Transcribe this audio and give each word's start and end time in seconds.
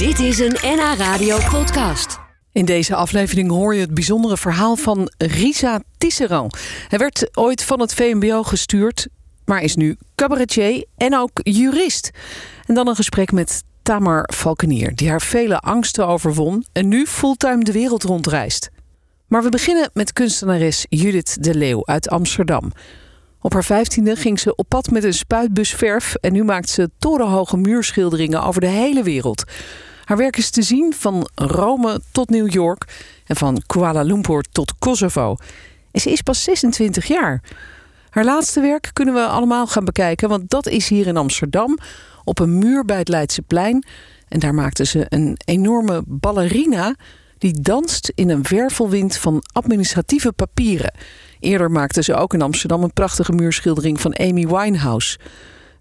Dit 0.00 0.18
is 0.18 0.38
een 0.38 0.56
NH 0.62 0.94
Radio 0.98 1.38
podcast. 1.50 2.18
In 2.52 2.64
deze 2.64 2.94
aflevering 2.94 3.50
hoor 3.50 3.74
je 3.74 3.80
het 3.80 3.94
bijzondere 3.94 4.36
verhaal 4.36 4.76
van 4.76 5.10
Risa 5.18 5.82
Tisserand. 5.98 6.58
Hij 6.88 6.98
werd 6.98 7.36
ooit 7.36 7.64
van 7.64 7.80
het 7.80 7.94
VMBO 7.94 8.42
gestuurd, 8.42 9.08
maar 9.44 9.62
is 9.62 9.76
nu 9.76 9.96
cabaretier 10.14 10.84
en 10.96 11.16
ook 11.16 11.30
jurist. 11.42 12.10
En 12.66 12.74
dan 12.74 12.88
een 12.88 12.94
gesprek 12.94 13.32
met 13.32 13.62
Tamar 13.82 14.28
Valkenier, 14.32 14.94
die 14.94 15.08
haar 15.08 15.22
vele 15.22 15.58
angsten 15.58 16.06
overwon 16.06 16.64
en 16.72 16.88
nu 16.88 17.06
fulltime 17.06 17.64
de 17.64 17.72
wereld 17.72 18.02
rondreist. 18.02 18.70
Maar 19.26 19.42
we 19.42 19.48
beginnen 19.48 19.90
met 19.92 20.12
kunstenares 20.12 20.86
Judith 20.88 21.42
de 21.42 21.54
Leeuw 21.54 21.86
uit 21.86 22.08
Amsterdam. 22.08 22.72
Op 23.40 23.52
haar 23.52 23.64
vijftiende 23.64 24.16
ging 24.16 24.40
ze 24.40 24.54
op 24.54 24.68
pad 24.68 24.90
met 24.90 25.04
een 25.04 25.14
spuitbus 25.14 25.70
verf 25.70 26.14
en 26.14 26.32
nu 26.32 26.44
maakt 26.44 26.68
ze 26.68 26.90
torenhoge 26.98 27.56
muurschilderingen 27.56 28.42
over 28.42 28.60
de 28.60 28.66
hele 28.66 29.02
wereld. 29.02 29.44
Haar 30.10 30.18
werk 30.18 30.36
is 30.36 30.50
te 30.50 30.62
zien 30.62 30.94
van 30.94 31.28
Rome 31.34 32.00
tot 32.12 32.30
New 32.30 32.52
York 32.52 32.84
en 33.26 33.36
van 33.36 33.62
Kuala 33.66 34.02
Lumpur 34.02 34.44
tot 34.52 34.74
Kosovo. 34.78 35.36
En 35.90 36.00
ze 36.00 36.10
is 36.10 36.22
pas 36.22 36.42
26 36.42 37.06
jaar. 37.06 37.42
Haar 38.08 38.24
laatste 38.24 38.60
werk 38.60 38.90
kunnen 38.92 39.14
we 39.14 39.26
allemaal 39.26 39.66
gaan 39.66 39.84
bekijken, 39.84 40.28
want 40.28 40.50
dat 40.50 40.66
is 40.66 40.88
hier 40.88 41.06
in 41.06 41.16
Amsterdam 41.16 41.78
op 42.24 42.38
een 42.38 42.58
muur 42.58 42.84
bij 42.84 42.98
het 42.98 43.08
Leidseplein. 43.08 43.86
En 44.28 44.38
daar 44.38 44.54
maakte 44.54 44.84
ze 44.84 45.06
een 45.08 45.36
enorme 45.44 46.02
ballerina 46.06 46.94
die 47.38 47.60
danst 47.60 48.12
in 48.14 48.30
een 48.30 48.44
wervelwind 48.48 49.16
van 49.16 49.42
administratieve 49.52 50.32
papieren. 50.32 50.94
Eerder 51.40 51.70
maakte 51.70 52.02
ze 52.02 52.14
ook 52.14 52.34
in 52.34 52.42
Amsterdam 52.42 52.82
een 52.82 52.92
prachtige 52.92 53.32
muurschildering 53.32 54.00
van 54.00 54.16
Amy 54.16 54.46
Winehouse. 54.46 55.18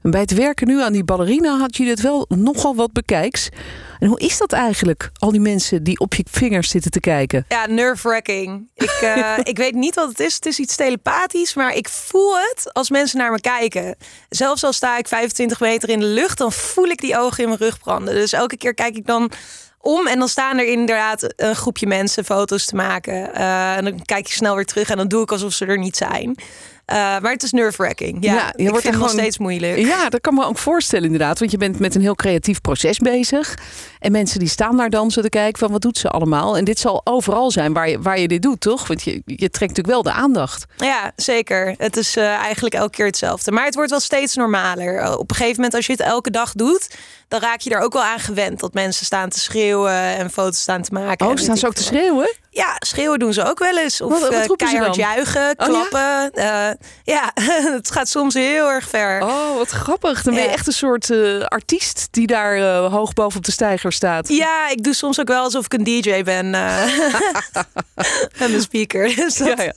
En 0.02 0.12
bij 0.12 0.21
het 0.21 0.34
werken 0.34 0.67
nu 0.67 0.81
aan 0.81 0.94
die 0.94 1.03
ballerina 1.03 1.58
had 1.58 1.77
je 1.77 1.85
dit 1.85 2.02
wel 2.02 2.26
nogal 2.30 2.76
wat 2.76 2.91
bekijks. 2.91 3.49
En 3.99 4.08
hoe 4.08 4.20
is 4.20 4.38
dat 4.38 4.52
eigenlijk, 4.52 5.09
al 5.17 5.31
die 5.31 5.41
mensen 5.41 5.84
die 5.84 5.99
op 5.99 6.13
je 6.13 6.25
vingers 6.30 6.70
zitten 6.70 6.91
te 6.91 6.99
kijken? 6.99 7.45
Ja, 7.48 7.67
nerve-wracking. 7.67 8.67
Ik, 8.75 9.00
uh, 9.03 9.38
ik 9.44 9.58
weet 9.58 9.73
niet 9.73 9.95
wat 9.95 10.09
het 10.09 10.19
is. 10.19 10.36
Het 10.36 10.45
is 10.45 10.59
iets 10.59 10.75
telepathisch, 10.75 11.53
maar 11.53 11.75
ik 11.75 11.89
voel 11.89 12.38
het 12.38 12.73
als 12.73 12.89
mensen 12.89 13.17
naar 13.17 13.31
me 13.31 13.41
kijken. 13.41 13.95
Zelfs 14.30 14.64
al 14.64 14.73
sta 14.73 14.97
ik 14.97 15.08
25 15.08 15.59
meter 15.59 15.89
in 15.89 16.00
de 16.00 16.06
lucht, 16.06 16.38
dan 16.38 16.52
voel 16.52 16.88
ik 16.88 17.02
die 17.02 17.17
ogen 17.17 17.44
in 17.44 17.50
mijn 17.50 17.61
rug 17.61 17.80
branden. 17.80 18.13
Dus 18.13 18.34
elke 18.34 18.58
keer 18.58 18.73
kijk 18.73 18.95
ik 18.95 19.06
dan 19.06 19.31
om 19.81 20.08
en 20.08 20.19
dan 20.19 20.28
staan 20.28 20.58
er 20.58 20.66
inderdaad 20.66 21.34
een 21.36 21.56
groepje 21.56 21.88
mensen 21.88 22.25
foto's 22.25 22.66
te 22.66 22.75
maken. 22.75 23.13
Uh, 23.13 23.78
en 23.78 23.84
dan 23.84 24.06
kijk 24.06 24.28
je 24.28 24.34
snel 24.34 24.56
weer 24.56 24.66
terug 24.66 24.89
en 24.89 24.97
dan 24.97 25.08
doe 25.08 25.22
ik 25.22 25.31
alsof 25.31 25.53
ze 25.53 25.66
er 25.66 25.78
niet 25.78 25.97
zijn. 25.97 26.36
Uh, 26.89 26.95
maar 26.95 27.31
het 27.31 27.43
is 27.43 27.51
nerve-wracking. 27.51 28.17
Ja, 28.21 28.33
ja 28.33 28.53
je 28.55 28.69
wordt 28.69 28.85
er 28.85 28.93
gewoon 28.93 29.09
steeds 29.09 29.37
moeilijk. 29.37 29.77
Ja, 29.77 30.09
dat 30.09 30.21
kan 30.21 30.33
me 30.33 30.45
ook 30.45 30.57
voorstellen 30.57 31.05
inderdaad. 31.05 31.39
Want 31.39 31.51
je 31.51 31.57
bent 31.57 31.79
met 31.79 31.95
een 31.95 32.01
heel 32.01 32.15
creatief 32.15 32.61
proces 32.61 32.97
bezig. 32.97 33.57
En 34.00 34.11
mensen 34.11 34.39
die 34.39 34.47
staan 34.47 34.78
daar 34.78 34.89
dan 34.89 35.11
zo 35.11 35.22
te 35.22 35.30
kijken 35.30 35.59
van 35.59 35.72
wat 35.72 35.81
doet 35.81 35.97
ze 35.97 36.09
allemaal. 36.09 36.58
En 36.58 36.64
dit 36.64 36.80
zal 36.80 37.02
overal 37.03 37.52
zijn 37.52 37.73
waar 37.73 37.89
je, 37.89 38.02
waar 38.02 38.19
je 38.19 38.28
dit 38.28 38.41
doet, 38.41 38.61
toch? 38.61 38.88
Want 38.88 39.03
je, 39.03 39.22
je 39.25 39.50
trekt 39.50 39.59
natuurlijk 39.59 39.88
wel 39.88 40.03
de 40.03 40.11
aandacht. 40.11 40.66
Ja, 40.78 41.11
zeker. 41.16 41.75
Het 41.78 41.97
is 41.97 42.17
uh, 42.17 42.23
eigenlijk 42.23 42.75
elke 42.75 42.95
keer 42.95 43.06
hetzelfde. 43.06 43.52
Maar 43.52 43.66
het 43.66 43.75
wordt 43.75 43.89
wel 43.89 44.00
steeds 44.00 44.36
normaler. 44.36 45.17
Op 45.17 45.30
een 45.30 45.36
gegeven 45.36 45.56
moment 45.56 45.73
als 45.73 45.86
je 45.86 45.91
het 45.91 46.02
elke 46.02 46.31
dag 46.31 46.53
doet... 46.53 46.95
dan 47.28 47.39
raak 47.39 47.59
je 47.59 47.69
er 47.69 47.81
ook 47.81 47.94
wel 47.94 48.03
aan 48.03 48.19
gewend. 48.19 48.59
Dat 48.59 48.73
mensen 48.73 49.06
staan 49.06 49.30
te 49.30 49.39
schreeuwen 49.39 49.94
en 49.94 50.30
foto's 50.30 50.59
staan 50.61 50.81
te 50.81 50.94
maken. 50.94 51.28
Oh, 51.28 51.36
staan 51.36 51.58
ze 51.58 51.67
ook 51.67 51.73
te 51.73 51.84
schreeuwen? 51.84 52.38
Ja, 52.52 52.75
schreeuwen 52.80 53.19
doen 53.19 53.34
ze 53.34 53.45
ook 53.45 53.59
wel 53.59 53.78
eens. 53.78 54.02
Of 54.02 54.09
wat, 54.09 54.34
wat 54.34 54.50
uh, 54.50 54.56
keihard 54.56 54.95
juichen, 54.95 55.56
klappen. 55.56 56.31
Oh, 56.34 56.41
ja, 56.44 56.69
uh, 56.69 56.75
ja 57.03 57.31
het 57.78 57.91
gaat 57.91 58.09
soms 58.09 58.34
heel 58.34 58.69
erg 58.69 58.89
ver. 58.89 59.22
Oh, 59.22 59.58
wat 59.58 59.69
grappig. 59.69 60.22
Dan 60.22 60.34
ben 60.34 60.44
je 60.44 60.50
echt 60.50 60.67
een 60.67 60.73
soort 60.73 61.09
uh, 61.09 61.44
artiest 61.44 62.08
die 62.11 62.28
daar 62.28 62.81
hoog 62.81 63.13
boven 63.13 63.38
op 63.38 63.45
de 63.45 63.52
staat. 63.93 64.27
Ja, 64.27 64.69
ik 64.69 64.83
doe 64.83 64.93
soms 64.93 65.19
ook 65.19 65.27
wel 65.27 65.43
alsof 65.43 65.65
ik 65.65 65.73
een 65.73 65.83
DJ 65.83 66.23
ben. 66.23 66.53
en 68.43 68.53
een 68.53 68.61
speaker. 68.61 69.15
Dus 69.15 69.37
dat, 69.37 69.57
ja, 69.57 69.73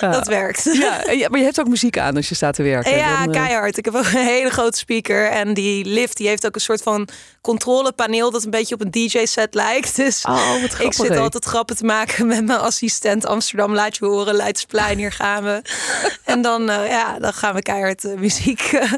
ja. 0.00 0.10
dat 0.10 0.26
werkt. 0.26 0.64
Ja, 0.72 1.28
maar 1.28 1.38
je 1.38 1.44
hebt 1.44 1.60
ook 1.60 1.68
muziek 1.68 1.98
aan 1.98 2.16
als 2.16 2.28
je 2.28 2.34
staat 2.34 2.54
te 2.54 2.62
werken. 2.62 2.96
Ja, 2.96 3.24
dan, 3.24 3.32
keihard. 3.32 3.76
Ik 3.76 3.84
heb 3.84 3.94
ook 3.94 4.04
een 4.04 4.26
hele 4.26 4.50
grote 4.50 4.78
speaker. 4.78 5.28
En 5.28 5.54
die 5.54 5.84
lift 5.84 6.16
die 6.16 6.28
heeft 6.28 6.46
ook 6.46 6.54
een 6.54 6.60
soort 6.60 6.82
van 6.82 7.08
controlepaneel 7.40 8.30
dat 8.30 8.44
een 8.44 8.50
beetje 8.50 8.74
op 8.74 8.80
een 8.80 8.90
DJ-set 8.90 9.54
lijkt. 9.54 9.96
Dus 9.96 10.24
oh, 10.24 10.54
ik 10.78 10.92
zit 10.92 11.16
altijd 11.16 11.44
grappen 11.44 11.76
te 11.76 11.84
maken 11.84 12.26
met 12.26 12.44
mijn 12.46 12.58
assistent 12.58 13.26
Amsterdam. 13.26 13.74
Laat 13.74 13.96
je 13.96 14.04
horen, 14.04 14.34
Leidsplein, 14.34 14.98
hier 14.98 15.12
gaan 15.12 15.42
we. 15.42 15.62
en 16.24 16.42
dan, 16.42 16.70
uh, 16.70 16.88
ja, 16.88 17.18
dan 17.18 17.32
gaan 17.32 17.54
we 17.54 17.62
keihard 17.62 18.04
muziek 18.18 18.72
uh, 18.72 18.92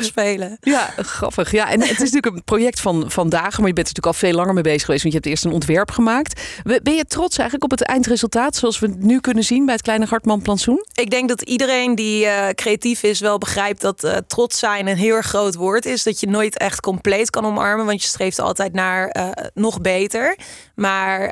spelen. 0.00 0.56
Ja, 0.60 0.94
grappig. 0.96 1.50
Ja, 1.50 1.70
en 1.70 1.80
het 1.80 1.90
is 1.90 1.98
natuurlijk 1.98 2.36
een 2.36 2.44
project 2.44 2.80
van, 2.80 3.04
van 3.10 3.28
dagen, 3.28 3.58
maar 3.58 3.68
je 3.68 3.74
bent 3.74 3.86
natuurlijk 3.96 4.22
al 4.22 4.28
veel 4.28 4.38
langer 4.38 4.54
mee 4.54 4.62
bezig 4.62 4.84
geweest, 4.84 5.02
want 5.02 5.14
je 5.14 5.20
hebt 5.20 5.30
eerst 5.30 5.44
een 5.44 5.52
ontwerp 5.52 5.90
gemaakt. 5.90 6.40
Ben 6.82 6.94
je 6.94 7.04
trots 7.04 7.38
eigenlijk 7.38 7.72
op 7.72 7.78
het 7.78 7.88
eindresultaat 7.88 8.56
zoals 8.56 8.78
we 8.78 8.86
het 8.86 9.02
nu 9.02 9.20
kunnen 9.20 9.44
zien 9.44 9.64
bij 9.64 9.74
het 9.74 9.82
Kleine 9.82 10.06
Hartman 10.06 10.42
Plantsoen? 10.42 10.84
Ik 10.94 11.10
denk 11.10 11.28
dat 11.28 11.42
iedereen 11.42 11.94
die 11.94 12.26
creatief 12.54 13.02
is 13.02 13.20
wel 13.20 13.38
begrijpt 13.38 13.80
dat 13.80 14.22
trots 14.26 14.58
zijn 14.58 14.86
een 14.86 14.96
heel 14.96 15.14
erg 15.14 15.26
groot 15.26 15.54
woord 15.54 15.86
is. 15.86 16.02
Dat 16.02 16.20
je 16.20 16.28
nooit 16.28 16.58
echt 16.58 16.80
compleet 16.80 17.30
kan 17.30 17.44
omarmen 17.44 17.86
want 17.86 18.02
je 18.02 18.08
streeft 18.08 18.38
altijd 18.38 18.72
naar 18.72 19.16
uh, 19.16 19.28
nog 19.54 19.80
beter. 19.80 20.36
Maar 20.74 21.24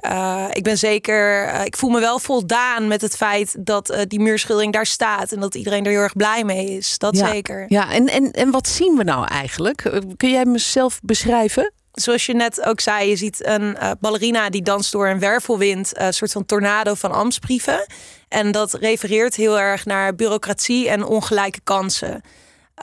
ik 0.53 0.63
ben 0.63 0.79
zeker, 0.79 1.55
ik 1.65 1.77
voel 1.77 1.91
me 1.91 2.01
wel 2.01 2.19
voldaan 2.19 2.89
met 2.89 3.01
het 3.01 3.17
feit 3.17 3.57
dat 3.59 4.05
die 4.09 4.21
muurschildering 4.21 4.73
daar 4.73 4.87
staat 4.87 5.33
en 5.33 5.41
dat 5.41 5.55
iedereen 5.55 5.85
er 5.85 5.91
heel 5.91 6.01
erg 6.01 6.17
blij 6.17 6.45
mee 6.45 6.77
is. 6.77 6.99
Dat 6.99 7.17
ja. 7.17 7.31
zeker. 7.31 7.65
Ja, 7.69 7.93
en, 7.93 8.07
en, 8.09 8.31
en 8.31 8.51
wat 8.51 8.69
zien 8.69 8.97
we 8.97 9.05
nou 9.05 9.27
eigenlijk? 9.27 10.03
Kun 10.17 10.31
jij 10.31 10.45
mezelf 10.45 11.01
beschrijven? 11.03 11.73
Zoals 11.95 12.27
je 12.27 12.35
net 12.35 12.65
ook 12.65 12.81
zei, 12.81 13.09
je 13.09 13.17
ziet 13.17 13.47
een 13.47 13.77
ballerina 14.01 14.51
die 14.51 14.63
danst 14.63 14.93
door 14.93 15.09
een 15.09 15.19
wervelwind, 15.19 15.99
een 15.99 16.15
soort 16.15 16.33
van 16.33 16.45
tornado 16.45 16.95
van 16.95 17.13
ambtsbrieven. 17.13 17.87
En 18.29 18.53
dat 18.53 18.73
refereert 18.73 19.35
heel 19.35 19.59
erg 19.59 19.85
naar 19.85 20.15
bureaucratie 20.15 20.89
en 20.89 21.05
ongelijke 21.05 21.61
kansen. 21.65 22.23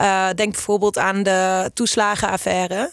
Uh, 0.00 0.30
denk 0.34 0.52
bijvoorbeeld 0.52 0.98
aan 0.98 1.22
de 1.22 1.70
toeslagenaffaire. 1.74 2.92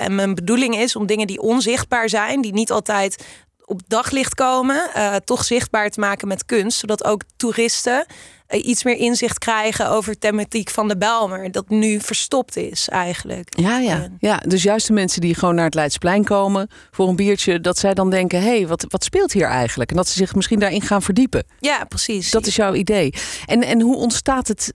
En 0.00 0.14
mijn 0.14 0.34
bedoeling 0.34 0.76
is 0.76 0.96
om 0.96 1.06
dingen 1.06 1.26
die 1.26 1.40
onzichtbaar 1.40 2.08
zijn, 2.08 2.40
die 2.40 2.52
niet 2.52 2.70
altijd 2.70 3.24
op 3.64 3.80
daglicht 3.86 4.34
komen, 4.34 4.90
toch 5.24 5.44
zichtbaar 5.44 5.90
te 5.90 6.00
maken 6.00 6.28
met 6.28 6.44
kunst. 6.44 6.78
Zodat 6.78 7.04
ook 7.04 7.22
toeristen 7.36 8.06
iets 8.50 8.84
meer 8.84 8.96
inzicht 8.96 9.38
krijgen 9.38 9.90
over 9.90 10.18
thematiek 10.18 10.70
van 10.70 10.88
de 10.88 10.96
Belmer. 10.96 11.52
Dat 11.52 11.68
nu 11.68 12.00
verstopt 12.00 12.56
is 12.56 12.88
eigenlijk. 12.88 13.48
Ja, 13.58 13.78
ja. 13.78 14.08
ja, 14.18 14.36
dus 14.36 14.62
juist 14.62 14.86
de 14.86 14.92
mensen 14.92 15.20
die 15.20 15.34
gewoon 15.34 15.54
naar 15.54 15.64
het 15.64 15.74
Leidsplein 15.74 16.24
komen 16.24 16.70
voor 16.90 17.08
een 17.08 17.16
biertje, 17.16 17.60
dat 17.60 17.78
zij 17.78 17.94
dan 17.94 18.10
denken: 18.10 18.40
hé, 18.40 18.56
hey, 18.56 18.66
wat, 18.66 18.84
wat 18.88 19.04
speelt 19.04 19.32
hier 19.32 19.46
eigenlijk? 19.46 19.90
En 19.90 19.96
dat 19.96 20.08
ze 20.08 20.16
zich 20.16 20.34
misschien 20.34 20.58
daarin 20.58 20.82
gaan 20.82 21.02
verdiepen. 21.02 21.44
Ja, 21.58 21.84
precies. 21.84 22.30
Dat 22.30 22.46
is 22.46 22.56
jouw 22.56 22.74
idee. 22.74 23.12
En, 23.46 23.62
en 23.62 23.80
hoe 23.80 23.96
ontstaat 23.96 24.48
het 24.48 24.72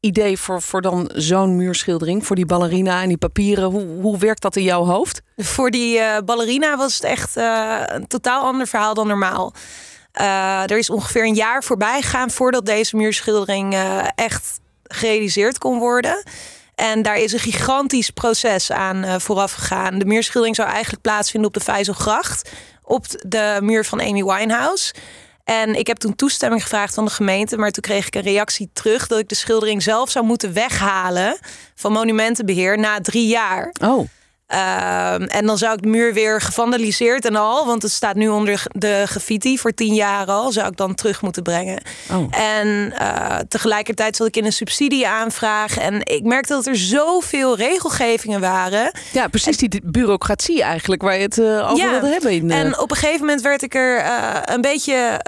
idee 0.00 0.38
voor, 0.38 0.62
voor 0.62 0.82
dan 0.82 1.10
zo'n 1.14 1.56
muurschildering? 1.56 2.26
Voor 2.26 2.36
die 2.36 2.46
ballerina 2.46 3.02
en 3.02 3.08
die 3.08 3.18
papieren. 3.18 3.64
Hoe, 3.64 4.00
hoe 4.00 4.18
werkt 4.18 4.42
dat 4.42 4.56
in 4.56 4.62
jouw 4.62 4.84
hoofd? 4.84 5.20
Voor 5.36 5.70
die 5.70 5.98
uh, 5.98 6.16
ballerina 6.24 6.76
was 6.76 6.94
het 6.94 7.04
echt 7.04 7.36
uh, 7.36 7.82
een 7.84 8.06
totaal 8.06 8.42
ander 8.44 8.66
verhaal 8.66 8.94
dan 8.94 9.06
normaal. 9.06 9.54
Uh, 10.20 10.62
er 10.62 10.78
is 10.78 10.90
ongeveer 10.90 11.24
een 11.24 11.34
jaar 11.34 11.64
voorbij 11.64 12.02
gegaan 12.02 12.30
voordat 12.30 12.66
deze 12.66 12.96
muurschildering 12.96 13.76
echt 14.14 14.60
gerealiseerd 14.82 15.58
kon 15.58 15.78
worden. 15.78 16.22
En 16.74 17.02
daar 17.02 17.18
is 17.18 17.32
een 17.32 17.38
gigantisch 17.38 18.10
proces 18.10 18.72
aan 18.72 19.20
vooraf 19.20 19.52
gegaan. 19.52 19.98
De 19.98 20.04
muurschildering 20.04 20.56
zou 20.56 20.68
eigenlijk 20.68 21.02
plaatsvinden 21.02 21.48
op 21.48 21.54
de 21.54 21.64
Vijzelgracht. 21.64 22.50
Op 22.84 23.06
de 23.26 23.58
muur 23.62 23.84
van 23.84 24.00
Amy 24.00 24.24
Winehouse. 24.24 24.94
En 25.48 25.74
ik 25.74 25.86
heb 25.86 25.96
toen 25.96 26.14
toestemming 26.14 26.62
gevraagd 26.62 26.94
van 26.94 27.04
de 27.04 27.10
gemeente, 27.10 27.56
maar 27.56 27.70
toen 27.70 27.82
kreeg 27.82 28.06
ik 28.06 28.14
een 28.14 28.22
reactie 28.22 28.70
terug 28.72 29.06
dat 29.06 29.18
ik 29.18 29.28
de 29.28 29.34
schildering 29.34 29.82
zelf 29.82 30.10
zou 30.10 30.24
moeten 30.24 30.52
weghalen 30.52 31.38
van 31.74 31.92
monumentenbeheer 31.92 32.78
na 32.78 33.00
drie 33.00 33.26
jaar. 33.26 33.72
Oh. 33.82 34.08
Um, 34.52 35.22
en 35.22 35.46
dan 35.46 35.58
zou 35.58 35.74
ik 35.74 35.82
de 35.82 35.88
muur 35.88 36.12
weer 36.12 36.40
gevandaliseerd 36.40 37.24
en 37.24 37.36
al, 37.36 37.66
want 37.66 37.82
het 37.82 37.92
staat 37.92 38.14
nu 38.14 38.28
onder 38.28 38.62
de 38.72 39.02
graffiti 39.06 39.58
voor 39.58 39.72
tien 39.72 39.94
jaar 39.94 40.26
al, 40.26 40.52
zou 40.52 40.68
ik 40.68 40.76
dan 40.76 40.94
terug 40.94 41.22
moeten 41.22 41.42
brengen. 41.42 41.82
Oh. 42.12 42.40
En 42.40 42.66
uh, 43.00 43.36
tegelijkertijd 43.48 44.16
zat 44.16 44.26
ik 44.26 44.36
in 44.36 44.44
een 44.44 44.52
subsidieaanvraag 44.52 45.78
en 45.78 46.00
ik 46.06 46.22
merkte 46.22 46.52
dat 46.52 46.66
er 46.66 46.76
zoveel 46.76 47.56
regelgevingen 47.56 48.40
waren. 48.40 48.90
Ja, 49.12 49.28
precies 49.28 49.56
die 49.56 49.80
bureaucratie 49.84 50.62
eigenlijk 50.62 51.02
waar 51.02 51.16
je 51.16 51.22
het 51.22 51.38
uh, 51.38 51.70
over 51.70 51.84
ja, 51.84 51.90
wilde 51.90 52.08
hebben. 52.08 52.30
In, 52.30 52.50
uh... 52.50 52.58
En 52.58 52.78
op 52.78 52.90
een 52.90 52.96
gegeven 52.96 53.20
moment 53.20 53.40
werd 53.40 53.62
ik 53.62 53.74
er 53.74 54.04
een 54.44 54.60
beetje 54.60 55.20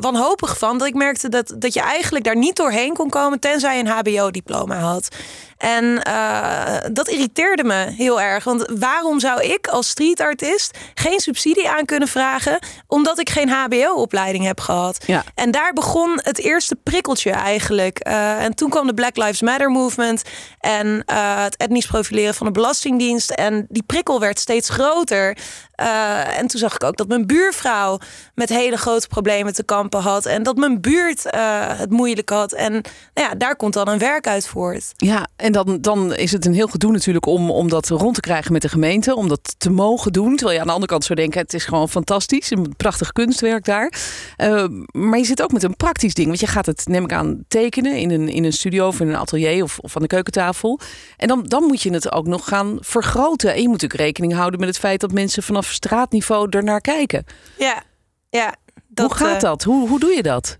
wanhopig 0.00 0.58
van, 0.58 0.78
dat 0.78 0.86
ik 0.86 0.94
merkte 0.94 1.28
dat, 1.28 1.54
dat 1.58 1.74
je 1.74 1.80
eigenlijk 1.80 2.24
daar 2.24 2.36
niet 2.36 2.56
doorheen 2.56 2.94
kon 2.94 3.08
komen 3.08 3.40
tenzij 3.40 3.76
je 3.76 3.84
een 3.84 3.88
HBO-diploma 3.88 4.78
had. 4.78 5.08
En 5.58 6.02
uh, 6.08 6.76
dat 6.92 7.08
irriteerde 7.08 7.64
me 7.64 7.74
heel 7.74 8.20
erg. 8.20 8.44
Want 8.44 8.66
waarom 8.78 9.20
zou 9.20 9.42
ik 9.42 9.66
als 9.66 9.88
streetartist 9.88 10.78
geen 10.94 11.20
subsidie 11.20 11.68
aan 11.68 11.84
kunnen 11.84 12.08
vragen, 12.08 12.58
omdat 12.86 13.18
ik 13.18 13.30
geen 13.30 13.48
HBO-opleiding 13.48 14.44
heb 14.44 14.60
gehad? 14.60 15.04
Ja. 15.06 15.24
En 15.34 15.50
daar 15.50 15.72
begon 15.72 16.20
het 16.22 16.38
eerste 16.38 16.76
prikkeltje 16.82 17.30
eigenlijk. 17.30 18.06
Uh, 18.08 18.44
en 18.44 18.54
toen 18.54 18.70
kwam 18.70 18.86
de 18.86 18.94
Black 18.94 19.16
Lives 19.16 19.40
Matter 19.40 19.70
movement 19.70 20.22
en 20.60 20.86
uh, 20.86 21.42
het 21.42 21.56
etnisch 21.56 21.86
profileren 21.86 22.34
van 22.34 22.46
de 22.46 22.52
Belastingdienst. 22.52 23.30
En 23.30 23.66
die 23.68 23.82
prikkel 23.82 24.20
werd 24.20 24.38
steeds 24.38 24.68
groter. 24.68 25.36
Uh, 25.80 26.38
en 26.38 26.46
toen 26.46 26.60
zag 26.60 26.74
ik 26.74 26.84
ook 26.84 26.96
dat 26.96 27.08
mijn 27.08 27.26
buurvrouw 27.26 27.98
met 28.34 28.48
hele 28.48 28.76
grote 28.76 29.08
problemen 29.08 29.54
te 29.54 29.64
kampen 29.64 30.00
had. 30.00 30.26
En 30.26 30.42
dat 30.42 30.56
mijn 30.56 30.80
buurt 30.80 31.26
uh, 31.26 31.32
het 31.78 31.90
moeilijk 31.90 32.28
had. 32.28 32.52
En 32.52 32.72
nou 32.72 33.28
ja, 33.28 33.34
daar 33.34 33.56
komt 33.56 33.72
dan 33.72 33.88
een 33.88 33.98
werk 33.98 34.26
uit 34.26 34.46
voort. 34.46 34.92
Ja, 34.96 35.26
en 35.36 35.52
dan, 35.52 35.78
dan 35.80 36.14
is 36.14 36.32
het 36.32 36.46
een 36.46 36.54
heel 36.54 36.66
gedoe 36.66 36.92
natuurlijk 36.92 37.26
om, 37.26 37.50
om 37.50 37.68
dat 37.68 37.88
rond 37.88 38.14
te 38.14 38.20
krijgen 38.20 38.52
met 38.52 38.62
de 38.62 38.68
gemeente. 38.68 39.16
Om 39.16 39.28
dat 39.28 39.54
te 39.58 39.70
mogen 39.70 40.12
doen. 40.12 40.36
Terwijl 40.36 40.54
je 40.54 40.60
aan 40.60 40.66
de 40.66 40.72
andere 40.72 40.92
kant 40.92 41.04
zou 41.04 41.18
denken, 41.18 41.40
het 41.40 41.54
is 41.54 41.64
gewoon 41.64 41.88
fantastisch. 41.88 42.50
Een 42.50 42.74
prachtig 42.76 43.12
kunstwerk 43.12 43.64
daar. 43.64 43.92
Uh, 44.38 44.64
maar 44.90 45.18
je 45.18 45.24
zit 45.24 45.42
ook 45.42 45.52
met 45.52 45.62
een 45.62 45.76
praktisch 45.76 46.14
ding. 46.14 46.26
Want 46.26 46.40
je 46.40 46.46
gaat 46.46 46.66
het, 46.66 46.86
neem 46.86 47.04
ik 47.04 47.12
aan, 47.12 47.44
tekenen 47.48 47.96
in 47.96 48.10
een, 48.10 48.28
in 48.28 48.44
een 48.44 48.52
studio 48.52 48.86
of 48.86 49.00
in 49.00 49.08
een 49.08 49.16
atelier 49.16 49.62
of, 49.62 49.78
of 49.78 49.96
aan 49.96 50.02
de 50.02 50.08
keukentafel. 50.08 50.80
En 51.16 51.28
dan, 51.28 51.44
dan 51.44 51.64
moet 51.64 51.82
je 51.82 51.92
het 51.92 52.12
ook 52.12 52.26
nog 52.26 52.48
gaan 52.48 52.78
vergroten. 52.80 53.50
En 53.50 53.62
je 53.62 53.68
moet 53.68 53.80
natuurlijk 53.80 54.00
rekening 54.00 54.32
houden 54.34 54.60
met 54.60 54.68
het 54.68 54.78
feit 54.78 55.00
dat 55.00 55.12
mensen 55.12 55.42
vanaf 55.42 55.66
straatniveau 55.72 56.48
ernaar 56.50 56.80
kijken. 56.80 57.24
Ja, 57.58 57.82
ja. 58.30 58.54
Dat, 58.88 59.06
hoe 59.06 59.26
gaat 59.26 59.40
dat? 59.40 59.62
Hoe, 59.62 59.88
hoe 59.88 60.00
doe 60.00 60.10
je 60.10 60.22
dat? 60.22 60.58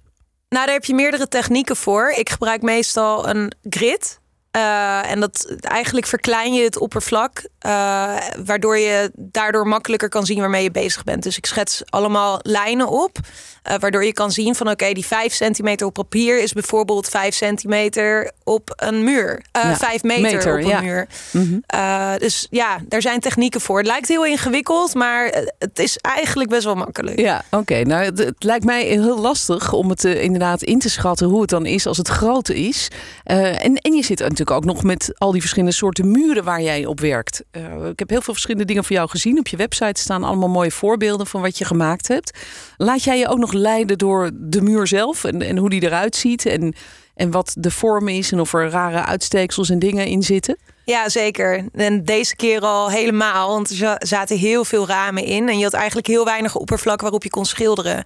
Nou, 0.48 0.64
daar 0.64 0.74
heb 0.74 0.84
je 0.84 0.94
meerdere 0.94 1.28
technieken 1.28 1.76
voor. 1.76 2.10
Ik 2.10 2.30
gebruik 2.30 2.62
meestal 2.62 3.28
een 3.28 3.52
grid. 3.62 4.20
Uh, 4.58 5.10
en 5.10 5.20
dat 5.20 5.54
eigenlijk 5.60 6.06
verklein 6.06 6.54
je 6.54 6.62
het 6.62 6.78
oppervlak, 6.78 7.42
uh, 7.66 8.16
waardoor 8.44 8.78
je 8.78 9.10
daardoor 9.14 9.66
makkelijker 9.66 10.08
kan 10.08 10.26
zien 10.26 10.38
waarmee 10.38 10.62
je 10.62 10.70
bezig 10.70 11.04
bent. 11.04 11.22
Dus 11.22 11.36
ik 11.36 11.46
schets 11.46 11.82
allemaal 11.84 12.38
lijnen 12.42 12.88
op, 12.88 13.18
uh, 13.18 13.74
waardoor 13.78 14.04
je 14.04 14.12
kan 14.12 14.30
zien 14.30 14.54
van 14.54 14.66
oké, 14.66 14.74
okay, 14.74 14.94
die 14.94 15.06
5 15.06 15.32
centimeter 15.32 15.86
op 15.86 15.94
papier 15.94 16.42
is 16.42 16.52
bijvoorbeeld 16.52 17.08
5 17.08 17.34
centimeter 17.34 18.32
op 18.44 18.72
een 18.76 19.04
muur. 19.04 19.42
Ja, 19.52 19.76
5 19.76 20.02
meter, 20.02 20.22
meter, 20.22 20.52
op 20.52 20.58
een 20.58 20.66
ja. 20.66 20.80
muur. 20.80 21.08
Mm 21.30 21.64
-hmm. 21.70 22.18
dus 22.18 22.46
ja, 22.50 22.78
daar 22.88 23.02
zijn 23.02 23.20
technieken 23.20 23.60
voor. 23.60 23.78
Het 23.78 23.86
lijkt 23.86 24.08
heel 24.08 24.24
ingewikkeld, 24.24 24.94
maar 24.94 25.44
het 25.58 25.78
is 25.78 25.96
eigenlijk 25.96 26.50
best 26.50 26.64
wel 26.64 26.74
makkelijk. 26.74 27.20
Ja, 27.20 27.44
oké. 27.50 27.56
Okay. 27.56 27.82
Nou, 27.82 28.04
het, 28.04 28.18
het, 28.18 28.44
lijkt 28.44 28.64
mij 28.64 28.82
heel 28.84 29.18
lastig 29.18 29.72
om 29.72 29.90
het 29.90 30.04
inderdaad 30.04 30.62
in 30.62 30.78
te 30.78 30.90
schatten 30.90 31.26
hoe 31.26 31.40
het 31.40 31.50
dan 31.50 31.66
is 31.66 31.86
als 31.86 31.96
het 31.96 32.08
groot 32.08 32.48
is. 32.48 32.88
en, 33.24 33.76
en 33.76 33.94
je 33.94 34.04
zit 34.04 34.18
natuurlijk 34.18 34.47
ook 34.50 34.64
nog 34.64 34.82
met 34.82 35.12
al 35.14 35.32
die 35.32 35.40
verschillende 35.40 35.74
soorten 35.74 36.10
muren 36.10 36.44
waar 36.44 36.62
jij 36.62 36.86
op 36.86 37.00
werkt. 37.00 37.44
Uh, 37.52 37.88
ik 37.88 37.98
heb 37.98 38.08
heel 38.08 38.20
veel 38.20 38.32
verschillende 38.32 38.66
dingen 38.66 38.84
van 38.84 38.96
jou 38.96 39.08
gezien. 39.08 39.38
Op 39.38 39.48
je 39.48 39.56
website 39.56 40.00
staan 40.00 40.24
allemaal 40.24 40.48
mooie 40.48 40.70
voorbeelden 40.70 41.26
van 41.26 41.40
wat 41.40 41.58
je 41.58 41.64
gemaakt 41.64 42.08
hebt. 42.08 42.38
Laat 42.76 43.04
jij 43.04 43.18
je 43.18 43.28
ook 43.28 43.38
nog 43.38 43.52
leiden 43.52 43.98
door 43.98 44.30
de 44.34 44.60
muur 44.60 44.86
zelf 44.86 45.24
en, 45.24 45.42
en 45.42 45.56
hoe 45.56 45.70
die 45.70 45.82
eruit 45.82 46.16
ziet 46.16 46.46
en, 46.46 46.74
en 47.14 47.30
wat 47.30 47.54
de 47.58 47.70
vorm 47.70 48.08
is 48.08 48.32
en 48.32 48.40
of 48.40 48.54
er 48.54 48.70
rare 48.70 49.04
uitsteeksels 49.04 49.70
en 49.70 49.78
dingen 49.78 50.06
in 50.06 50.22
zitten? 50.22 50.56
Ja, 50.84 51.08
zeker. 51.08 51.64
En 51.72 52.04
deze 52.04 52.36
keer 52.36 52.60
al 52.60 52.90
helemaal, 52.90 53.48
want 53.48 53.80
er 53.80 53.96
zaten 53.98 54.38
heel 54.38 54.64
veel 54.64 54.86
ramen 54.86 55.24
in 55.24 55.48
en 55.48 55.58
je 55.58 55.64
had 55.64 55.72
eigenlijk 55.72 56.06
heel 56.06 56.24
weinig 56.24 56.56
oppervlak 56.56 57.00
waarop 57.00 57.22
je 57.22 57.30
kon 57.30 57.44
schilderen. 57.44 58.04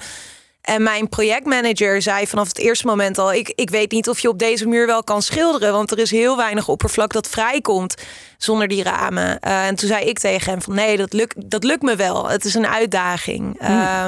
En 0.63 0.83
mijn 0.83 1.09
projectmanager 1.09 2.03
zei 2.03 2.27
vanaf 2.27 2.49
het 2.49 2.59
eerste 2.59 2.87
moment 2.87 3.19
al: 3.19 3.33
ik, 3.33 3.53
ik 3.55 3.71
weet 3.71 3.91
niet 3.91 4.09
of 4.09 4.19
je 4.19 4.29
op 4.29 4.39
deze 4.39 4.67
muur 4.67 4.87
wel 4.87 5.05
kan 5.05 5.23
schilderen, 5.23 5.73
want 5.73 5.91
er 5.91 5.99
is 5.99 6.11
heel 6.11 6.37
weinig 6.37 6.69
oppervlak 6.69 7.13
dat 7.13 7.29
vrijkomt 7.29 7.95
zonder 8.39 8.69
die 8.69 8.83
ramen. 8.83 9.39
Uh, 9.41 9.67
en 9.67 9.75
toen 9.75 9.89
zei 9.89 10.05
ik 10.05 10.19
tegen 10.19 10.51
hem: 10.51 10.63
van 10.63 10.75
nee, 10.75 10.97
dat 10.97 11.13
lukt, 11.13 11.51
dat 11.51 11.65
lukt 11.65 11.83
me 11.83 11.97
wel. 11.97 12.29
Het 12.29 12.45
is 12.45 12.55
een 12.55 12.67
uitdaging. 12.67 13.57
Hmm. 13.59 13.79
Uh, 13.79 14.05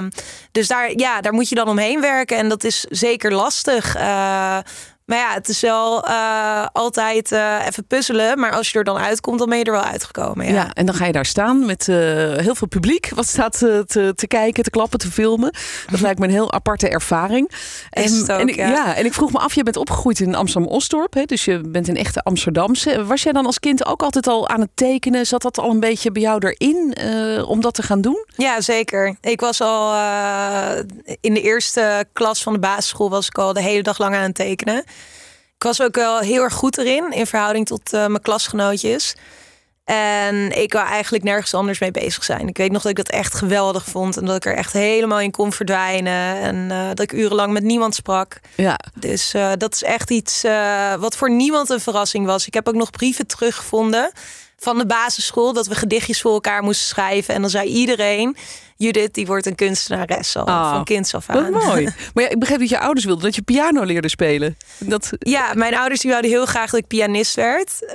dus 0.52 0.68
daar, 0.68 0.92
ja, 0.96 1.20
daar 1.20 1.32
moet 1.32 1.48
je 1.48 1.54
dan 1.54 1.68
omheen 1.68 2.00
werken 2.00 2.36
en 2.36 2.48
dat 2.48 2.64
is 2.64 2.86
zeker 2.88 3.32
lastig. 3.32 3.96
Uh, 3.96 4.58
maar 5.04 5.18
ja, 5.18 5.34
het 5.34 5.48
is 5.48 5.60
wel 5.60 6.08
uh, 6.08 6.66
altijd 6.72 7.32
uh, 7.32 7.66
even 7.66 7.86
puzzelen. 7.86 8.38
Maar 8.38 8.52
als 8.52 8.70
je 8.70 8.78
er 8.78 8.84
dan 8.84 8.96
uitkomt, 8.96 9.38
dan 9.38 9.48
ben 9.48 9.58
je 9.58 9.64
er 9.64 9.72
wel 9.72 9.82
uitgekomen. 9.82 10.46
Ja, 10.46 10.52
ja 10.52 10.72
en 10.72 10.86
dan 10.86 10.94
ga 10.94 11.06
je 11.06 11.12
daar 11.12 11.26
staan 11.26 11.66
met 11.66 11.88
uh, 11.88 11.96
heel 12.36 12.54
veel 12.54 12.68
publiek. 12.68 13.10
Wat 13.14 13.26
staat 13.26 13.58
te, 13.58 14.12
te 14.14 14.26
kijken, 14.26 14.62
te 14.62 14.70
klappen, 14.70 14.98
te 14.98 15.10
filmen. 15.10 15.54
Dat 15.90 16.00
lijkt 16.00 16.18
me 16.18 16.24
een 16.24 16.32
heel 16.32 16.52
aparte 16.52 16.88
ervaring. 16.88 17.50
En, 17.90 18.22
ook, 18.22 18.28
en, 18.28 18.48
ik, 18.48 18.54
ja. 18.54 18.68
ja. 18.68 18.94
en 18.94 19.04
ik 19.04 19.14
vroeg 19.14 19.32
me 19.32 19.38
af, 19.38 19.54
je 19.54 19.62
bent 19.62 19.76
opgegroeid 19.76 20.20
in 20.20 20.34
Amsterdam-Osdorp. 20.34 21.26
Dus 21.26 21.44
je 21.44 21.60
bent 21.60 21.88
een 21.88 21.96
echte 21.96 22.22
Amsterdamse. 22.22 23.04
Was 23.04 23.22
jij 23.22 23.32
dan 23.32 23.46
als 23.46 23.60
kind 23.60 23.86
ook 23.86 24.02
altijd 24.02 24.26
al 24.26 24.48
aan 24.48 24.60
het 24.60 24.70
tekenen? 24.74 25.26
Zat 25.26 25.42
dat 25.42 25.58
al 25.58 25.70
een 25.70 25.80
beetje 25.80 26.12
bij 26.12 26.22
jou 26.22 26.40
erin 26.46 26.96
om 27.46 27.60
dat 27.60 27.74
te 27.74 27.82
gaan 27.82 28.00
doen? 28.00 28.26
Ja, 28.36 28.60
zeker. 28.60 29.16
Ik 29.20 29.40
was 29.40 29.60
al 29.60 29.94
in 31.20 31.34
de 31.34 31.40
eerste 31.40 32.04
klas 32.12 32.42
van 32.42 32.52
de 32.52 32.58
basisschool... 32.58 33.10
was 33.10 33.26
ik 33.26 33.38
al 33.38 33.52
de 33.52 33.62
hele 33.62 33.82
dag 33.82 33.98
lang 33.98 34.14
aan 34.14 34.22
het 34.22 34.34
tekenen. 34.34 34.84
Ik 35.64 35.70
was 35.70 35.87
ook 35.87 35.94
wel 35.94 36.19
heel 36.19 36.43
erg 36.43 36.52
goed 36.52 36.78
erin 36.78 37.11
in 37.11 37.26
verhouding 37.26 37.66
tot 37.66 37.93
uh, 37.93 38.06
mijn 38.06 38.22
klasgenootjes. 38.22 39.14
En 39.84 40.62
ik 40.62 40.72
wou 40.72 40.87
eigenlijk 40.87 41.25
nergens 41.25 41.55
anders 41.55 41.78
mee 41.78 41.90
bezig 41.90 42.25
zijn. 42.25 42.49
Ik 42.49 42.56
weet 42.56 42.72
nog 42.72 42.82
dat 42.82 42.90
ik 42.90 42.96
dat 42.96 43.08
echt 43.08 43.34
geweldig 43.34 43.84
vond. 43.84 44.16
En 44.16 44.25
dat 44.25 44.37
ik 44.37 44.44
er 44.44 44.56
echt 44.56 44.72
helemaal 44.72 45.20
in 45.20 45.31
kon 45.31 45.52
verdwijnen. 45.52 46.40
En 46.40 46.56
uh, 46.70 46.88
dat 46.88 47.00
ik 47.00 47.12
urenlang 47.12 47.52
met 47.52 47.62
niemand 47.62 47.94
sprak. 47.94 48.40
Ja. 48.55 48.78
Dus 48.94 49.34
uh, 49.34 49.52
dat 49.56 49.75
is 49.75 49.82
echt 49.82 50.11
iets 50.11 50.43
wat 50.99 51.16
voor 51.16 51.31
niemand 51.31 51.70
een 51.70 51.81
verrassing 51.81 52.26
was. 52.26 52.46
Ik 52.46 52.55
heb 52.55 52.69
ook 52.69 52.75
nog 52.75 52.90
brieven 52.90 53.26
teruggevonden 53.26 54.12
van 54.64 54.78
de 54.78 54.87
basisschool. 54.87 55.52
Dat 55.52 55.66
we 55.66 55.75
gedichtjes 55.75 56.20
voor 56.20 56.32
elkaar 56.32 56.62
moesten 56.62 56.87
schrijven. 56.87 57.34
En 57.34 57.40
dan 57.40 57.50
zei 57.50 57.69
iedereen... 57.69 58.37
Judith, 58.76 59.14
die 59.14 59.26
wordt 59.26 59.46
een 59.46 59.55
kunstenares 59.55 60.37
al 60.37 60.44
oh, 60.44 60.70
van 60.70 60.84
kinds 60.84 61.14
af 61.14 61.28
aan. 61.28 61.52
Wat 61.52 61.64
mooi. 61.64 61.84
Maar 62.14 62.25
ja, 62.25 62.31
ik 62.31 62.38
begreep 62.38 62.58
dat 62.58 62.69
je 62.69 62.78
ouders 62.78 63.05
wilden 63.05 63.25
dat 63.25 63.34
je 63.34 63.43
piano 63.43 63.82
leerde 63.82 64.08
spelen. 64.08 64.56
Dat... 64.78 65.11
Ja, 65.19 65.55
mijn 65.55 65.76
ouders 65.76 66.00
die 66.00 66.11
wilden 66.11 66.31
heel 66.31 66.46
graag 66.46 66.70
dat 66.70 66.81
ik 66.81 66.87
pianist 66.87 67.34
werd. 67.34 67.78
Uh, 67.87 67.94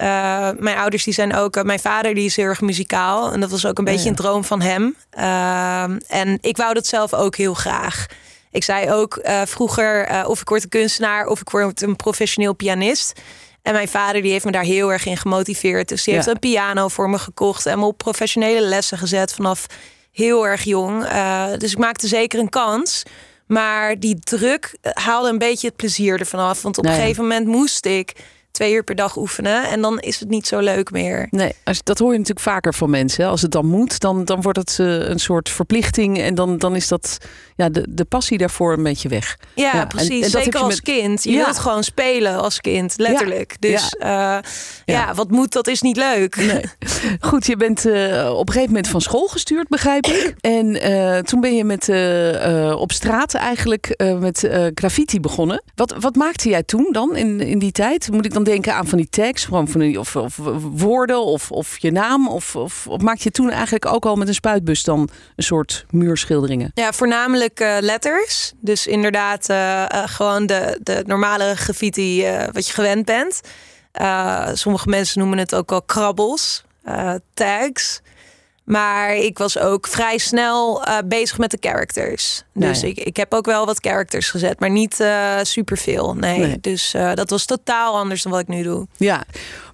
mijn 0.58 0.78
ouders 0.78 1.04
die 1.04 1.14
zijn 1.14 1.36
ook... 1.36 1.58
Uh, 1.58 1.64
mijn 1.64 1.80
vader 1.80 2.14
die 2.14 2.26
is 2.26 2.36
heel 2.36 2.46
erg 2.46 2.62
muzikaal. 2.62 3.32
En 3.32 3.40
dat 3.40 3.50
was 3.50 3.66
ook 3.66 3.78
een 3.78 3.84
beetje 3.84 4.04
ja. 4.04 4.10
een 4.10 4.16
droom 4.16 4.44
van 4.44 4.62
hem. 4.62 4.96
Uh, 5.18 5.84
en 6.08 6.38
ik 6.42 6.58
wou 6.58 6.74
dat 6.74 6.88
zelf 6.88 7.14
ook 7.14 7.36
heel 7.36 7.54
graag. 7.54 8.06
Ik 8.52 8.64
zei 8.64 8.92
ook 8.92 9.20
vroeger 9.46 10.26
of 10.26 10.42
ik 10.42 10.50
word 10.50 10.64
een 10.64 10.70
kunstenaar... 10.70 11.26
of 11.26 11.42
ik 11.42 11.50
word 11.50 11.82
een 11.82 11.96
professioneel 11.96 12.54
pianist... 12.54 13.22
En 13.62 13.74
mijn 13.74 13.88
vader 13.88 14.22
die 14.22 14.32
heeft 14.32 14.46
me 14.46 14.52
daar 14.52 14.64
heel 14.64 14.92
erg 14.92 15.06
in 15.06 15.18
gemotiveerd. 15.18 15.90
Dus 15.90 16.04
die 16.04 16.14
heeft 16.14 16.28
een 16.28 16.40
piano 16.40 16.88
voor 16.88 17.10
me 17.10 17.20
gekocht 17.20 17.66
en 17.66 17.80
me 17.80 17.86
op 17.86 17.98
professionele 17.98 18.62
lessen 18.62 18.98
gezet 18.98 19.34
vanaf 19.34 19.66
heel 20.12 20.48
erg 20.48 20.64
jong. 20.64 21.04
Uh, 21.04 21.46
dus 21.58 21.72
ik 21.72 21.78
maakte 21.78 22.08
zeker 22.08 22.40
een 22.40 22.50
kans. 22.50 23.04
Maar 23.48 24.00
die 24.00 24.20
druk 24.20 24.78
haalde 24.82 25.30
een 25.30 25.38
beetje 25.38 25.68
het 25.68 25.76
plezier 25.76 26.20
ervan 26.20 26.40
af. 26.40 26.62
Want 26.62 26.78
op 26.78 26.86
een 26.86 26.94
gegeven 26.94 27.24
moment 27.24 27.48
moest 27.48 27.86
ik 27.86 28.14
twee 28.60 28.74
uur 28.74 28.84
per 28.84 28.96
dag 28.96 29.18
oefenen. 29.18 29.64
En 29.64 29.82
dan 29.82 30.00
is 30.00 30.20
het 30.20 30.30
niet 30.30 30.48
zo 30.48 30.60
leuk 30.60 30.92
meer. 30.92 31.28
Nee, 31.32 31.54
als, 31.64 31.84
dat 31.84 32.00
hoor 32.00 32.12
je 32.12 32.18
natuurlijk 32.18 32.46
vaker 32.46 32.74
van 32.74 32.90
mensen. 32.90 33.28
Als 33.28 33.42
het 33.42 33.52
dan 33.52 33.66
moet, 33.66 34.00
dan, 34.00 34.26
dan 34.26 34.42
wordt 34.42 34.58
het 34.58 34.78
uh, 34.82 35.10
een 35.10 35.20
soort 35.20 35.50
verplichting. 35.50 36.20
En 36.20 36.36
dan, 36.36 36.58
dan 36.58 36.76
is 36.76 36.88
dat 36.88 37.18
ja, 37.56 37.70
de, 37.70 37.86
de 37.90 38.06
passie 38.06 38.38
daarvoor 38.38 38.74
een 38.74 38.84
beetje 38.84 39.10
weg. 39.10 39.38
Ja, 39.56 39.72
ja 39.74 39.86
precies. 39.86 40.34
En, 40.34 40.40
en 40.40 40.44
Zeker 40.44 40.60
als 40.60 40.68
met... 40.68 40.82
kind. 40.82 41.24
Je 41.24 41.32
ja. 41.32 41.44
wilt 41.44 41.58
gewoon 41.58 41.84
spelen 41.84 42.42
als 42.42 42.62
kind, 42.62 42.94
letterlijk. 42.98 43.56
Ja. 43.60 43.70
Dus 43.70 43.96
ja. 44.00 44.38
Uh, 44.38 44.44
ja. 44.86 45.14
wat 45.14 45.32
moet, 45.32 45.52
dat 45.52 45.68
is 45.68 45.82
niet 45.82 45.98
leuk. 45.98 46.36
Nee. 46.36 46.64
Goed, 47.30 47.46
je 47.46 47.58
bent 47.58 47.86
uh, 47.86 48.30
op 48.30 48.48
een 48.48 48.54
gegeven 48.54 48.74
moment 48.74 48.88
van 48.88 49.02
school 49.02 49.28
gestuurd, 49.28 49.68
begrijp 49.68 50.06
ik. 50.06 50.36
En 50.42 51.26
toen 51.26 51.42
ben 51.42 51.56
je 51.56 51.64
met, 51.64 51.90
op 52.76 52.92
straat 52.92 53.34
eigenlijk 53.34 54.04
met 54.20 54.50
graffiti 54.74 55.20
begonnen. 55.20 55.64
Wat, 55.76 55.96
wat 56.00 56.16
maakte 56.16 56.50
jij 56.50 56.64
toen 56.64 56.88
dan 56.92 57.16
in, 57.16 57.40
in 57.42 57.60
die 57.60 57.72
tijd? 57.72 58.12
Moet 58.12 58.26
ik 58.26 58.34
dan 58.34 58.44
denken 58.50 58.76
aan 58.76 58.88
van 58.88 58.98
die 58.98 59.10
tags, 59.10 59.46
van 59.46 59.66
die, 59.66 60.00
of, 60.00 60.16
of 60.16 60.40
woorden 60.72 61.24
of, 61.24 61.52
of 61.52 61.78
je 61.78 61.92
naam? 61.92 62.28
Of, 62.28 62.56
of, 62.56 62.88
maak 62.98 63.18
je 63.18 63.32
toen 63.32 63.50
eigenlijk 63.50 63.86
ook 63.86 64.06
al 64.06 64.16
met 64.16 64.28
een 64.28 64.34
spuitbus 64.34 64.84
dan 64.84 65.10
een 65.36 65.44
soort 65.44 65.86
muurschilderingen? 65.90 66.72
Ja, 66.74 66.94
voornamelijk 66.94 67.60
uh, 67.60 67.78
letters. 67.80 68.54
Dus 68.60 68.88
inderdaad 68.88 69.50
uh, 69.50 69.58
uh, 69.58 70.04
gewoon 70.06 70.46
de, 70.46 70.80
de 70.84 71.04
normale 71.06 71.56
graffiti 71.56 72.26
wat 72.52 72.68
je 72.68 72.74
gewend 72.74 73.06
bent. 73.06 73.42
sommige 74.54 74.90
mensen 74.90 75.20
noemen 75.20 75.38
het 75.38 75.56
ook 75.56 75.72
al 75.72 75.82
krabbels, 75.82 76.64
tags. 77.34 78.02
Maar 78.70 79.16
ik 79.16 79.38
was 79.38 79.58
ook 79.58 79.88
vrij 79.88 80.18
snel 80.18 80.88
uh, 80.88 80.98
bezig 81.06 81.38
met 81.38 81.52
de 81.52 81.58
characters. 81.60 82.44
Dus 82.54 82.82
nee. 82.82 82.92
ik, 82.92 82.98
ik 82.98 83.18
heb 83.18 83.34
ook 83.34 83.46
wel 83.46 83.66
wat 83.66 83.80
characters 83.80 84.30
gezet, 84.30 84.60
maar 84.60 84.70
niet 84.70 85.00
uh, 85.00 85.38
superveel. 85.42 86.16
Nee. 86.16 86.40
nee. 86.40 86.60
Dus 86.60 86.94
uh, 86.96 87.14
dat 87.14 87.30
was 87.30 87.46
totaal 87.46 87.98
anders 87.98 88.24
dan 88.24 88.32
wat 88.32 88.42
ik 88.42 88.48
nu 88.48 88.64
doe. 88.64 88.88
Ja, 88.98 89.24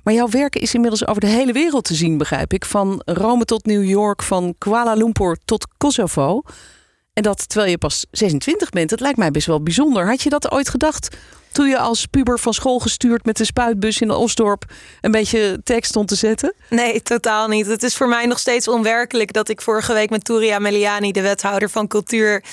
maar 0.03 0.13
jouw 0.13 0.29
werk 0.29 0.55
is 0.55 0.73
inmiddels 0.73 1.07
over 1.07 1.21
de 1.21 1.27
hele 1.27 1.51
wereld 1.53 1.83
te 1.83 1.95
zien, 1.95 2.17
begrijp 2.17 2.53
ik. 2.53 2.65
Van 2.65 3.01
Rome 3.05 3.45
tot 3.45 3.65
New 3.65 3.85
York, 3.85 4.23
van 4.23 4.55
Kuala 4.57 4.93
Lumpur 4.93 5.37
tot 5.45 5.67
Kosovo. 5.77 6.41
En 7.15 7.23
dat 7.23 7.49
terwijl 7.49 7.71
je 7.71 7.77
pas 7.77 8.05
26 8.11 8.69
bent, 8.69 8.89
dat 8.89 8.99
lijkt 8.99 9.17
mij 9.17 9.31
best 9.31 9.47
wel 9.47 9.63
bijzonder. 9.63 10.07
Had 10.07 10.21
je 10.21 10.29
dat 10.29 10.51
ooit 10.51 10.69
gedacht 10.69 11.17
toen 11.51 11.67
je 11.69 11.77
als 11.77 12.05
puber 12.05 12.39
van 12.39 12.53
school 12.53 12.79
gestuurd 12.79 13.25
met 13.25 13.37
de 13.37 13.45
spuitbus 13.45 14.01
in 14.01 14.11
Osdorp 14.11 14.65
een 15.01 15.11
beetje 15.11 15.59
tekst 15.63 15.89
stond 15.89 16.07
te 16.07 16.15
zetten? 16.15 16.53
Nee, 16.69 17.01
totaal 17.01 17.47
niet. 17.47 17.65
Het 17.65 17.83
is 17.83 17.95
voor 17.95 18.07
mij 18.07 18.25
nog 18.25 18.39
steeds 18.39 18.67
onwerkelijk 18.67 19.33
dat 19.33 19.49
ik 19.49 19.61
vorige 19.61 19.93
week 19.93 20.09
met 20.09 20.23
Touria 20.23 20.59
Meliani, 20.59 21.11
de 21.11 21.21
wethouder 21.21 21.69
van 21.69 21.87
cultuur, 21.87 22.43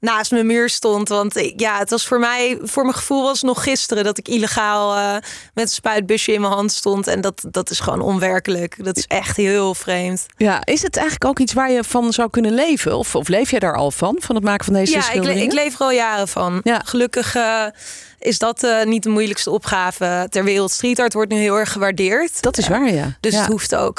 naast 0.00 0.30
mijn 0.30 0.46
muur 0.46 0.68
stond. 0.68 1.08
Want 1.08 1.52
ja, 1.56 1.78
het 1.78 1.90
was 1.90 2.06
voor 2.06 2.18
mij, 2.18 2.58
voor 2.62 2.82
mijn 2.82 2.94
gevoel 2.94 3.22
was 3.22 3.42
nog 3.42 3.62
gisteren 3.62 4.04
dat 4.04 4.18
ik 4.18 4.28
illegaal 4.28 4.96
uh, 4.96 5.12
met 5.54 5.64
een 5.64 5.68
spuitbusje 5.68 6.32
in 6.32 6.40
mijn 6.40 6.52
hand 6.52 6.72
stond. 6.72 7.06
En 7.06 7.20
dat, 7.20 7.44
dat 7.50 7.70
is 7.70 7.80
gewoon 7.80 8.00
onwerkelijk. 8.00 8.84
Dat 8.84 8.96
is 8.96 9.06
echt 9.06 9.36
heel 9.36 9.74
vreemd. 9.74 10.26
Ja, 10.36 10.64
is 10.64 10.82
het 10.82 10.96
eigenlijk 10.96 11.30
ook 11.30 11.38
iets 11.38 11.52
waar 11.52 11.70
je 11.70 11.84
van 11.84 12.12
zou 12.12 12.30
kunnen 12.30 12.52
leven? 12.52 12.96
Of, 12.96 13.14
of 13.14 13.28
leef 13.28 13.50
jij 13.50 13.60
daar 13.60 13.76
al 13.76 13.90
van, 13.90 14.16
van 14.18 14.34
het 14.34 14.44
maken 14.44 14.64
van 14.64 14.74
deze 14.74 14.92
ja, 14.92 15.00
schilderingen? 15.00 15.36
Ja, 15.38 15.44
ik, 15.44 15.52
ik, 15.52 15.58
leef 15.58 15.74
er 15.74 15.80
al 15.80 15.92
jaren 15.92 16.28
van. 16.28 16.60
Ja. 16.64 16.80
Gelukkig 16.84 17.36
uh, 17.36 17.64
is 18.18 18.38
dat 18.38 18.62
uh, 18.62 18.84
niet 18.84 19.02
de 19.02 19.08
moeilijkste 19.08 19.50
opgave 19.50 20.26
ter 20.30 20.44
wereld. 20.44 20.70
Street 20.70 20.98
art 20.98 21.12
wordt 21.12 21.32
nu 21.32 21.38
heel 21.38 21.56
erg 21.58 21.72
gewaardeerd. 21.72 22.42
Dat 22.42 22.58
is 22.58 22.68
waar, 22.68 22.92
ja. 22.92 23.16
Dus 23.20 23.32
ja. 23.32 23.38
het 23.38 23.48
hoeft 23.48 23.74
ook 23.74 23.98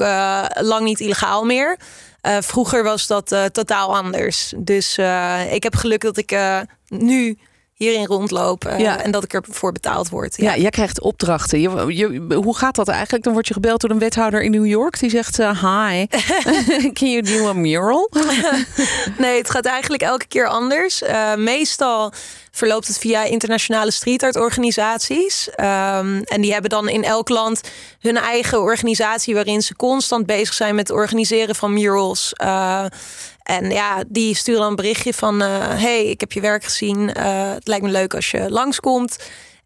lang 0.53 0.81
niet 0.83 0.99
illegaal 0.99 1.45
meer. 1.45 1.77
Uh, 2.21 2.37
vroeger 2.39 2.83
was 2.83 3.07
dat 3.07 3.35
totaal 3.51 3.95
anders. 3.95 4.53
Dus 4.57 4.97
ik 5.51 5.63
heb 5.63 5.75
geluk 5.75 6.01
dat 6.01 6.17
ik 6.17 6.35
nu 6.87 7.37
hierin 7.79 8.05
rondloop 8.05 8.63
ja. 8.77 9.03
en 9.03 9.11
dat 9.11 9.23
ik 9.23 9.33
ervoor 9.33 9.71
betaald 9.71 10.09
word. 10.09 10.37
Ja, 10.37 10.53
ja 10.53 10.61
jij 10.61 10.69
krijgt 10.69 11.01
opdrachten. 11.01 11.61
Je, 11.61 11.95
je, 11.95 12.33
hoe 12.35 12.57
gaat 12.57 12.75
dat 12.75 12.87
eigenlijk? 12.87 13.23
Dan 13.23 13.33
word 13.33 13.47
je 13.47 13.53
gebeld 13.53 13.81
door 13.81 13.89
een 13.89 13.99
wethouder 13.99 14.41
in 14.41 14.51
New 14.51 14.65
York 14.65 14.99
die 14.99 15.09
zegt: 15.09 15.37
Hi, 15.37 16.05
can 16.97 17.11
you 17.11 17.21
do 17.21 17.47
a 17.47 17.53
mural? 17.53 18.11
nee, 19.17 19.37
het 19.37 19.49
gaat 19.49 19.65
eigenlijk 19.65 20.01
elke 20.01 20.27
keer 20.27 20.47
anders. 20.47 21.03
meestal 21.35 22.13
verloopt 22.51 22.87
het 22.87 22.97
via 22.97 23.23
internationale 23.23 23.91
street 23.91 24.23
art 24.23 24.35
organisaties. 24.35 25.47
Um, 25.47 26.23
en 26.23 26.41
die 26.41 26.51
hebben 26.51 26.69
dan 26.69 26.89
in 26.89 27.03
elk 27.03 27.29
land 27.29 27.61
hun 27.99 28.17
eigen 28.17 28.61
organisatie 28.61 29.33
waarin 29.33 29.61
ze 29.61 29.75
constant 29.75 30.25
bezig 30.25 30.53
zijn 30.53 30.75
met 30.75 30.87
het 30.87 30.97
organiseren 30.97 31.55
van 31.55 31.73
murals. 31.73 32.33
Uh, 32.43 32.85
en 33.49 33.69
ja, 33.69 34.03
die 34.07 34.35
sturen 34.35 34.61
dan 34.61 34.69
een 34.69 34.75
berichtje 34.75 35.13
van: 35.13 35.41
uh, 35.41 35.47
hey, 35.59 36.05
ik 36.05 36.19
heb 36.19 36.31
je 36.31 36.41
werk 36.41 36.63
gezien. 36.63 36.99
Uh, 37.17 37.51
het 37.53 37.67
lijkt 37.67 37.83
me 37.83 37.91
leuk 37.91 38.13
als 38.13 38.31
je 38.31 38.49
langskomt. 38.49 39.17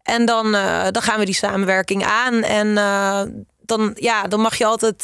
En 0.02 0.24
dan, 0.24 0.52
dan 0.90 1.02
gaan 1.02 1.18
we 1.18 1.24
die 1.24 1.34
samenwerking 1.34 2.04
aan. 2.04 2.42
En 2.42 2.74
dan, 3.60 3.92
ja, 3.94 4.22
dan 4.22 4.40
mag 4.40 4.56
je 4.56 4.64
altijd, 4.64 5.02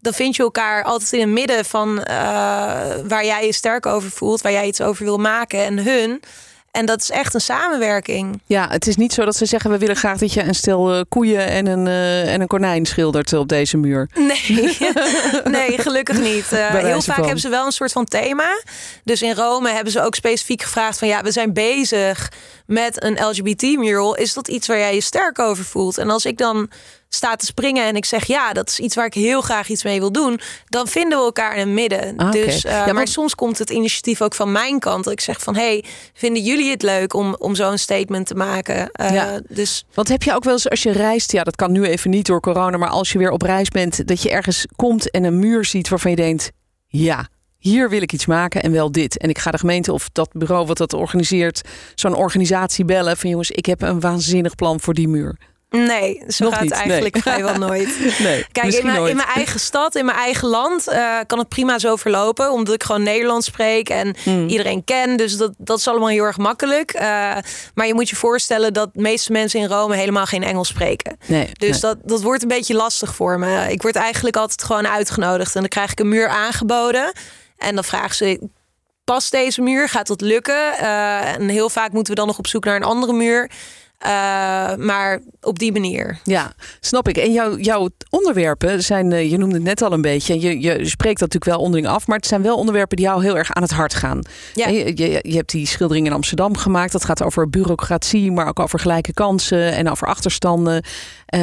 dan 0.00 0.12
vind 0.12 0.36
je 0.36 0.42
elkaar 0.42 0.84
altijd 0.84 1.12
in 1.12 1.20
het 1.20 1.28
midden 1.28 1.64
van 1.64 1.94
waar 3.08 3.24
jij 3.24 3.46
je 3.46 3.52
sterk 3.52 3.86
over 3.86 4.10
voelt, 4.10 4.40
waar 4.40 4.52
jij 4.52 4.66
iets 4.66 4.80
over 4.80 5.04
wil 5.04 5.18
maken 5.18 5.64
en 5.64 5.78
hun. 5.78 6.22
En 6.70 6.86
dat 6.86 7.00
is 7.00 7.10
echt 7.10 7.34
een 7.34 7.40
samenwerking. 7.40 8.42
Ja, 8.46 8.68
het 8.68 8.86
is 8.86 8.96
niet 8.96 9.12
zo 9.12 9.24
dat 9.24 9.36
ze 9.36 9.46
zeggen: 9.46 9.70
we 9.70 9.78
willen 9.78 9.96
graag 9.96 10.18
dat 10.18 10.32
je 10.32 10.42
een 10.42 10.54
stel 10.54 10.94
uh, 10.94 11.00
koeien 11.08 11.46
en 11.46 11.66
een, 11.66 11.86
uh, 11.86 12.32
en 12.32 12.40
een 12.40 12.46
konijn 12.46 12.86
schildert 12.86 13.32
op 13.32 13.48
deze 13.48 13.76
muur. 13.76 14.08
Nee, 14.14 14.78
nee 15.58 15.78
gelukkig 15.78 16.20
niet. 16.20 16.52
Uh, 16.52 16.68
heel 16.68 17.02
vaak 17.02 17.14
van. 17.14 17.24
hebben 17.24 17.40
ze 17.40 17.48
wel 17.48 17.66
een 17.66 17.72
soort 17.72 17.92
van 17.92 18.04
thema. 18.04 18.62
Dus 19.04 19.22
in 19.22 19.34
Rome 19.34 19.70
hebben 19.70 19.92
ze 19.92 20.02
ook 20.02 20.14
specifiek 20.14 20.62
gevraagd: 20.62 20.98
van 20.98 21.08
ja, 21.08 21.22
we 21.22 21.32
zijn 21.32 21.52
bezig 21.52 22.32
met 22.66 23.04
een 23.04 23.26
LGBT-mural. 23.26 24.16
Is 24.16 24.34
dat 24.34 24.48
iets 24.48 24.66
waar 24.66 24.78
jij 24.78 24.94
je 24.94 25.00
sterk 25.00 25.38
over 25.38 25.64
voelt? 25.64 25.98
En 25.98 26.10
als 26.10 26.24
ik 26.24 26.38
dan 26.38 26.70
sta 27.12 27.36
te 27.36 27.44
springen 27.46 27.84
en 27.86 27.96
ik 27.96 28.04
zeg 28.04 28.24
ja, 28.26 28.52
dat 28.52 28.68
is 28.68 28.78
iets 28.78 28.94
waar 28.94 29.06
ik 29.06 29.14
heel 29.14 29.40
graag 29.40 29.68
iets 29.68 29.84
mee 29.84 29.98
wil 29.98 30.12
doen, 30.12 30.40
dan 30.68 30.86
vinden 30.86 31.18
we 31.18 31.24
elkaar 31.24 31.52
in 31.52 31.60
het 31.60 31.68
midden. 31.68 32.16
Ah, 32.16 32.28
okay. 32.28 32.44
Dus, 32.44 32.64
uh, 32.64 32.70
Ja, 32.70 32.84
maar... 32.84 32.94
maar- 32.94 33.08
soms 33.08 33.34
komt 33.34 33.58
het 33.58 33.70
initiatief 33.70 34.22
ook 34.22 34.34
van 34.34 34.52
mijn 34.52 34.78
kant. 34.78 35.04
Dat 35.04 35.12
ik 35.12 35.20
zeg 35.20 35.40
van 35.40 35.54
hey, 35.56 35.84
vinden 36.14 36.42
jullie 36.42 36.70
het 36.70 36.82
leuk 36.82 37.14
om, 37.14 37.34
om 37.38 37.54
zo'n 37.54 37.78
statement 37.78 38.26
te 38.26 38.34
maken? 38.34 38.90
Uh, 39.00 39.10
Ja. 39.12 39.40
Dus 39.48 39.84
Want 39.94 40.08
heb 40.08 40.22
je 40.22 40.34
ook 40.34 40.44
wel 40.44 40.52
eens 40.52 40.70
als 40.70 40.82
je 40.82 40.90
reist, 40.92 41.32
ja, 41.32 41.42
dat 41.42 41.56
kan 41.56 41.72
nu 41.72 41.84
even 41.84 42.10
niet 42.10 42.26
door 42.26 42.40
corona, 42.40 42.76
maar 42.76 42.88
als 42.88 43.12
je 43.12 43.18
weer 43.18 43.30
op 43.30 43.42
reis 43.42 43.68
bent, 43.68 44.06
dat 44.08 44.22
je 44.22 44.30
ergens 44.30 44.66
komt 44.76 45.10
en 45.10 45.24
een 45.24 45.38
muur 45.38 45.64
ziet 45.64 45.88
waarvan 45.88 46.10
je 46.10 46.16
denkt: 46.16 46.50
ja. 46.86 47.28
Hier 47.58 47.90
wil 47.90 48.02
ik 48.02 48.12
iets 48.12 48.26
maken 48.26 48.62
en 48.62 48.72
wel 48.72 48.92
dit. 48.92 49.18
En 49.18 49.28
ik 49.28 49.38
ga 49.38 49.50
de 49.50 49.58
gemeente 49.58 49.92
of 49.92 50.08
dat 50.12 50.30
bureau 50.32 50.66
wat 50.66 50.76
dat 50.76 50.92
organiseert, 50.92 51.60
zo'n 51.94 52.14
organisatie 52.14 52.84
bellen 52.84 53.16
van 53.16 53.30
jongens, 53.30 53.50
ik 53.50 53.66
heb 53.66 53.82
een 53.82 54.00
waanzinnig 54.00 54.54
plan 54.54 54.80
voor 54.80 54.94
die 54.94 55.08
muur. 55.08 55.36
Nee, 55.70 56.22
zo 56.28 56.44
Nog 56.44 56.52
gaat 56.52 56.62
niet, 56.62 56.70
het 56.70 56.78
eigenlijk 56.80 57.14
nee. 57.14 57.22
vrijwel 57.22 57.54
nooit. 57.68 58.18
Nee, 58.18 58.46
Kijk, 58.52 58.72
in 58.74 58.86
mijn, 58.86 58.96
nooit. 58.98 59.10
in 59.10 59.16
mijn 59.16 59.28
eigen 59.28 59.60
stad, 59.60 59.94
in 59.94 60.04
mijn 60.04 60.16
eigen 60.18 60.48
land, 60.48 60.88
eh, 60.88 61.18
kan 61.26 61.38
het 61.38 61.48
prima 61.48 61.78
zo 61.78 61.96
verlopen. 61.96 62.52
Omdat 62.52 62.74
ik 62.74 62.82
gewoon 62.82 63.02
Nederlands 63.02 63.46
spreek 63.46 63.88
en 63.88 64.14
Hmm. 64.22 64.48
iedereen 64.48 64.84
ken. 64.84 65.16
Dus 65.16 65.36
dat, 65.36 65.52
dat 65.58 65.78
is 65.78 65.88
allemaal 65.88 66.08
heel 66.08 66.24
erg 66.24 66.36
makkelijk. 66.36 66.90
Eh, 66.92 67.02
maar 67.74 67.86
je 67.86 67.94
moet 67.94 68.08
je 68.08 68.16
voorstellen 68.16 68.72
dat 68.72 68.94
de 68.94 69.00
meeste 69.00 69.32
mensen 69.32 69.60
in 69.60 69.66
Rome 69.68 69.96
helemaal 69.96 70.26
geen 70.26 70.42
Engels 70.42 70.68
spreken. 70.68 71.16
Nee, 71.26 71.48
Dus 71.52 71.70
nee. 71.70 71.80
dat, 71.80 71.96
dat 72.02 72.22
wordt 72.22 72.42
een 72.42 72.48
beetje 72.48 72.74
lastig 72.74 73.14
voor 73.14 73.38
me. 73.38 73.72
Ik 73.72 73.82
word 73.82 73.96
eigenlijk 73.96 74.36
altijd 74.36 74.64
gewoon 74.64 74.88
uitgenodigd. 74.88 75.54
En 75.54 75.60
dan 75.60 75.68
krijg 75.70 75.90
ik 75.92 76.00
een 76.00 76.08
muur 76.08 76.28
aangeboden. 76.28 77.12
En 77.58 77.74
dan 77.74 77.84
vragen 77.84 78.14
ze, 78.16 78.48
past 79.04 79.30
deze 79.30 79.60
muur? 79.60 79.88
Gaat 79.88 80.06
dat 80.06 80.20
lukken? 80.20 80.72
Eh, 80.78 81.34
en 81.34 81.48
heel 81.48 81.70
vaak 81.70 81.92
moeten 81.92 82.12
we 82.12 82.18
dan 82.18 82.26
nog 82.28 82.38
op 82.38 82.46
zoek 82.46 82.64
naar 82.64 82.76
een 82.76 82.82
andere 82.82 83.12
muur. 83.12 83.50
Eh, 84.00 84.74
maar 84.76 85.20
op 85.40 85.58
die 85.58 85.72
manier. 85.72 86.18
Ja, 86.24 86.52
snap 86.80 87.08
ik. 87.08 87.16
En 87.16 87.32
jouw, 87.32 87.56
jouw 87.56 87.88
onderwerpen 88.10 88.82
zijn, 88.82 89.12
eh, 89.12 89.30
je 89.30 89.38
noemde 89.38 89.54
het 89.54 89.64
net 89.64 89.82
al 89.82 89.92
een 89.92 90.02
beetje, 90.02 90.40
je, 90.40 90.60
je 90.60 90.86
spreekt 90.86 91.18
dat 91.20 91.32
natuurlijk 91.32 91.44
wel 91.44 91.58
onderling 91.58 91.88
af, 91.88 92.06
maar 92.06 92.16
het 92.16 92.26
zijn 92.26 92.42
wel 92.42 92.56
onderwerpen 92.56 92.96
die 92.96 93.06
jou 93.06 93.22
heel 93.22 93.36
erg 93.36 93.52
aan 93.52 93.62
het 93.62 93.70
hart 93.72 93.94
gaan. 93.94 94.22
Ja. 94.54 94.68
Je, 94.68 94.96
je, 94.96 95.18
je 95.22 95.36
hebt 95.36 95.50
die 95.50 95.66
schildering 95.66 96.06
in 96.06 96.12
Amsterdam 96.12 96.56
gemaakt. 96.56 96.92
Dat 96.92 97.04
gaat 97.04 97.22
over 97.22 97.50
bureaucratie, 97.50 98.32
maar 98.32 98.48
ook 98.48 98.60
over 98.60 98.78
gelijke 98.78 99.12
kansen 99.12 99.72
en 99.72 99.90
over 99.90 100.06
achterstanden. 100.06 100.84
Eh, 101.26 101.40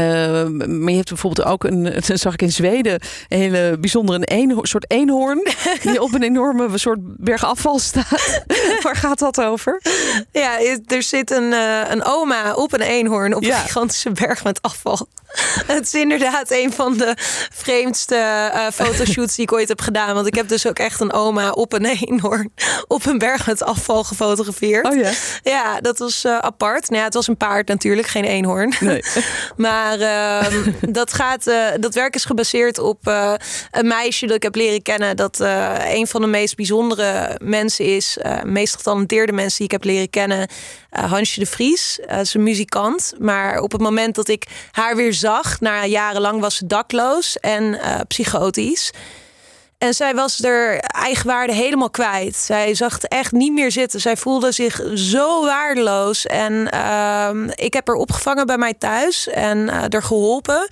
maar 0.48 0.90
je 0.90 0.96
hebt 0.96 1.10
bijvoorbeeld 1.10 1.48
ook 1.48 1.64
een, 1.64 1.84
dat 2.08 2.20
zag 2.20 2.34
ik 2.34 2.42
in 2.42 2.52
Zweden, 2.52 2.94
een 3.28 3.38
hele 3.40 3.78
bijzondere 3.80 4.18
een 4.18 4.24
eenho- 4.24 4.66
soort 4.66 4.92
eenhoorn 4.92 5.48
die 5.82 6.02
op 6.02 6.14
een 6.14 6.24
enorme 6.24 6.78
soort 6.78 7.00
berg 7.02 7.46
afval 7.46 7.80
staat. 7.80 8.44
Waar 8.84 8.96
gaat 8.96 9.20
dat 9.20 9.42
over? 9.42 9.82
Ja, 10.32 10.60
er 10.88 11.04
zit 11.04 11.32
een, 11.32 11.54
een 11.92 12.04
oma 12.06 12.47
op 12.56 12.74
een 12.74 12.82
eenhoorn 12.82 13.36
op 13.36 13.44
Ja. 13.44 13.56
een 13.56 13.62
gigantische 13.62 14.12
berg 14.12 14.44
met 14.44 14.62
afval. 14.62 15.08
Het 15.76 15.86
is 15.86 15.94
inderdaad 15.94 16.52
een 16.52 16.74
van 16.74 16.98
de 16.98 17.14
vreemdste 17.54 18.16
eh, 18.16 18.68
fotoshoots 18.74 19.36
die 19.36 19.46
ik 19.46 19.54
ooit 19.54 19.68
heb 19.68 19.82
gedaan. 19.82 20.14
Want 20.14 20.28
ik 20.28 20.36
heb 20.36 20.48
dus 20.48 20.68
ook 20.68 20.80
echt 20.80 21.00
een 21.00 21.14
oma 21.14 21.52
op 21.52 21.74
een 21.74 21.86
eenhoorn 22.08 22.54
op 22.88 23.06
een 23.06 23.18
berg 23.18 23.46
met 23.46 23.64
afval 23.64 24.04
gefotografeerd. 24.04 24.86
Oh 24.86 24.96
ja. 24.96 25.12
Ja, 25.44 25.82
dat 25.82 25.98
was 25.98 26.24
eh, 26.24 26.38
apart. 26.38 26.90
Nou 26.90 27.00
ja, 27.00 27.06
het 27.06 27.14
was 27.14 27.28
een 27.28 27.38
paard 27.38 27.68
natuurlijk, 27.68 28.08
geen 28.08 28.24
eenhoorn. 28.24 28.74
Nee. 28.80 29.02
Maar 29.58 30.00
ehm, 30.00 30.72
dat, 30.82 31.14
gaat, 31.14 31.48
eh, 31.48 31.66
dat 31.80 31.94
werk 31.94 32.16
is 32.16 32.26
gebaseerd 32.26 32.80
op 32.80 32.98
een 33.72 33.88
meisje 33.88 34.26
dat 34.26 34.36
ik 34.36 34.44
heb 34.44 34.56
leren 34.56 34.82
kennen. 34.82 35.16
Dat 35.16 35.40
een 35.40 36.08
van 36.08 36.22
de 36.22 36.28
meest 36.28 36.56
bijzondere 36.56 37.40
mensen 37.44 37.86
is. 37.86 38.18
meest 38.44 38.76
getalenteerde 38.76 39.32
mensen 39.32 39.58
die 39.58 39.66
ik 39.66 39.72
heb 39.72 39.84
leren 39.84 40.10
kennen. 40.10 40.48
Hansje 40.90 41.40
de 41.40 41.46
Vries. 41.46 41.94
Ze 41.94 42.20
is 42.20 42.34
een 42.34 42.44
muzikant. 42.44 43.14
Maar 43.20 43.60
op 43.60 43.72
het 43.72 43.82
moment 43.82 44.16
dat 44.16 44.28
ik 44.28 44.46
haar 44.72 44.96
weer 44.96 45.14
zag, 45.14 45.27
na 45.60 45.86
jarenlang 45.86 46.42
was 46.42 46.56
ze 46.56 46.66
dakloos 46.66 47.38
en 47.40 47.80
eh, 47.80 48.00
psychotisch. 48.08 48.92
En 49.78 49.94
zij 49.94 50.16
was 50.16 50.44
er 50.44 50.80
eigenwaarde 50.80 51.54
helemaal 51.54 51.90
kwijt. 51.90 52.36
Zij 52.36 52.76
zag 52.76 52.94
het 52.94 53.08
echt 53.08 53.32
niet 53.32 53.54
meer 53.54 53.72
zitten. 53.72 54.00
Zij 54.00 54.18
voelde 54.18 54.52
zich 54.52 54.82
zo 54.94 55.46
waardeloos. 55.46 56.26
En 56.26 56.72
ehm, 56.72 57.50
ik 57.50 57.74
heb 57.74 57.88
haar 57.88 57.96
opgevangen 57.96 58.46
bij 58.46 58.58
mij 58.58 58.74
thuis 58.74 59.28
en 59.28 59.70
eh 59.70 59.84
er 59.90 60.04
geholpen. 60.04 60.68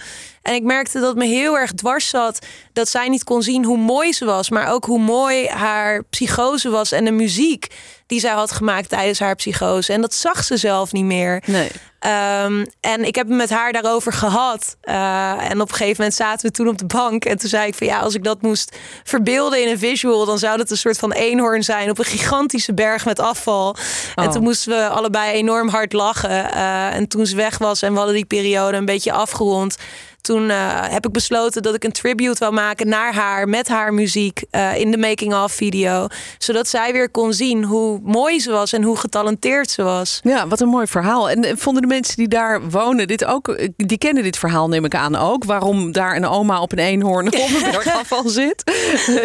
En 0.45 0.53
ik 0.53 0.63
merkte 0.63 0.99
dat 0.99 1.15
me 1.15 1.25
heel 1.25 1.57
erg 1.57 1.71
dwars 1.73 2.09
zat 2.09 2.39
dat 2.73 2.89
zij 2.89 3.07
niet 3.09 3.23
kon 3.23 3.41
zien 3.41 3.65
hoe 3.65 3.77
mooi 3.77 4.13
ze 4.13 4.25
was, 4.25 4.49
maar 4.49 4.71
ook 4.71 4.85
hoe 4.85 4.99
mooi 4.99 5.47
haar 5.47 6.03
psychose 6.03 6.69
was 6.69 6.91
en 6.91 7.05
de 7.05 7.11
muziek 7.11 7.67
die 8.07 8.19
zij 8.19 8.31
had 8.31 8.51
gemaakt 8.51 8.89
tijdens 8.89 9.19
haar 9.19 9.35
psychose. 9.35 9.93
En 9.93 10.01
dat 10.01 10.13
zag 10.13 10.43
ze 10.43 10.57
zelf 10.57 10.91
niet 10.91 11.03
meer. 11.03 11.43
Nee. 11.45 11.71
Ehm, 11.99 12.65
en 12.81 13.05
ik 13.05 13.15
heb 13.15 13.27
het 13.27 13.35
met 13.35 13.49
haar 13.49 13.71
daarover 13.71 14.13
gehad. 14.13 14.77
Eh, 14.81 15.49
en 15.49 15.61
op 15.61 15.69
een 15.69 15.75
gegeven 15.75 15.95
moment 15.97 16.15
zaten 16.15 16.45
we 16.47 16.51
toen 16.51 16.67
op 16.67 16.77
de 16.77 16.85
bank. 16.85 17.25
En 17.25 17.37
toen 17.37 17.49
zei 17.49 17.67
ik 17.67 17.75
van 17.75 17.87
ja, 17.87 17.99
als 17.99 18.13
ik 18.15 18.23
dat 18.23 18.41
moest 18.41 18.77
verbeelden 19.03 19.61
in 19.61 19.69
een 19.69 19.79
visual, 19.79 20.25
dan 20.25 20.37
zou 20.39 20.57
dat 20.57 20.71
een 20.71 20.77
soort 20.77 20.97
van 20.97 21.11
eenhoorn 21.11 21.63
zijn 21.63 21.89
op 21.89 21.99
een 21.99 22.05
gigantische 22.05 22.73
berg 22.73 23.05
met 23.05 23.19
afval. 23.19 23.75
En 24.15 24.25
Oh. 24.25 24.31
toen 24.31 24.43
moesten 24.43 24.77
we 24.77 24.87
allebei 24.87 25.31
enorm 25.33 25.67
hard 25.67 25.93
lachen. 25.93 26.51
Eh, 26.51 26.93
en 26.95 27.07
toen 27.07 27.25
ze 27.25 27.35
weg 27.35 27.57
was 27.57 27.81
en 27.81 27.91
we 27.91 27.97
hadden 27.97 28.15
die 28.15 28.25
periode 28.25 28.77
een 28.77 28.85
beetje 28.85 29.11
afgerond. 29.11 29.77
Toen 30.25 30.49
eh, 30.49 30.57
heb 30.81 31.05
ik 31.05 31.11
besloten 31.11 31.61
dat 31.61 31.75
ik 31.75 31.83
een 31.83 31.91
tribute 31.91 32.39
wil 32.39 32.51
maken 32.51 32.87
naar 32.87 33.13
haar 33.13 33.49
met 33.49 33.67
haar 33.67 33.93
muziek 33.93 34.43
eh, 34.49 34.79
in 34.79 34.91
de 34.91 34.97
making-of 34.97 35.51
video. 35.51 36.07
Zodat 36.37 36.67
zij 36.67 36.93
weer 36.93 37.09
kon 37.09 37.33
zien 37.33 37.63
hoe 37.63 37.99
mooi 38.03 38.39
ze 38.39 38.51
was 38.51 38.73
en 38.73 38.83
hoe 38.83 38.97
getalenteerd 38.97 39.71
ze 39.71 39.83
was. 39.83 40.19
Ja, 40.23 40.47
wat 40.47 40.59
een 40.59 40.67
mooi 40.67 40.87
verhaal. 40.87 41.29
En 41.29 41.43
eh, 41.43 41.53
vonden 41.55 41.81
de 41.81 41.87
mensen 41.87 42.15
die 42.15 42.27
daar 42.27 42.69
wonen 42.69 43.07
dit 43.07 43.25
ook, 43.25 43.57
die 43.75 43.97
kennen 43.97 44.23
dit 44.23 44.37
verhaal 44.37 44.67
neem 44.67 44.85
ik 44.85 44.95
aan 44.95 45.15
ook. 45.15 45.43
Waarom 45.43 45.91
daar 45.91 46.15
een 46.15 46.27
oma 46.27 46.61
op 46.61 46.71
een 46.71 46.79
eenhoorn 46.79 47.27
op 47.27 47.33
een 47.33 47.71
bergafval 47.71 48.29
zit. 48.39 48.63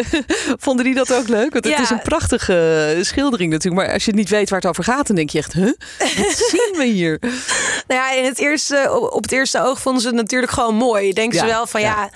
vonden 0.67 0.85
die 0.85 0.95
dat 0.95 1.15
ook 1.15 1.29
leuk? 1.29 1.53
Want 1.53 1.65
het 1.65 1.79
is 1.79 1.91
een 1.91 2.03
prachtige 2.03 2.99
schildering 3.01 3.53
natuurlijk. 3.53 3.83
Maar 3.83 3.93
als 3.95 4.05
je 4.05 4.13
niet 4.13 4.29
weet 4.29 4.51
waar 4.51 4.61
het 4.61 4.69
over 4.69 4.85
gaat, 4.85 5.07
dan 5.07 5.17
denk 5.17 5.31
je 5.31 5.39
echt, 5.39 5.53
huh? 5.53 5.73
Wat 5.99 6.37
zien 6.51 6.75
we 6.77 6.85
hier? 6.85 7.19
Nou 7.87 8.01
ja, 8.01 8.13
in 8.13 8.25
het 8.25 8.39
eerste, 8.39 9.09
op 9.11 9.23
het 9.23 9.33
eerste 9.33 9.63
oog 9.63 9.81
vonden 9.81 10.03
ze 10.03 10.09
het 10.09 10.17
natuurlijk 10.17 10.53
gewoon 10.53 10.75
mooi. 10.75 10.90
Denken 10.99 11.39
ze 11.39 11.47
wel 11.47 11.67
van 11.67 11.81
ja. 11.81 12.11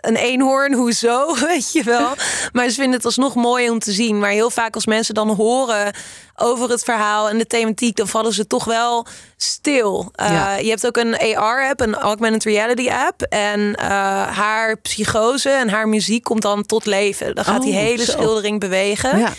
een 0.00 0.16
eenhoorn, 0.16 0.74
hoezo, 0.74 1.34
weet 1.46 1.72
je 1.72 1.82
wel. 1.82 2.14
Maar 2.52 2.68
ze 2.68 2.74
vinden 2.74 2.96
het 2.96 3.04
alsnog 3.04 3.34
mooi 3.34 3.70
om 3.70 3.78
te 3.78 3.92
zien. 3.92 4.18
Maar 4.18 4.30
heel 4.30 4.50
vaak 4.50 4.74
als 4.74 4.86
mensen 4.86 5.14
dan 5.14 5.28
horen 5.28 5.92
over 6.36 6.70
het 6.70 6.82
verhaal 6.82 7.28
en 7.28 7.38
de 7.38 7.46
thematiek, 7.46 7.96
dan 7.96 8.08
vallen 8.08 8.32
ze 8.32 8.46
toch 8.46 8.64
wel 8.64 9.06
stil. 9.36 10.12
Uh, 10.20 10.54
Je 10.60 10.68
hebt 10.68 10.86
ook 10.86 10.96
een 10.96 11.36
AR-app, 11.36 11.80
een 11.80 11.94
augmented 11.94 12.44
reality 12.44 12.90
app. 12.90 13.22
En 13.22 13.60
uh, 13.60 13.76
haar 14.36 14.76
psychose 14.76 15.50
en 15.50 15.68
haar 15.68 15.88
muziek 15.88 16.24
komt 16.24 16.42
dan 16.42 16.66
tot 16.66 16.86
leven. 16.86 17.34
Dan 17.34 17.44
gaat 17.44 17.62
die 17.62 17.72
oh, 17.72 17.78
hele 17.78 18.04
schildering 18.04 18.60
bewegen. 18.60 19.18
Ja. 19.18 19.32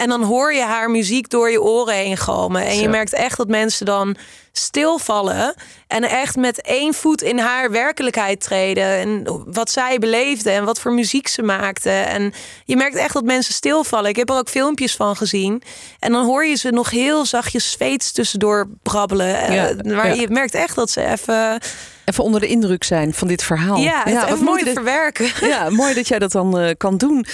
En 0.00 0.08
dan 0.08 0.22
hoor 0.22 0.54
je 0.54 0.62
haar 0.62 0.90
muziek 0.90 1.30
door 1.30 1.50
je 1.50 1.62
oren 1.62 1.94
heen 1.94 2.16
galmen. 2.16 2.64
En 2.64 2.78
je 2.78 2.88
merkt 2.88 3.12
echt 3.12 3.36
dat 3.36 3.48
mensen 3.48 3.86
dan 3.86 4.16
stilvallen. 4.52 5.54
En 5.86 6.02
echt 6.02 6.36
met 6.36 6.62
één 6.62 6.94
voet 6.94 7.22
in 7.22 7.38
haar 7.38 7.70
werkelijkheid 7.70 8.40
treden. 8.40 8.84
En 8.84 9.42
wat 9.46 9.70
zij 9.70 9.98
beleefde 9.98 10.50
en 10.50 10.64
wat 10.64 10.80
voor 10.80 10.92
muziek 10.92 11.28
ze 11.28 11.42
maakte. 11.42 11.90
En 11.90 12.32
je 12.64 12.76
merkt 12.76 12.96
echt 12.96 13.14
dat 13.14 13.24
mensen 13.24 13.54
stilvallen. 13.54 14.10
Ik 14.10 14.16
heb 14.16 14.28
er 14.28 14.36
ook 14.36 14.48
filmpjes 14.48 14.96
van 14.96 15.16
gezien. 15.16 15.62
En 15.98 16.12
dan 16.12 16.24
hoor 16.24 16.46
je 16.46 16.54
ze 16.54 16.70
nog 16.70 16.90
heel 16.90 17.24
zachtjes 17.24 17.70
Zweeds 17.70 18.12
tussendoor 18.12 18.68
brabbelen. 18.82 19.52
Ja, 19.52 19.74
maar 19.82 20.16
je 20.16 20.28
merkt 20.28 20.54
echt 20.54 20.74
dat 20.74 20.90
ze 20.90 21.04
even 21.04 21.60
even 22.10 22.24
onder 22.24 22.40
de 22.40 22.46
indruk 22.46 22.84
zijn 22.84 23.14
van 23.14 23.28
dit 23.28 23.42
verhaal. 23.42 23.76
Ja, 23.76 24.02
ja 24.06 24.28
wat 24.28 24.40
mooi 24.40 24.64
te 24.64 24.72
verwerken. 24.72 25.28
Ja, 25.50 25.70
mooi 25.70 25.94
dat 25.94 26.08
jij 26.08 26.18
dat 26.18 26.32
dan 26.32 26.60
uh, 26.60 26.70
kan 26.76 26.96
doen. 26.96 27.26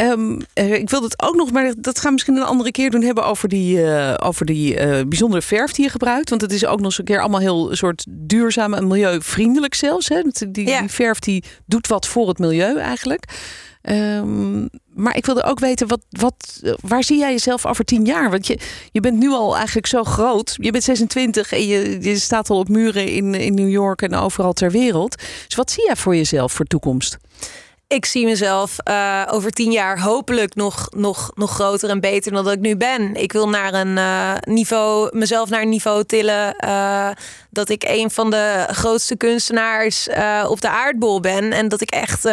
Um, 0.00 0.40
ik 0.54 0.90
wil 0.90 1.02
het 1.02 1.22
ook 1.22 1.34
nog, 1.34 1.52
maar 1.52 1.74
dat 1.78 1.96
gaan 1.96 2.06
we 2.06 2.12
misschien 2.12 2.36
een 2.36 2.42
andere 2.42 2.70
keer 2.70 2.90
doen, 2.90 3.02
hebben 3.02 3.24
over 3.24 3.48
die, 3.48 3.78
uh, 3.78 4.14
over 4.22 4.46
die 4.46 4.74
bijzondere 5.06 5.42
verf 5.42 5.72
die 5.72 5.84
je 5.84 5.90
gebruikt. 5.90 6.30
Want 6.30 6.40
het 6.40 6.52
is 6.52 6.66
ook 6.66 6.76
nog 6.76 6.86
eens 6.86 6.98
een 6.98 7.04
keer 7.04 7.20
allemaal 7.20 7.40
heel 7.40 7.76
soort 7.76 8.06
duurzaam 8.08 8.74
en 8.74 8.86
milieuvriendelijk 8.86 9.74
zelfs. 9.74 10.08
Hè? 10.08 10.22
Die, 10.22 10.50
die, 10.50 10.64
die 10.64 10.88
verf 10.88 11.18
die 11.18 11.44
doet 11.66 11.86
wat 11.86 12.06
voor 12.06 12.28
het 12.28 12.38
milieu 12.38 12.78
eigenlijk. 12.78 13.24
Um, 13.90 14.68
maar 14.94 15.16
ik 15.16 15.26
wilde 15.26 15.44
ook 15.44 15.58
weten, 15.58 15.88
wat, 15.88 16.00
wat, 16.10 16.62
waar 16.80 17.04
zie 17.04 17.18
jij 17.18 17.30
jezelf 17.30 17.66
over 17.66 17.84
tien 17.84 18.04
jaar? 18.04 18.30
Want 18.30 18.46
je, 18.46 18.58
je 18.92 19.00
bent 19.00 19.18
nu 19.18 19.30
al 19.30 19.56
eigenlijk 19.56 19.86
zo 19.86 20.04
groot. 20.04 20.56
Je 20.60 20.70
bent 20.70 20.84
26 20.84 21.52
en 21.52 21.66
je, 21.66 21.98
je 22.00 22.18
staat 22.18 22.50
al 22.50 22.58
op 22.58 22.68
muren 22.68 23.08
in, 23.08 23.34
in 23.34 23.54
New 23.54 23.70
York 23.70 24.02
en 24.02 24.14
overal 24.14 24.52
ter 24.52 24.70
wereld. 24.70 25.22
Dus 25.46 25.56
wat 25.56 25.70
zie 25.70 25.84
jij 25.84 25.96
voor 25.96 26.16
jezelf 26.16 26.52
voor 26.52 26.64
toekomst? 26.64 27.16
Ik 27.94 28.04
zie 28.04 28.24
mezelf 28.24 28.76
uh, 28.88 29.22
over 29.30 29.50
tien 29.50 29.72
jaar 29.72 30.00
hopelijk 30.00 30.54
nog, 30.54 30.88
nog, 30.96 31.30
nog 31.34 31.50
groter 31.50 31.90
en 31.90 32.00
beter 32.00 32.32
dan 32.32 32.44
dat 32.44 32.52
ik 32.52 32.60
nu 32.60 32.76
ben. 32.76 33.14
Ik 33.14 33.32
wil 33.32 33.48
naar 33.48 33.74
een 33.74 33.96
uh, 33.96 34.32
niveau, 34.40 35.18
mezelf 35.18 35.48
naar 35.48 35.62
een 35.62 35.68
niveau 35.68 36.04
tillen 36.04 36.56
uh, 36.64 37.10
dat 37.50 37.68
ik 37.68 37.84
een 37.86 38.10
van 38.10 38.30
de 38.30 38.66
grootste 38.70 39.16
kunstenaars 39.16 40.08
op 40.48 40.60
de 40.60 40.68
aardbol 40.68 41.20
ben. 41.20 41.52
En 41.52 41.68
dat 41.68 41.80
ik 41.80 41.90
echt, 41.90 42.28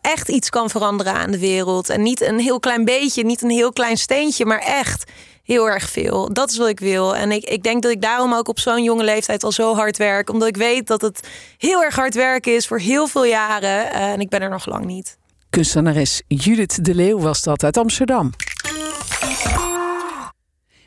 echt 0.00 0.28
iets 0.28 0.50
kan 0.50 0.70
veranderen 0.70 1.12
aan 1.12 1.30
de 1.30 1.38
wereld. 1.38 1.88
En 1.88 2.02
niet 2.02 2.20
een 2.20 2.38
heel 2.38 2.60
klein 2.60 2.84
beetje, 2.84 3.24
niet 3.24 3.42
een 3.42 3.50
heel 3.50 3.72
klein 3.72 3.96
steentje, 3.96 4.44
maar 4.44 4.62
echt 4.62 5.04
heel 5.44 5.68
erg 5.68 5.90
veel. 5.90 6.32
Dat 6.32 6.50
is 6.50 6.58
wat 6.58 6.68
ik 6.68 6.80
wil. 6.80 7.16
En 7.16 7.32
ik, 7.32 7.44
ik 7.44 7.62
denk 7.62 7.82
dat 7.82 7.92
ik 7.92 8.02
daarom 8.02 8.34
ook 8.34 8.48
op 8.48 8.58
zo'n 8.58 8.82
jonge 8.82 9.04
leeftijd 9.04 9.44
al 9.44 9.52
zo 9.52 9.74
hard 9.74 9.96
werk. 9.96 10.30
Omdat 10.30 10.48
ik 10.48 10.56
weet 10.56 10.86
dat 10.86 11.00
het 11.00 11.28
heel 11.58 11.82
erg 11.82 11.94
hard 11.94 12.14
werken 12.14 12.54
is 12.54 12.66
voor 12.66 12.78
heel 12.78 13.06
veel 13.06 13.24
jaren. 13.24 13.86
Uh, 13.86 14.12
en 14.12 14.20
ik 14.20 14.28
ben 14.28 14.40
er 14.40 14.50
nog 14.50 14.66
lang 14.66 14.84
niet. 14.84 15.18
Kunstenares 15.50 16.22
Judith 16.28 16.84
de 16.84 16.94
Leeuw 16.94 17.18
was 17.18 17.42
dat 17.42 17.64
uit 17.64 17.76
Amsterdam. 17.76 18.30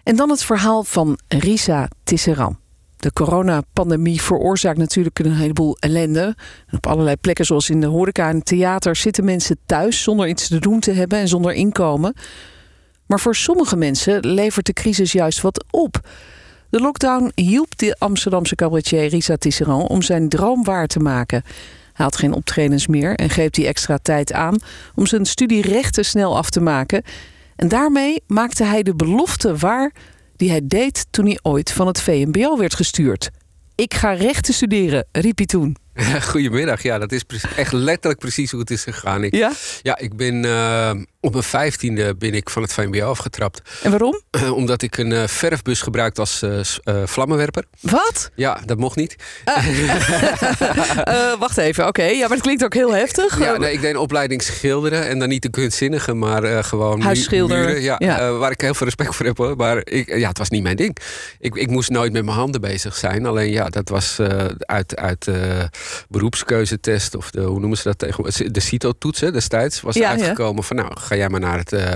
En 0.04 0.16
dan 0.16 0.30
het 0.30 0.44
verhaal 0.44 0.84
van 0.84 1.20
Risa 1.28 1.88
Tisseran. 2.04 2.58
De 2.98 3.14
coronapandemie 3.14 4.22
veroorzaakt 4.22 4.78
natuurlijk 4.78 5.20
een 5.20 5.36
heleboel 5.36 5.78
ellende. 5.80 6.36
op 6.72 6.88
allerlei 6.88 7.16
plekken, 7.16 7.46
zoals 7.46 7.70
in 7.70 7.82
de 7.82 7.88
horeca 7.88 8.30
en 8.30 8.44
theater, 8.44 8.96
zitten 8.96 9.26
mensen 9.26 9.58
thuis 9.66 10.04
zonder 10.04 10.28
iets 10.28 10.48
te 10.48 10.60
doen 10.60 10.80
te 10.80 10.92
hebben 10.92 11.20
en 11.20 11.28
zonder 11.28 11.54
inkomen. 11.54 12.14
Maar 13.08 13.20
voor 13.20 13.36
sommige 13.36 13.76
mensen 13.76 14.28
levert 14.28 14.66
de 14.66 14.74
crisis 14.74 15.12
juist 15.12 15.42
wat 15.42 15.66
op. 15.70 16.00
De 16.70 16.80
lockdown 16.80 17.32
hielp 17.36 17.78
de 17.78 17.96
Amsterdamse 18.00 18.56
cabaretier 18.56 19.08
Risa 19.08 19.36
Tisserand 19.36 19.90
om 19.90 20.02
zijn 20.02 20.30
droom 20.30 20.64
waar 20.64 20.88
te 20.88 21.00
maken. 21.00 21.44
Hij 21.94 22.06
had 22.06 22.18
geen 22.18 22.34
optredens 22.34 22.88
meer 22.88 23.16
en 23.16 23.30
greep 23.30 23.54
die 23.54 23.68
extra 23.68 23.98
tijd 23.98 24.34
aan 24.34 24.58
om 24.96 25.06
zijn 25.06 25.26
studie 25.26 25.62
rechten 25.62 26.06
snel 26.06 26.38
af 26.38 26.50
te 26.50 26.60
maken. 26.60 27.04
En 27.56 27.68
daarmee 27.68 28.24
maakte 28.28 28.64
hij 28.64 28.84
de 28.84 28.96
belofte 28.96 29.56
waar 29.56 29.92
die 30.36 30.50
hij 30.50 30.62
deed 30.64 31.06
toen 31.10 31.26
hij 31.26 31.40
ooit 31.42 31.72
van 31.72 31.88
het 31.88 32.02
VMBO 32.02 32.58
werd 32.58 32.76
gestuurd. 32.76 33.30
Ik 33.76 33.94
ga 33.94 34.14
rechten 34.14 34.54
studeren, 34.54 35.08
riep 35.12 35.38
hij 35.38 35.46
toen. 35.46 35.78
Goedemiddag, 36.32 36.84
ja, 36.84 36.98
dat 36.98 37.12
is 37.12 37.24
echt 37.56 37.72
letterlijk 37.72 38.20
precies 38.20 38.52
hoe 38.52 38.60
het 38.60 38.72
is 38.72 38.84
gegaan. 38.84 39.24
Ik, 39.24 39.36
ja? 39.36 39.52
Ja, 39.82 39.98
ik 39.98 40.16
ben 40.16 40.44
uh, 40.44 40.92
op 41.20 41.32
mijn 41.32 41.44
vijftiende 41.44 42.16
ben 42.16 42.34
ik 42.34 42.50
van 42.50 42.62
het 42.62 42.74
VMBO 42.74 43.10
afgetrapt. 43.10 43.62
En 43.84 43.90
waarom? 43.90 44.22
Uh, 44.32 44.54
omdat 44.54 44.82
ik 44.82 44.98
een 44.98 45.12
uh, 45.12 45.28
verfbus 45.28 45.82
gebruikte 45.82 46.22
als 46.22 46.44
vlammenwerper. 47.06 47.64
Wat? 47.80 48.32
Ja, 48.36 48.62
dat 48.66 48.78
mocht 48.78 48.96
niet. 48.96 49.16
wacht 51.40 51.58
even, 51.58 51.88
oké. 51.88 52.04
Ja, 52.04 52.20
maar 52.20 52.30
het 52.30 52.42
klinkt 52.42 52.64
ook 52.64 52.74
heel 52.74 52.96
heftig. 52.96 53.40
Ja, 53.40 53.58
nee, 53.58 53.74
ik 53.74 53.82
deed 53.82 53.90
een 53.90 54.00
opleiding 54.00 54.42
schilderen. 54.42 55.08
En 55.08 55.20
dan 55.20 55.30
niet 55.30 55.42
de 55.42 55.50
kunstzinnige, 55.50 56.14
maar 56.14 56.64
gewoon 56.64 57.02
Huisschilder. 57.02 57.58
Muren, 57.58 57.82
ja, 57.82 57.96
ja. 57.98 58.32
waar 58.32 58.52
ik 58.52 58.62
heel 58.62 58.74
veel 58.74 58.86
respect 58.86 59.16
voor 59.16 59.26
heb. 59.26 59.38
Hoor. 59.38 59.56
Maar 59.56 59.82
ik, 59.84 60.18
ja, 60.18 60.28
het 60.28 60.38
was 60.38 60.50
niet 60.50 60.64
mijn 60.64 60.76
ding. 60.76 60.98
Ik, 61.40 61.56
ik 61.56 61.70
moest 61.70 61.90
nooit 61.90 62.14
met 62.14 62.26
mijn 62.26 62.38
handen 62.38 62.62
bezig 62.62 62.96
zijn. 62.96 63.26
Alleen 63.26 63.52
ja, 63.52 63.70
dat 63.70 63.90
was 63.90 64.20
uit... 64.60 64.96
uit 64.96 65.30
beroepskeuzetest 66.10 67.16
of 67.16 67.32
de, 67.32 67.42
hoe 67.42 67.60
noemen 67.60 67.78
ze 67.78 67.84
dat 67.84 67.98
tegen 67.98 68.54
de 68.54 68.60
CITO-toetsen 68.60 69.34
destijds 69.34 69.82
was 69.82 69.96
ja, 69.96 70.10
uitgekomen 70.10 70.64
van 70.64 70.76
nou 70.76 70.92
ga 71.08 71.16
jij 71.16 71.30
maar 71.30 71.40
naar 71.40 71.58
het 71.58 71.72
uh, 71.72 71.82
uh, 71.82 71.96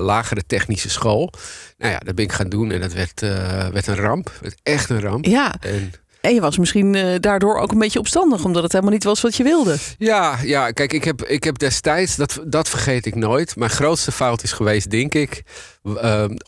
lagere 0.00 0.42
technische 0.46 0.90
school. 0.90 1.32
Nou 1.78 1.92
ja, 1.92 1.98
dat 1.98 2.14
ben 2.14 2.24
ik 2.24 2.32
gaan 2.32 2.48
doen 2.48 2.70
en 2.70 2.80
dat 2.80 2.92
werd, 2.92 3.22
uh, 3.22 3.68
werd 3.68 3.86
een 3.86 3.96
ramp. 3.96 4.32
Werd 4.40 4.60
echt 4.62 4.90
een 4.90 5.00
ramp. 5.00 5.24
Ja. 5.24 5.54
En, 5.60 5.92
en 6.20 6.34
je 6.34 6.40
was 6.40 6.58
misschien 6.58 7.18
daardoor 7.20 7.58
ook 7.58 7.72
een 7.72 7.78
beetje 7.78 7.98
opstandig, 7.98 8.44
omdat 8.44 8.62
het 8.62 8.72
helemaal 8.72 8.92
niet 8.92 9.04
was 9.04 9.20
wat 9.20 9.36
je 9.36 9.42
wilde. 9.42 9.76
Ja, 9.98 10.38
ja 10.42 10.70
kijk, 10.70 10.92
ik 10.92 11.04
heb, 11.04 11.24
ik 11.24 11.44
heb 11.44 11.58
destijds, 11.58 12.16
dat, 12.16 12.40
dat 12.44 12.68
vergeet 12.68 13.06
ik 13.06 13.14
nooit. 13.14 13.56
Mijn 13.56 13.70
grootste 13.70 14.12
fout 14.12 14.42
is 14.42 14.52
geweest, 14.52 14.90
denk 14.90 15.14
ik. 15.14 15.42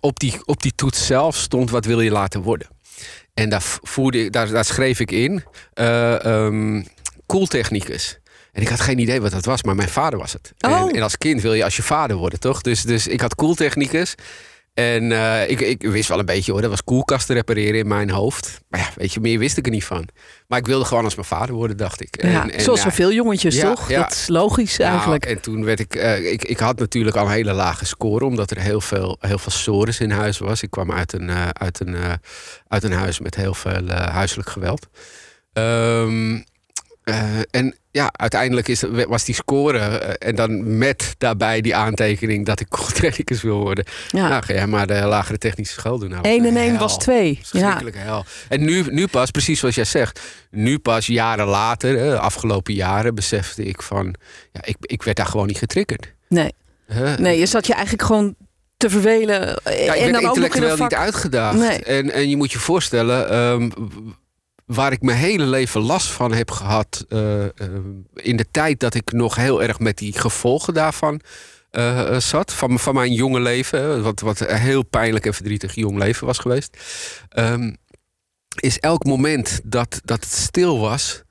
op, 0.00 0.18
die, 0.18 0.40
op 0.44 0.62
die 0.62 0.74
toets 0.74 1.06
zelf 1.06 1.36
stond: 1.36 1.70
wat 1.70 1.84
wil 1.84 2.00
je 2.00 2.10
laten 2.10 2.42
worden? 2.42 2.68
En 3.34 3.48
daar, 3.48 3.62
voerde, 3.82 4.30
daar, 4.30 4.48
daar 4.48 4.64
schreef 4.64 5.00
ik 5.00 5.10
in. 5.10 5.44
Uh, 5.74 6.24
um, 6.24 6.86
koeltechnicus. 7.26 8.19
En 8.52 8.62
ik 8.62 8.68
had 8.68 8.80
geen 8.80 8.98
idee 8.98 9.20
wat 9.20 9.30
dat 9.30 9.44
was, 9.44 9.62
maar 9.62 9.74
mijn 9.74 9.88
vader 9.88 10.18
was 10.18 10.32
het. 10.32 10.52
En, 10.58 10.70
oh. 10.70 10.96
en, 10.96 11.02
als 11.02 11.18
kind 11.18 11.42
wil 11.42 11.54
je 11.54 11.64
als 11.64 11.76
je 11.76 11.82
vader 11.82 12.16
worden, 12.16 12.40
toch? 12.40 12.60
Dus, 12.60 12.82
dus 12.82 13.06
ik 13.06 13.20
had 13.20 13.34
koeltechnicus. 13.34 14.14
En 14.74 15.10
uh, 15.10 15.50
ik, 15.50 15.60
ik 15.60 15.82
wist 15.82 16.08
wel 16.08 16.18
een 16.18 16.24
beetje 16.24 16.52
hoor, 16.52 16.60
dat 16.60 16.70
was 16.70 16.84
koelkasten 16.84 17.34
repareren 17.34 17.78
in 17.78 17.88
mijn 17.88 18.10
hoofd. 18.10 18.60
Maar 18.68 18.80
ja, 18.80 18.88
weet 18.94 19.12
je, 19.12 19.20
meer 19.20 19.38
wist 19.38 19.56
ik 19.56 19.66
er 19.66 19.72
niet 19.72 19.84
van. 19.84 20.08
Maar 20.46 20.58
ik 20.58 20.66
wilde 20.66 20.84
gewoon 20.84 21.04
als 21.04 21.14
mijn 21.14 21.26
vader 21.26 21.54
worden, 21.54 21.76
dacht 21.76 22.00
ik. 22.00 22.16
En, 22.16 22.30
ja, 22.30 22.50
en, 22.50 22.60
zoals 22.60 22.80
zoveel 22.80 23.12
jongetjes, 23.12 23.54
ja, 23.54 23.74
toch? 23.74 23.86
Dat 23.86 24.12
is 24.12 24.28
logisch 24.28 24.78
eigenlijk. 24.78 25.26
En 25.26 25.40
toen 25.40 25.64
werd 25.64 25.80
ik, 25.80 25.94
uh, 25.94 26.32
ik... 26.32 26.44
Ik 26.44 26.58
had 26.58 26.78
natuurlijk 26.78 27.16
al 27.16 27.24
een 27.24 27.32
hele 27.32 27.52
lage 27.52 27.86
score... 27.86 28.24
omdat 28.24 28.50
er 28.50 28.60
heel 28.60 28.80
veel, 28.80 29.16
heel 29.20 29.38
veel 29.38 29.52
sores 29.52 30.00
in 30.00 30.10
huis 30.10 30.38
was. 30.38 30.62
Ik 30.62 30.70
kwam 30.70 30.92
uit 30.92 31.12
een, 31.12 31.28
uh, 31.28 31.48
uit 31.48 31.80
een, 31.80 31.96
uit 32.68 32.82
een 32.82 32.92
huis 32.92 33.20
met 33.20 33.34
heel 33.34 33.54
veel 33.54 33.88
huiselijk 33.88 34.50
geweld. 34.50 34.86
Um, 35.52 36.44
en 37.50 37.74
ja, 37.90 38.10
uiteindelijk 38.12 38.68
is, 38.68 38.84
was 39.08 39.24
die 39.24 39.34
score 39.34 39.78
uh, 39.78 40.28
en 40.28 40.34
dan 40.34 40.78
met 40.78 41.14
daarbij 41.18 41.60
die 41.60 41.74
aantekening 41.74 42.46
dat 42.46 42.60
ik 42.60 42.68
technicus 43.00 43.42
wil 43.42 43.58
worden. 43.58 43.84
Ja. 44.08 44.28
Nou, 44.28 44.42
ga 44.42 44.52
jij 44.52 44.66
maar 44.66 44.86
de 44.86 45.04
lagere 45.04 45.38
technische 45.38 45.80
school 45.80 45.98
doen. 45.98 46.10
Nou, 46.10 46.22
1 46.22 46.44
en 46.44 46.56
1 46.56 46.78
was 46.78 46.98
2. 46.98 47.38
Verschrikkelijke 47.42 47.98
ja. 47.98 48.04
hel. 48.04 48.24
En 48.48 48.64
nu, 48.64 48.84
nu 48.90 49.06
pas, 49.06 49.30
precies 49.30 49.58
zoals 49.58 49.74
jij 49.74 49.84
zegt, 49.84 50.20
nu 50.50 50.78
pas 50.78 51.06
jaren 51.06 51.46
later, 51.46 51.96
de 51.96 52.18
afgelopen 52.18 52.74
jaren, 52.74 53.14
besefte 53.14 53.64
ik 53.64 53.82
van, 53.82 54.14
ja, 54.52 54.60
ik, 54.64 54.76
ik 54.80 55.02
werd 55.02 55.16
daar 55.16 55.26
gewoon 55.26 55.46
niet 55.46 55.58
getriggerd. 55.58 56.14
Nee. 56.28 56.52
Nee, 57.16 57.38
je 57.38 57.46
zat 57.46 57.66
je 57.66 57.72
eigenlijk 57.72 58.04
gewoon 58.04 58.34
te 58.76 58.90
vervelen. 58.90 59.60
Ja, 59.64 59.94
ik 59.94 60.02
en 60.02 60.12
dan 60.12 60.22
intellectueel 60.22 60.72
ook 60.72 60.78
niet 60.78 60.94
uitgedaagd. 60.94 61.58
Nee. 61.58 61.82
En, 61.82 62.10
en 62.10 62.28
je 62.28 62.36
moet 62.36 62.52
je 62.52 62.58
voorstellen, 62.58 63.36
um, 63.36 63.72
waar 64.74 64.92
ik 64.92 65.02
mijn 65.02 65.18
hele 65.18 65.44
leven 65.44 65.80
last 65.80 66.10
van 66.10 66.32
heb 66.32 66.50
gehad. 66.50 67.04
eh, 67.08 67.44
eh, 67.44 67.50
in 68.14 68.36
de 68.36 68.50
tijd 68.50 68.80
dat 68.80 68.94
ik 68.94 69.12
nog 69.12 69.34
heel 69.34 69.62
erg 69.62 69.78
met 69.78 69.98
die 69.98 70.18
gevolgen 70.18 70.74
daarvan 70.74 71.20
eh, 71.70 72.18
zat. 72.18 72.52
Van, 72.52 72.78
van 72.78 72.94
mijn 72.94 73.12
jonge 73.12 73.40
leven. 73.40 74.02
Wat, 74.02 74.20
wat 74.20 74.40
een 74.40 74.56
heel 74.56 74.82
pijnlijk 74.82 75.26
en 75.26 75.34
verdrietig 75.34 75.74
jong 75.74 75.98
leven 75.98 76.26
was 76.26 76.38
geweest. 76.38 76.76
Ehm, 77.28 77.74
is 78.60 78.78
elk 78.78 79.04
moment 79.04 79.60
dat, 79.64 80.00
dat 80.04 80.20
het 80.20 80.32
stil 80.32 80.78
was. 80.78 81.22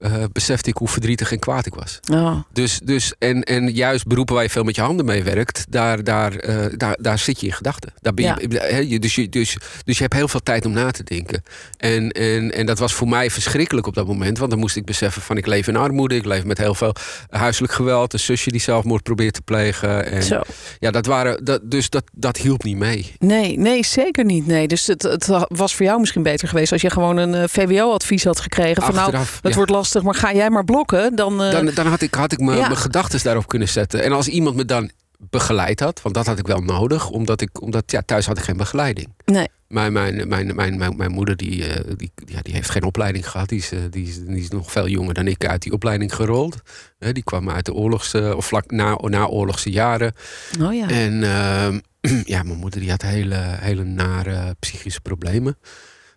Eh, 0.00 0.24
besefte 0.32 0.68
ik 0.70 0.76
hoe 0.76 0.88
verdrietig 0.88 1.32
en 1.32 1.38
kwaad 1.38 1.66
ik 1.66 1.74
was. 1.74 2.00
Oh. 2.12 2.36
Dus, 2.52 2.80
dus 2.84 3.12
en, 3.18 3.42
en 3.42 3.72
juist 3.72 4.06
beroepen 4.06 4.34
waar 4.34 4.44
je 4.44 4.50
veel 4.50 4.62
met 4.64 4.74
je 4.76 4.82
handen 4.82 5.04
mee 5.06 5.22
werkt, 5.22 5.66
daar, 5.68 6.04
daar, 6.04 6.34
eh, 6.36 6.66
daar, 6.76 6.96
daar 7.00 7.18
zit 7.18 7.40
je 7.40 7.46
in 7.46 7.52
gedachten. 7.52 7.92
Daar 8.00 8.14
ben 8.14 8.24
je, 8.24 8.58
hè, 8.58 8.78
je- 8.78 8.98
dus, 8.98 9.14
je, 9.14 9.28
dus, 9.28 9.56
dus 9.84 9.96
je 9.96 10.02
hebt 10.02 10.14
heel 10.14 10.28
veel 10.28 10.40
tijd 10.42 10.66
om 10.66 10.72
na 10.72 10.90
te 10.90 11.04
denken. 11.04 11.42
En, 11.76 12.10
en, 12.10 12.54
en 12.54 12.66
dat 12.66 12.78
was 12.78 12.94
voor 12.94 13.08
mij 13.08 13.30
verschrikkelijk 13.30 13.86
op 13.86 13.94
dat 13.94 14.06
moment. 14.06 14.38
Want 14.38 14.50
dan 14.50 14.60
moest 14.60 14.76
ik 14.76 14.84
beseffen 14.84 15.22
van 15.22 15.36
ik 15.36 15.46
leef 15.46 15.66
in 15.66 15.76
armoede. 15.76 16.14
Ik 16.14 16.24
leef 16.24 16.44
met 16.44 16.58
heel 16.58 16.74
veel 16.74 16.94
huiselijk 17.30 17.72
geweld. 17.72 18.12
Een 18.12 18.18
zusje 18.18 18.50
die 18.50 18.60
zelfmoord 18.60 19.02
probeert 19.02 19.34
te 19.34 19.42
plegen. 19.42 20.06
En 20.06 20.22
Zo. 20.22 20.40
ja, 20.78 20.90
dat 20.90 21.06
waren, 21.06 21.44
dat, 21.44 21.60
dus 21.70 21.90
dat, 21.90 22.04
dat 22.12 22.36
hielp 22.36 22.62
niet 22.64 22.76
mee. 22.76 23.12
Nee, 23.18 23.58
nee, 23.58 23.84
zeker 23.84 24.24
niet. 24.24 24.46
Nee. 24.46 24.68
Dus 24.68 24.86
het, 24.86 25.02
het 25.02 25.26
was 25.48 25.74
voor 25.74 25.86
jou 25.86 26.00
misschien 26.00 26.22
beter 26.22 26.48
geweest 26.48 26.72
als 26.72 26.82
je 26.82 26.90
gewoon 26.90 27.16
een 27.16 27.34
eh, 27.34 27.44
VWO-advies 27.48 28.24
had 28.24 28.40
gekregen. 28.40 28.82
Van 28.82 28.94
nou, 28.94 29.16
het 29.16 29.28
ja. 29.42 29.54
wordt 29.54 29.70
lastig, 29.70 29.89
maar 30.02 30.14
ga 30.14 30.32
jij 30.32 30.50
maar 30.50 30.64
blokken. 30.64 31.16
Dan, 31.16 31.42
eh, 31.42 31.50
Dan, 31.50 31.66
dan 31.74 31.86
had 31.86 32.00
ik, 32.00 32.14
had 32.14 32.32
ik 32.32 32.38
mijn 32.40 32.58
Ja. 32.58 32.74
gedachten 32.74 33.22
daarop 33.22 33.48
kunnen 33.48 33.68
zetten. 33.68 34.02
En 34.02 34.12
als 34.12 34.28
iemand 34.28 34.56
me 34.56 34.64
dan 34.64 34.90
begeleid 35.30 35.80
had, 35.80 36.02
want 36.02 36.14
dat 36.14 36.26
had 36.26 36.38
ik 36.38 36.46
wel 36.46 36.60
nodig, 36.60 37.08
omdat, 37.10 37.40
ik, 37.40 37.60
omdat 37.62 37.90
ja, 37.90 38.02
thuis 38.06 38.26
had 38.26 38.38
ik 38.38 38.44
geen 38.44 38.56
begeleiding. 38.56 39.08
nee. 39.24 39.48
Mijn, 39.68 39.92
mijn, 39.92 40.28
mijn, 40.28 40.54
mijn, 40.54 40.78
mijn, 40.78 40.96
mijn 40.96 41.10
moeder 41.10 41.36
die, 41.36 41.66
eh, 41.66 41.92
die, 41.96 42.10
ja, 42.26 42.40
die 42.42 42.54
heeft 42.54 42.70
geen 42.70 42.82
opleiding 42.84 43.28
gehad. 43.30 43.48
Die 43.48 43.58
is, 43.58 43.72
eh, 43.72 43.78
die, 43.90 44.06
is, 44.08 44.18
die 44.24 44.36
is 44.40 44.48
nog 44.48 44.72
veel 44.72 44.88
jonger 44.88 45.14
dan 45.14 45.26
ik 45.26 45.46
uit 45.46 45.62
die 45.62 45.72
opleiding 45.72 46.14
gerold. 46.14 46.56
Die 46.98 47.22
kwam 47.22 47.50
uit 47.50 47.64
de 47.64 47.72
oorlogs, 47.74 48.14
eh, 48.14 48.36
of 48.36 48.46
vlak 48.46 48.70
na, 48.70 48.98
na 49.02 49.26
oorlogse 49.26 49.70
jaren. 49.70 50.12
Oh 50.60 50.74
ja. 50.74 50.88
En 50.88 51.22
ehm, 51.22 51.78
ja, 52.34 52.42
mijn 52.42 52.58
moeder 52.58 52.80
die 52.80 52.90
had 52.90 53.02
hele, 53.02 53.36
hele 53.40 53.84
nare 53.84 54.56
psychische 54.58 55.00
problemen. 55.00 55.56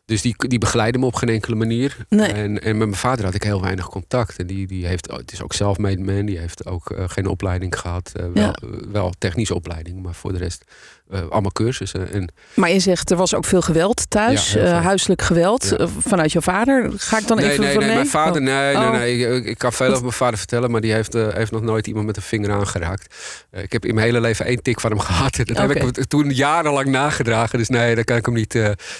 Dus 0.06 0.22
die, 0.22 0.36
die 0.38 0.60
begeleidde 0.60 1.00
me 1.00 1.06
op 1.06 1.16
geen 1.16 1.30
enkele 1.30 1.56
manier. 1.56 1.98
Nee. 2.10 2.32
En, 2.32 2.62
en 2.62 2.78
met 2.78 2.88
mijn 2.88 3.00
vader 3.00 3.26
had 3.26 3.34
ik 3.34 3.44
heel 3.44 3.62
weinig 3.62 3.89
contact. 3.89 4.38
En 4.38 4.48
die, 4.48 4.68
die 4.68 4.86
heeft, 4.86 5.12
het 5.12 5.32
is 5.32 5.42
ook 5.42 5.54
self-made 5.54 6.02
man. 6.02 6.26
Die 6.26 6.38
heeft 6.39 6.66
ook 6.66 6.92
eh, 6.92 7.04
geen 7.10 7.28
opleiding 7.28 7.80
gehad. 7.80 8.12
Eh, 8.16 8.26
wel, 8.34 8.44
Ja. 8.44 8.54
eh, 8.54 8.70
wel 8.92 9.13
technische 9.18 9.56
opleiding, 9.56 10.02
maar 10.04 10.13
voor 10.13 10.32
de 10.32 10.38
rest 10.38 10.63
eh, 11.10 11.20
allemaal 11.30 11.52
cursussen. 11.52 12.12
En 12.13 12.32
Maar 12.54 12.70
je 12.72 12.80
zegt 12.80 13.12
er 13.12 13.18
was 13.18 13.36
ook 13.36 13.46
veel 13.46 13.62
geweld 13.62 14.10
thuis, 14.10 14.54
Ja, 14.54 14.60
eh, 14.62 14.84
huiselijk 14.84 15.22
geweld 15.22 15.68
Ja. 15.70 15.78
eh, 15.78 15.88
vanuit 16.00 16.32
jouw 16.32 16.42
vader. 16.42 16.92
Ga 16.96 17.18
ik 17.20 17.28
dan 17.28 17.38
nee, 17.38 17.50
even 17.50 17.63
nee, 17.63 17.74
van 17.74 17.84
nee, 17.86 17.94
mijn 17.96 18.08
vader, 18.08 18.42
Oh. 18.42 18.48
nee, 18.48 18.76
nee, 18.76 18.86
Oh. 18.86 18.92
nee. 18.92 19.18
Ik, 19.38 19.46
ik 19.46 19.58
kan 19.58 19.74
veel 19.74 19.89
over 19.89 20.02
mijn 20.02 20.13
vader 20.13 20.38
vertellen, 20.38 20.72
maar 20.72 20.82
die 20.82 20.94
heeft, 20.94 21.13
heeft 21.13 21.52
nog 21.52 21.62
nooit 21.62 21.88
iemand 21.88 22.06
met 22.06 22.16
een 22.18 22.22
vinger 22.22 22.52
aangeraakt. 22.52 23.16
Ik 23.52 23.72
heb 23.72 23.86
in 23.86 23.94
mijn 23.96 24.06
hele 24.08 24.22
leven 24.22 24.46
één 24.46 24.62
tik 24.62 24.80
van 24.80 24.89
hem 24.92 25.00
gehad. 25.10 25.36
Dat 25.36 25.58
heb 25.58 25.72
ik 25.72 26.06
toen 26.06 26.30
jarenlang 26.30 26.88
nagedragen. 26.88 27.58
Dus 27.58 27.70
nee, 27.70 27.96
daar 27.96 28.04
kan 28.04 28.18
ik 28.18 28.26
hem 28.26 28.36
niet, 28.36 28.54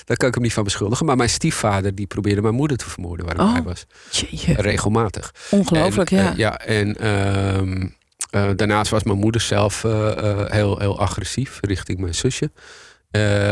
daar 0.06 0.18
kan 0.18 0.28
ik 0.28 0.34
hem 0.34 0.44
niet 0.44 0.54
van 0.54 0.64
beschuldigen. 0.64 1.06
Maar 1.06 1.16
mijn 1.18 1.30
stiefvader, 1.30 1.96
die 1.96 2.08
probeerde 2.08 2.42
mijn 2.42 2.54
moeder 2.56 2.78
te 2.78 2.90
vermoorden 2.90 3.26
waar 3.26 3.36
ik 3.36 3.42
Oh. 3.42 3.66
was. 3.66 3.86
Jeetje, 4.10 4.54
Regelmatig. 4.54 5.32
ongelooflijk, 5.50 6.12
En, 6.12 6.18
ja. 6.24 6.34
ja, 6.36 6.58
en 6.60 6.98
ehm, 6.98 7.88
eh, 8.34 8.50
daarnaast 8.56 8.92
was 8.92 9.04
mijn 9.04 9.18
moeder 9.18 9.42
zelf 9.42 9.84
eh, 9.84 10.12
eh, 10.18 10.52
heel, 10.52 10.80
heel 10.80 11.00
agressief 11.00 11.58
richting 11.62 12.00
mijn 12.00 12.16
zusje. 12.16 12.52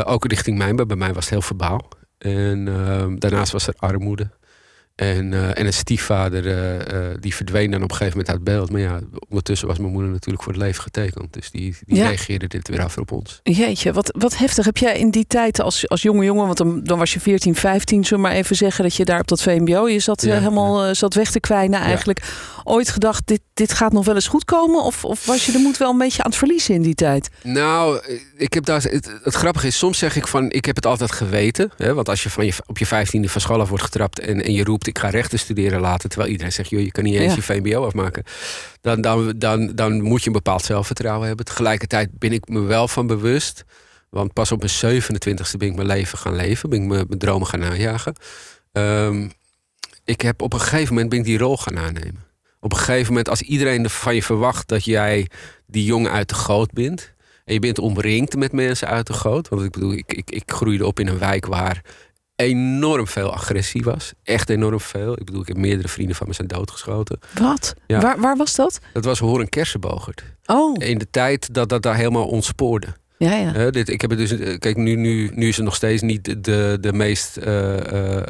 Ook 0.04 0.26
richting 0.26 0.58
mij, 0.58 0.76
bij 0.76 0.96
mij 0.96 1.14
was 1.14 1.24
het 1.24 1.34
heel 1.34 1.42
verbaal. 1.42 1.88
En 2.18 2.68
ehm, 2.68 3.16
daarnaast 3.18 3.52
was 3.52 3.68
er 3.68 3.74
armoede. 3.78 4.30
En, 5.02 5.34
eh, 5.34 5.58
en 5.60 5.66
een 5.66 5.74
stiefvader, 5.74 6.48
eh, 6.48 7.10
eh, 7.10 7.16
die 7.20 7.36
verdween 7.36 7.72
dan 7.72 7.84
op 7.84 7.90
een 7.92 7.96
gegeven 7.98 8.18
moment 8.18 8.36
uit 8.36 8.44
beeld. 8.44 8.72
Maar 8.72 8.82
ja, 8.82 9.00
ondertussen 9.30 9.68
was 9.68 9.78
mijn 9.78 9.92
moeder 9.92 10.12
natuurlijk 10.12 10.44
voor 10.44 10.54
het 10.54 10.62
leven 10.62 10.82
getekend. 10.82 11.34
Dus 11.34 11.52
die, 11.52 11.76
die 11.86 11.98
Ja. 11.98 12.08
reageerde 12.08 12.48
dit 12.48 12.68
weer 12.68 12.84
af 12.84 12.98
op 12.98 13.12
ons. 13.12 13.40
Jeetje, 13.44 13.94
wat, 13.94 14.16
wat 14.18 14.38
heftig. 14.38 14.66
Heb 14.66 14.78
jij 14.78 14.98
in 14.98 15.10
die 15.10 15.26
tijd 15.28 15.62
als, 15.62 15.88
als 15.88 16.02
jonge 16.02 16.24
jongen, 16.26 16.46
want 16.46 16.58
dan, 16.58 16.84
dan 16.84 16.98
was 16.98 17.14
je 17.14 17.20
14, 17.20 17.56
15, 17.56 18.04
zullen 18.04 18.24
we 18.24 18.30
maar 18.30 18.38
even 18.38 18.56
zeggen 18.56 18.84
dat 18.84 18.96
je 18.96 19.06
daar 19.06 19.20
op 19.20 19.28
dat 19.28 19.42
VMBO, 19.42 19.88
je 19.88 20.00
zat 20.00 20.22
Ja, 20.22 20.38
helemaal 20.38 20.96
zat 20.96 21.14
weg 21.14 21.32
te 21.32 21.40
kwijnen 21.40 21.80
eigenlijk. 21.80 22.22
Ooit 22.64 22.90
gedacht, 22.90 23.28
dit, 23.28 23.42
dit 23.54 23.74
gaat 23.74 23.92
nog 23.92 24.06
wel 24.06 24.16
eens 24.16 24.28
goed 24.28 24.46
komen? 24.46 24.84
Of, 24.84 25.06
of 25.06 25.26
was 25.26 25.46
je 25.46 25.52
de 25.52 25.58
moed 25.58 25.78
wel 25.78 25.92
een 25.92 25.98
beetje 25.98 26.24
aan 26.24 26.30
het 26.30 26.40
verliezen 26.40 26.76
in 26.76 26.82
die 26.82 26.96
tijd? 26.96 27.30
Nou, 27.44 28.02
ik 28.38 28.54
heb 28.54 28.66
daar, 28.66 28.82
het, 28.82 29.12
het 29.24 29.36
grappige 29.36 29.68
is, 29.68 29.78
soms 29.78 29.98
zeg 29.98 30.16
ik 30.16 30.28
van, 30.28 30.52
ik 30.52 30.66
heb 30.66 30.76
het 30.76 30.86
altijd 30.86 31.12
geweten. 31.12 31.72
Hè, 31.78 31.94
want 31.94 32.10
als 32.10 32.24
je, 32.24 32.30
van 32.30 32.46
je 32.46 32.54
op 32.66 32.78
je 32.78 32.86
vijftiende 32.86 33.30
van 33.30 33.42
school 33.42 33.60
af 33.62 33.70
wordt 33.70 33.84
getrapt 33.84 34.20
en, 34.20 34.44
en 34.44 34.54
je 34.54 34.64
roept, 34.64 34.88
ik 34.92 35.00
ga 35.00 35.10
rechten 35.10 35.40
studeren 35.40 35.80
later, 35.80 36.10
terwijl 36.10 36.32
iedereen 36.32 36.54
zegt, 36.54 36.70
joh, 36.70 36.82
je 36.82 36.92
kan 36.92 37.04
niet 37.04 37.16
eens 37.16 37.36
Ja. 37.36 37.36
je 37.36 37.62
VMBO 37.62 37.86
afmaken. 37.86 38.24
Dan, 38.82 39.02
dan, 39.02 39.34
dan, 39.38 39.76
dan 39.76 40.02
moet 40.02 40.22
je 40.22 40.28
een 40.28 40.34
bepaald 40.34 40.64
zelfvertrouwen 40.64 41.28
hebben. 41.28 41.46
Tegelijkertijd 41.46 42.10
ben 42.18 42.32
ik 42.32 42.48
me 42.48 42.60
wel 42.60 42.88
van 42.88 43.08
bewust, 43.08 43.64
want 44.10 44.34
pas 44.34 44.52
op 44.52 44.60
mijn 44.60 45.02
27e 45.02 45.58
ben 45.58 45.68
ik 45.68 45.76
mijn 45.76 45.88
leven 45.88 46.18
gaan 46.18 46.36
leven, 46.36 46.70
ben 46.70 46.82
ik 46.82 46.88
mijn, 46.88 47.06
mijn 47.08 47.20
dromen 47.20 47.48
gaan 47.48 47.60
najagen. 47.60 48.14
Ehm, 48.72 49.28
ik 50.06 50.22
heb 50.22 50.42
op 50.42 50.54
een 50.54 50.60
gegeven 50.62 50.94
moment 50.94 51.10
ben 51.10 51.20
ik 51.20 51.26
die 51.26 51.38
rol 51.38 51.58
gaan 51.58 51.80
aannemen. 51.80 52.24
Op 52.60 52.72
een 52.72 52.78
gegeven 52.78 53.08
moment, 53.08 53.30
als 53.30 53.42
iedereen 53.42 53.90
van 53.90 54.16
je 54.16 54.24
verwacht 54.24 54.68
dat 54.68 54.84
jij 54.86 55.28
die 55.68 55.86
jongen 55.86 56.12
uit 56.12 56.30
de 56.30 56.36
goot 56.36 56.72
bent. 56.72 57.14
En 57.46 57.54
je 57.54 57.60
bent 57.60 57.80
omringd 57.80 58.36
met 58.36 58.52
mensen 58.52 58.88
uit 58.88 59.08
de 59.08 59.14
goot. 59.14 59.50
Want 59.50 59.62
ik 59.62 59.72
bedoel, 59.72 59.94
ik, 59.94 60.14
ik, 60.14 60.32
ik 60.32 60.44
groeide 60.46 60.86
op 60.86 61.00
in 61.00 61.08
een 61.08 61.20
wijk 61.20 61.46
waar 61.46 61.82
enorm 62.42 63.08
veel 63.08 63.34
agressie 63.34 63.84
was. 63.84 64.14
Echt 64.24 64.50
enorm 64.50 64.80
veel. 64.80 65.14
Ik 65.20 65.26
bedoel, 65.26 65.42
ik 65.42 65.48
heb 65.48 65.58
meerdere 65.58 65.88
vrienden 65.88 66.16
van 66.16 66.28
me 66.28 66.34
zijn 66.34 66.48
doodgeschoten. 66.48 67.20
Wat? 67.40 67.74
Ja. 67.88 68.02
Waar, 68.02 68.20
waar 68.20 68.38
was 68.38 68.56
dat? 68.56 68.80
Dat 68.94 69.06
was 69.06 69.20
Horen 69.20 69.50
Kersenbogert. 69.50 70.24
Oh, 70.46 70.76
In 70.88 70.98
de 70.98 71.08
tijd 71.12 71.54
dat 71.54 71.70
dat 71.70 71.82
daar 71.84 71.96
helemaal 71.96 72.28
ontspoorde. 72.28 72.88
ja, 73.18 73.36
ja. 73.36 73.70
Dit, 73.72 73.90
ik 73.90 74.02
heb 74.02 74.10
het 74.10 74.20
dus, 74.20 74.32
eh, 74.32 74.58
kijk, 74.58 74.78
nu, 74.78 74.96
nu, 74.96 75.32
nu 75.34 75.48
is 75.48 75.56
het 75.56 75.66
nog 75.66 75.76
steeds 75.76 76.02
niet 76.02 76.26
de- 76.26 76.42
de, 76.42 76.78
de 76.82 76.94
meest 76.94 77.38
eh, 77.38 77.78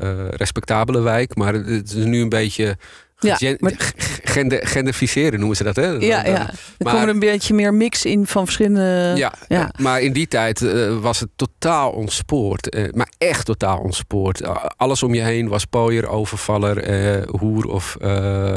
eh, 0.02 0.28
respectabele 0.30 1.02
wijk. 1.02 1.36
Maar 1.36 1.54
het 1.54 1.94
is 1.94 2.06
nu 2.06 2.22
een 2.22 2.30
beetje 2.30 2.78
Ja, 3.22 3.56
maar- 3.60 3.94
gender, 4.24 4.68
genderficeren 4.68 5.40
noemen 5.40 5.58
ze 5.58 5.64
dat. 5.64 5.76
Hè? 5.76 5.86
Ja, 5.88 6.24
Dan- 6.24 6.32
ja. 6.34 6.48
Er 6.50 6.56
maar- 6.78 6.94
komen 6.94 7.10
een 7.10 7.20
beetje 7.20 7.54
meer 7.54 7.74
mix 7.74 8.06
in 8.06 8.28
van 8.28 8.44
verschillende... 8.44 9.14
Ja, 9.16 9.34
ja. 9.48 9.72
maar 9.78 10.02
in 10.02 10.14
die 10.14 10.28
tijd 10.28 10.62
eh, 10.62 10.98
was 11.02 11.20
het 11.20 11.30
totaal 11.36 11.92
ontspoord. 11.92 12.70
eh, 12.70 12.92
maar 12.94 13.10
echt 13.18 13.46
totaal 13.46 13.78
ontspoord. 13.80 14.42
Uh, 14.42 14.66
alles 14.78 15.04
om 15.04 15.14
je 15.14 15.22
heen 15.22 15.48
was 15.48 15.66
pooier, 15.66 16.08
overvaller, 16.08 16.78
eh, 16.78 17.28
hoer 17.40 17.66
of, 17.66 17.96
eh, 18.02 18.56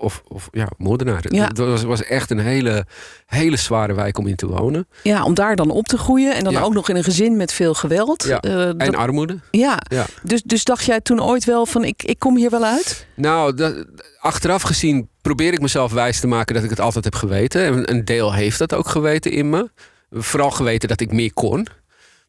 of, 0.00 0.22
of 0.28 0.48
ja, 0.52 0.68
moordenaar. 0.76 1.24
Ja. 1.28 1.46
Het 1.46 1.58
was, 1.58 1.82
was 1.82 2.02
echt 2.04 2.30
een 2.30 2.38
hele, 2.38 2.84
hele 3.26 3.56
zware 3.56 3.94
wijk 3.94 4.18
om 4.18 4.26
in 4.26 4.36
te 4.36 4.46
wonen. 4.46 4.86
Ja, 5.02 5.24
om 5.24 5.34
daar 5.34 5.56
dan 5.56 5.70
op 5.70 5.86
te 5.86 5.98
groeien. 5.98 6.34
En 6.34 6.44
dan 6.44 6.52
Ja. 6.52 6.60
ook 6.60 6.74
nog 6.74 6.88
in 6.88 6.96
een 6.96 7.04
gezin 7.04 7.36
met 7.36 7.52
veel 7.52 7.74
geweld. 7.74 8.24
Ja. 8.24 8.40
Eh, 8.40 8.52
dat- 8.54 8.76
En 8.76 8.94
armoede. 8.94 9.38
ja. 9.50 9.78
Ja. 9.88 10.06
Dus, 10.22 10.42
dus 10.42 10.64
dacht 10.64 10.84
jij 10.84 11.00
toen 11.00 11.22
ooit 11.22 11.44
wel 11.44 11.66
van 11.66 11.84
ik, 11.84 12.02
ik 12.02 12.18
kom 12.18 12.36
hier 12.36 12.50
wel 12.50 12.64
uit? 12.64 13.06
Nou, 13.14 13.54
dat, 13.54 13.84
achteraf 14.18 14.62
gezien 14.62 15.08
probeer 15.20 15.52
ik 15.52 15.60
mezelf 15.60 15.92
wijs 15.92 16.20
te 16.20 16.26
maken 16.26 16.54
dat 16.54 16.64
ik 16.64 16.70
het 16.70 16.80
altijd 16.80 17.04
heb 17.04 17.14
geweten. 17.14 17.64
En 17.64 17.90
een 17.90 18.04
deel 18.04 18.32
heeft 18.32 18.58
dat 18.58 18.74
ook 18.74 18.88
geweten 18.88 19.30
in 19.30 19.50
me. 19.50 19.70
Vooral 20.10 20.50
geweten 20.50 20.88
dat 20.88 21.00
ik 21.00 21.12
meer 21.12 21.32
kon. 21.32 21.66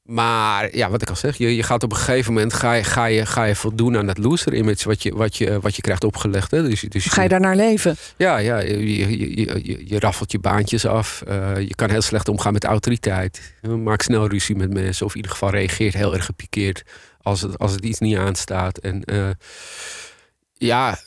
Maar 0.05 0.75
ja, 0.75 0.89
wat 0.89 1.01
ik 1.01 1.09
al 1.09 1.15
zeg, 1.15 1.37
je, 1.37 1.55
je 1.55 1.63
gaat 1.63 1.83
op 1.83 1.91
een 1.91 1.97
gegeven 1.97 2.33
moment 2.33 2.53
ga 2.53 2.73
je, 2.73 2.83
ga 2.83 3.05
je, 3.05 3.25
ga 3.25 3.43
je 3.43 3.55
voldoen 3.55 3.97
aan 3.97 4.05
dat 4.05 4.17
loser 4.17 4.53
image 4.53 4.87
wat 4.87 5.03
je, 5.03 5.15
wat 5.15 5.37
je, 5.37 5.59
wat 5.59 5.75
je 5.75 5.81
krijgt 5.81 6.03
opgelegd. 6.03 6.51
Hè? 6.51 6.69
Dus, 6.69 6.81
dus 6.81 7.05
Ga 7.05 7.21
je 7.21 7.29
daar 7.29 7.39
naar 7.39 7.55
leven? 7.55 7.95
Ja, 8.17 8.37
ja 8.37 8.59
je, 8.59 8.97
je, 8.97 9.35
je, 9.65 9.83
je, 9.87 9.99
raffelt 9.99 10.31
je 10.31 10.39
baantjes 10.39 10.85
af. 10.85 11.21
Eh, 11.27 11.59
je 11.59 11.75
kan 11.75 11.89
heel 11.89 12.01
slecht 12.01 12.29
omgaan 12.29 12.53
met 12.53 12.63
autoriteit. 12.63 13.53
Je 13.61 13.67
maakt 13.67 14.03
snel 14.03 14.27
ruzie 14.27 14.55
met 14.55 14.73
mensen. 14.73 15.05
Of 15.05 15.11
in 15.11 15.17
ieder 15.17 15.31
geval 15.31 15.49
reageert 15.49 15.93
heel 15.93 16.13
erg 16.13 16.25
gepikeerd 16.25 16.83
als 17.21 17.41
het, 17.41 17.57
als 17.57 17.71
het 17.71 17.85
iets 17.85 17.99
niet 17.99 18.17
aanstaat. 18.17 18.77
En 18.77 19.03
eh, 19.03 19.29
ja, 20.53 20.99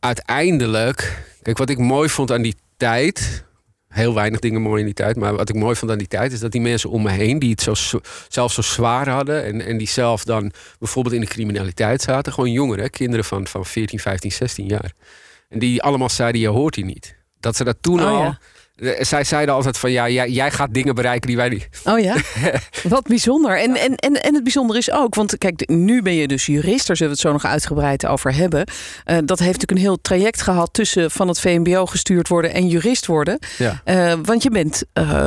uiteindelijk... 0.00 1.26
Kijk, 1.42 1.58
wat 1.58 1.70
ik 1.70 1.78
mooi 1.78 2.08
vond 2.08 2.32
aan 2.32 2.42
die 2.42 2.56
tijd... 2.76 3.46
Heel 3.88 4.14
weinig 4.14 4.40
dingen 4.40 4.62
mooi 4.62 4.80
in 4.80 4.84
die 4.84 4.94
tijd. 4.94 5.16
Maar 5.16 5.36
wat 5.36 5.48
ik 5.48 5.54
mooi 5.54 5.76
vond 5.76 5.90
aan 5.90 5.98
die 5.98 6.06
tijd... 6.06 6.32
is 6.32 6.40
dat 6.40 6.52
die 6.52 6.60
mensen 6.60 6.90
om 6.90 7.02
me 7.02 7.10
heen... 7.10 7.38
die 7.38 7.50
het 7.50 7.60
zo, 7.60 8.00
zelf 8.28 8.52
zo 8.52 8.62
zwaar 8.62 9.08
hadden... 9.08 9.44
En, 9.44 9.60
en 9.60 9.76
die 9.76 9.88
zelf 9.88 10.24
dan 10.24 10.52
bijvoorbeeld 10.78 11.14
in 11.14 11.20
de 11.20 11.26
criminaliteit 11.26 12.02
zaten... 12.02 12.32
gewoon 12.32 12.52
jongeren, 12.52 12.90
kinderen 12.90 13.24
van, 13.24 13.46
van 13.46 13.66
14, 13.66 13.98
15, 13.98 14.32
16 14.32 14.66
jaar... 14.66 14.92
En 15.48 15.58
die 15.58 15.82
allemaal 15.82 16.08
zeiden, 16.10 16.40
je 16.40 16.48
hoort 16.48 16.74
hier 16.74 16.84
niet. 16.84 17.16
Dat 17.40 17.56
ze 17.56 17.64
dat 17.64 17.76
toen 17.80 18.00
Oh, 18.00 18.06
al... 18.06 18.22
ja. 18.22 18.38
Eh, 18.78 19.04
Zij 19.04 19.24
zeiden 19.24 19.54
altijd 19.54 19.78
van, 19.78 19.90
ja, 19.90 20.08
jij, 20.08 20.30
jij 20.30 20.50
gaat 20.50 20.74
dingen 20.74 20.94
bereiken 20.94 21.26
die 21.26 21.36
wij 21.36 21.48
niet... 21.48 21.68
Oh 21.84 21.98
ja, 21.98 22.16
wat 22.82 23.02
bijzonder. 23.06 23.60
En, 23.60 23.76
en, 23.76 23.94
en, 23.94 24.22
en 24.22 24.34
het 24.34 24.42
bijzondere 24.42 24.78
is 24.78 24.90
ook, 24.90 25.14
want 25.14 25.38
kijk, 25.38 25.68
nu 25.68 26.02
ben 26.02 26.14
je 26.14 26.26
dus 26.28 26.46
jurist, 26.46 26.86
daar 26.86 26.96
zullen 26.96 27.12
we 27.12 27.18
het 27.18 27.28
zo 27.28 27.32
nog 27.32 27.44
uitgebreid 27.44 28.06
over 28.06 28.34
hebben. 28.34 28.66
Eh, 29.04 29.16
dat 29.24 29.38
heeft 29.38 29.52
natuurlijk 29.52 29.70
een 29.70 29.86
heel 29.86 30.00
traject 30.00 30.42
gehad 30.42 30.72
tussen 30.72 31.10
van 31.10 31.28
het 31.28 31.40
VMBO 31.40 31.86
gestuurd 31.86 32.28
worden 32.28 32.54
en 32.54 32.68
jurist 32.68 33.06
worden. 33.06 33.38
Ja. 33.58 33.80
Eh, 33.84 34.12
want 34.22 34.42
je 34.42 34.50
bent 34.50 34.82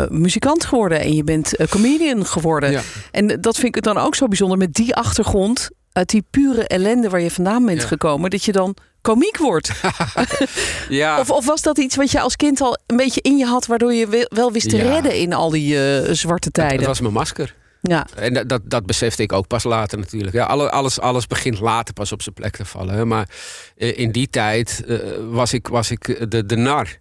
muzikant 0.10 0.66
geworden 0.66 1.00
en 1.00 1.14
je 1.14 1.24
bent 1.24 1.54
comedian 1.70 2.26
geworden. 2.26 2.72
Ja. 2.72 2.82
En 3.12 3.42
dat 3.42 3.58
vind 3.58 3.76
ik 3.76 3.84
dan 3.84 3.98
ook 3.98 4.16
zo 4.16 4.28
bijzonder 4.28 4.58
met 4.58 4.74
die 4.74 4.96
achtergrond. 4.96 5.70
Uit 5.94 6.10
die 6.10 6.24
pure 6.30 6.68
ellende 6.68 7.10
waar 7.10 7.22
je 7.22 7.32
vandaan 7.32 7.66
bent 7.66 7.82
Ja. 7.82 7.88
gekomen, 7.88 8.30
dat 8.30 8.44
je 8.44 8.52
dan 8.52 8.76
komiek 9.02 9.38
wordt? 9.38 9.72
Ja, 10.90 11.20
Of, 11.20 11.30
of 11.30 11.46
was 11.46 11.62
dat 11.62 11.78
iets 11.78 11.96
wat 11.96 12.12
je 12.12 12.20
als 12.22 12.36
kind 12.36 12.62
al 12.62 12.78
een 12.88 12.98
beetje 12.98 13.22
in 13.22 13.38
je 13.38 13.46
had, 13.46 13.66
waardoor 13.66 13.94
je 13.94 14.28
wel- 14.30 14.52
wist 14.52 14.70
te 14.70 14.78
Ja. 14.78 14.84
redden 14.94 15.16
in 15.16 15.34
al 15.34 15.50
die 15.50 15.86
eh, 16.02 16.14
zwarte 16.14 16.52
tijden? 16.52 16.78
het 16.78 16.86
was 16.88 17.02
mijn 17.02 17.14
masker. 17.14 17.56
Ja, 17.84 18.08
En 18.16 18.34
dat, 18.34 18.50
dat, 18.50 18.62
dat 18.66 18.86
besefte 18.86 19.22
ik 19.24 19.34
ook 19.34 19.48
pas 19.48 19.64
later 19.64 19.98
natuurlijk. 20.00 20.34
Ja, 20.36 20.46
alle- 20.46 20.70
alles, 20.72 21.00
alles 21.00 21.28
begint 21.28 21.60
later 21.60 21.94
pas 21.94 22.12
op 22.12 22.22
zijn 22.22 22.36
plek 22.36 22.56
te 22.56 22.66
vallen. 22.66 22.94
Hè. 22.96 23.06
Maar 23.06 23.30
eh, 23.78 23.98
in 23.98 24.12
die 24.12 24.30
tijd 24.30 24.84
eh, 24.88 24.98
was 25.30 25.54
ik, 25.54 25.68
was 25.68 25.92
ik 25.92 26.32
de, 26.32 26.46
de 26.46 26.56
nar. 26.56 26.98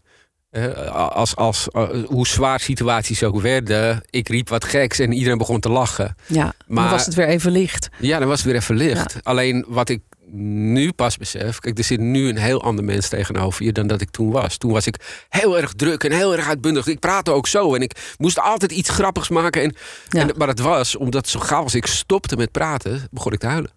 Als, 0.92 1.36
als, 1.36 1.68
hoe 2.06 2.26
zwaar 2.26 2.60
situaties 2.60 3.22
ook 3.22 3.40
werden, 3.40 4.02
ik 4.10 4.28
riep 4.28 4.48
wat 4.48 4.64
geks 4.64 4.98
en 4.98 5.12
iedereen 5.12 5.38
begon 5.38 5.60
te 5.60 5.68
lachen. 5.68 6.14
ja. 6.26 6.52
Maar 6.66 6.82
dan 6.82 6.92
was 6.92 7.04
het 7.06 7.14
weer 7.14 7.26
even 7.28 7.50
licht. 7.52 7.88
Ja, 7.98 8.18
dan 8.18 8.28
was 8.28 8.36
het 8.42 8.46
weer 8.46 8.60
even 8.60 8.76
licht. 8.76 9.16
Alleen 9.22 9.64
wat 9.68 9.88
ik 9.88 10.00
nu 10.32 10.92
pas 10.92 11.16
besef, 11.16 11.58
kijk, 11.58 11.78
er 11.78 11.84
zit 11.84 12.00
nu 12.00 12.28
een 12.28 12.36
heel 12.36 12.62
ander 12.62 12.84
mens 12.84 13.08
tegenover 13.08 13.64
je 13.64 13.72
dan 13.72 13.86
dat 13.86 14.00
ik 14.00 14.10
toen 14.10 14.30
was. 14.30 14.56
Toen 14.56 14.72
was 14.72 14.86
ik 14.86 15.24
heel 15.28 15.58
erg 15.58 15.72
druk 15.72 16.04
en 16.04 16.12
heel 16.12 16.36
erg 16.36 16.48
uitbundig. 16.48 16.86
Ik 16.86 16.98
praatte 17.00 17.30
ook 17.30 17.46
zo 17.46 17.74
en 17.74 17.82
ik 17.82 18.14
moest 18.18 18.38
altijd 18.40 18.72
iets 18.72 18.88
grappigs 18.90 19.28
maken. 19.28 19.62
En, 19.62 19.74
Ja. 20.08 20.20
en, 20.20 20.30
maar 20.36 20.48
het 20.48 20.60
was, 20.60 20.96
omdat 20.96 21.28
zo 21.28 21.40
gauw 21.40 21.62
als 21.62 21.74
ik 21.74 21.86
stopte 21.86 22.36
met 22.36 22.52
praten, 22.52 23.08
begon 23.10 23.32
ik 23.32 23.38
te 23.38 23.46
huilen. 23.46 23.70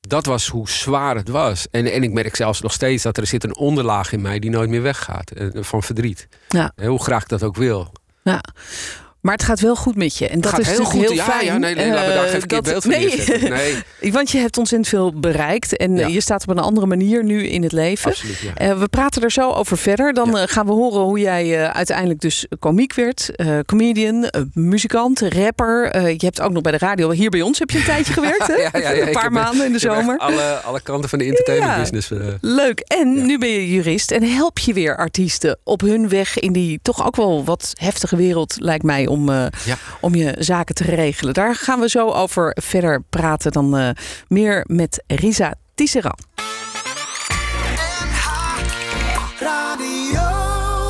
Dat 0.00 0.26
was 0.26 0.48
hoe 0.48 0.68
zwaar 0.70 1.16
het 1.16 1.28
was. 1.28 1.66
En, 1.70 1.92
en 1.92 2.02
ik 2.02 2.12
merk 2.12 2.36
zelfs 2.36 2.60
nog 2.60 2.72
steeds 2.72 3.02
dat 3.02 3.16
er 3.16 3.26
zit 3.26 3.44
een 3.44 3.56
onderlaag 3.56 4.12
in 4.12 4.20
mij 4.20 4.38
die 4.38 4.50
nooit 4.50 4.70
meer 4.70 4.82
weggaat. 4.82 5.30
eh, 5.30 5.48
Van 5.52 5.82
verdriet. 5.82 6.28
Ja. 6.48 6.72
Hoe 6.86 7.02
graag 7.02 7.22
ik 7.22 7.28
dat 7.28 7.42
ook 7.42 7.56
wil. 7.56 7.92
Ja. 8.22 8.40
Maar 9.20 9.32
het 9.34 9.42
gaat 9.42 9.60
wel 9.60 9.76
goed 9.76 9.96
met 9.96 10.16
je. 10.16 10.28
En 10.28 10.40
dat 10.40 10.50
gaat 10.50 10.60
is 10.60 10.66
heel 10.66 10.78
natuurlijk 10.78 11.08
goed. 11.08 11.16
heel 11.16 11.26
ja, 11.26 11.32
fijn. 11.32 11.44
ja, 11.46 11.56
nee, 11.58 11.74
nee, 11.74 11.84
we 11.90 11.96
daar 11.96 12.14
eh, 12.14 12.20
geen 12.20 12.38
verkeerd 12.38 12.64
dat- 12.64 12.64
beeld 12.64 12.82
van 12.82 12.90
nee. 13.50 13.50
Nee, 14.00 14.12
Want 14.12 14.30
je 14.30 14.38
hebt 14.38 14.58
ontzettend 14.58 14.88
veel 14.90 15.20
bereikt. 15.20 15.76
En 15.76 15.96
Ja. 15.96 16.06
je 16.06 16.20
staat 16.20 16.42
op 16.42 16.48
een 16.56 16.58
andere 16.62 16.86
manier 16.86 17.24
nu 17.24 17.46
in 17.46 17.62
het 17.62 17.72
leven. 17.72 18.10
absoluut. 18.10 18.38
Ja. 18.38 18.54
Eh, 18.54 18.78
we 18.78 18.88
praten 18.88 19.22
er 19.22 19.30
zo 19.30 19.50
over 19.50 19.78
verder. 19.78 20.12
Dan 20.12 20.30
Ja. 20.30 20.36
eh, 20.42 20.48
gaan 20.48 20.66
we 20.66 20.72
horen 20.72 21.00
hoe 21.02 21.18
jij 21.18 21.70
uiteindelijk 21.72 22.20
dus 22.20 22.46
komiek 22.58 22.94
werd. 22.94 23.30
comedian, 23.66 24.30
muzikant, 24.54 25.20
rapper. 25.20 26.00
Je 26.08 26.16
hebt 26.24 26.40
ook 26.40 26.50
nog 26.52 26.62
bij 26.62 26.72
de 26.72 26.78
radio. 26.78 27.10
Hier 27.10 27.30
bij 27.30 27.42
ons 27.42 27.58
heb 27.58 27.70
je 27.70 27.78
een 27.78 27.84
tijdje 27.84 28.12
gewerkt. 28.12 28.46
Hè? 28.46 28.54
Ja, 28.60 28.70
ja, 28.72 28.90
ja, 28.90 29.06
een 29.06 29.12
paar 29.12 29.32
maanden 29.32 29.66
in 29.66 29.72
de 29.72 29.78
zomer. 29.78 30.18
Alle, 30.18 30.42
alle 30.64 30.80
kanten 30.80 31.08
van 31.08 31.18
de 31.18 31.24
entertainment 31.24 31.78
business. 31.90 32.10
Leuk. 32.40 32.80
En 32.80 33.26
nu 33.26 33.38
ben 33.38 33.48
je 33.48 33.70
jurist 33.70 34.10
en 34.10 34.22
help 34.22 34.58
je 34.58 34.72
weer 34.72 34.96
artiesten 34.96 35.58
op 35.64 35.80
hun 35.80 36.08
weg 36.08 36.38
in 36.38 36.52
die 36.52 36.78
toch 36.82 37.06
ook 37.06 37.16
wel 37.16 37.44
wat 37.44 37.72
heftige 37.78 38.16
wereld, 38.16 38.56
lijkt 38.58 38.82
mij, 38.84 39.06
om, 39.10 39.28
eh, 39.28 39.46
Ja. 39.64 39.76
om 40.00 40.14
je 40.14 40.34
zaken 40.38 40.74
te 40.74 40.84
regelen. 40.84 41.34
Daar 41.34 41.54
gaan 41.54 41.80
we 41.80 41.88
zo 41.88 42.08
over 42.10 42.56
verder 42.62 43.02
praten. 43.10 43.52
Dan 43.52 43.76
eh, 43.76 43.88
meer 44.28 44.64
met 44.68 45.02
Risa 45.06 45.54
Tisserand. 45.74 46.24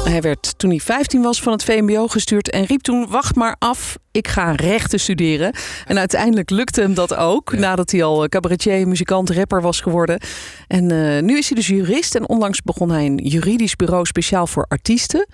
Hij 0.05 0.21
werd 0.21 0.59
toen 0.59 0.71
hij 0.71 0.79
15 0.79 1.23
was 1.23 1.43
van 1.43 1.53
het 1.53 1.65
VMBO 1.65 2.09
gestuurd 2.09 2.51
en 2.51 2.65
riep 2.65 2.81
toen: 2.81 3.07
Wacht 3.09 3.35
maar 3.35 3.57
af, 3.59 3.97
ik 4.11 4.29
ga 4.29 4.53
rechten 4.53 5.01
studeren. 5.01 5.55
En 5.87 5.99
uiteindelijk 5.99 6.51
lukte 6.51 6.81
hem 6.81 6.95
dat 6.95 7.15
ook, 7.15 7.51
Ja. 7.53 7.59
nadat 7.59 7.91
hij 7.91 8.03
al 8.05 8.29
cabaretier, 8.29 8.89
muzikant, 8.89 9.31
rapper 9.31 9.63
was 9.63 9.81
geworden. 9.81 10.21
En 10.67 10.91
eh, 10.91 11.23
nu 11.23 11.39
is 11.39 11.47
hij 11.49 11.57
dus 11.57 11.67
jurist 11.67 12.15
en 12.15 12.29
onlangs 12.29 12.63
begon 12.63 12.91
hij 12.91 13.07
een 13.07 13.17
juridisch 13.17 13.77
bureau 13.77 14.05
speciaal 14.07 14.47
voor 14.47 14.65
artiesten. 14.69 15.27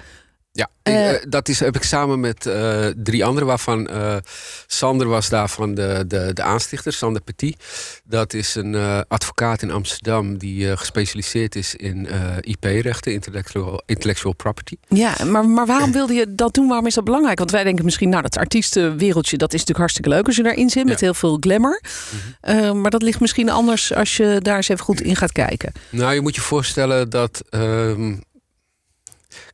Ja, 0.57 0.69
Eh, 0.83 1.11
ik, 1.11 1.21
eh, 1.21 1.27
dat 1.29 1.49
is, 1.49 1.61
heb 1.61 1.77
ik 1.77 1.83
samen 1.83 2.21
met 2.21 2.47
eh, 2.47 2.87
drie 2.97 3.25
anderen, 3.25 3.49
waarvan 3.49 3.89
Sander 4.67 5.07
was 5.09 5.29
daarvan 5.29 5.75
de, 5.75 6.05
de, 6.07 6.31
de 6.33 6.43
aanstichter, 6.43 6.93
Sander 6.93 7.23
Petit. 7.23 7.57
Dat 8.05 8.33
is 8.35 8.55
een 8.55 8.75
advocaat 9.09 9.63
in 9.63 9.71
Amsterdam 9.71 10.39
die 10.39 10.77
gespecialiseerd 10.77 11.55
is 11.57 11.75
in 11.75 12.09
IP-rechten, 12.41 13.13
intellectual, 13.13 13.83
intellectual 13.87 14.35
property. 14.35 14.77
Ja, 14.89 15.15
maar, 15.25 15.49
maar 15.49 15.67
waarom 15.67 15.93
wilde 15.93 16.15
je 16.15 16.35
dat 16.35 16.55
doen? 16.55 16.69
Waarom 16.69 16.87
is 16.87 16.95
dat 16.95 17.05
belangrijk? 17.05 17.39
Want 17.39 17.51
wij 17.51 17.65
denken 17.65 17.85
misschien, 17.85 18.09
nou, 18.09 18.23
dat 18.23 18.37
artiestenwereldje, 18.37 19.37
dat 19.37 19.49
is 19.53 19.61
natuurlijk 19.61 19.79
hartstikke 19.79 20.11
leuk 20.11 20.27
als 20.27 20.37
je 20.37 20.43
daarin 20.43 20.71
zit, 20.71 20.85
met 20.87 21.01
heel 21.01 21.15
veel 21.15 21.37
glamour. 21.41 21.83
Eh, 22.41 22.73
maar 22.73 22.91
dat 22.91 23.03
ligt 23.03 23.21
misschien 23.21 23.51
anders 23.51 23.95
als 23.95 24.17
je 24.17 24.39
daar 24.43 24.57
eens 24.57 24.69
even 24.69 24.85
goed 24.85 25.01
in 25.01 25.17
gaat 25.17 25.33
kijken. 25.33 25.73
Nou, 25.91 26.15
je 26.15 26.21
moet 26.21 26.35
je 26.35 26.41
voorstellen 26.41 27.11
dat. 27.11 27.43
ehm, 27.51 28.15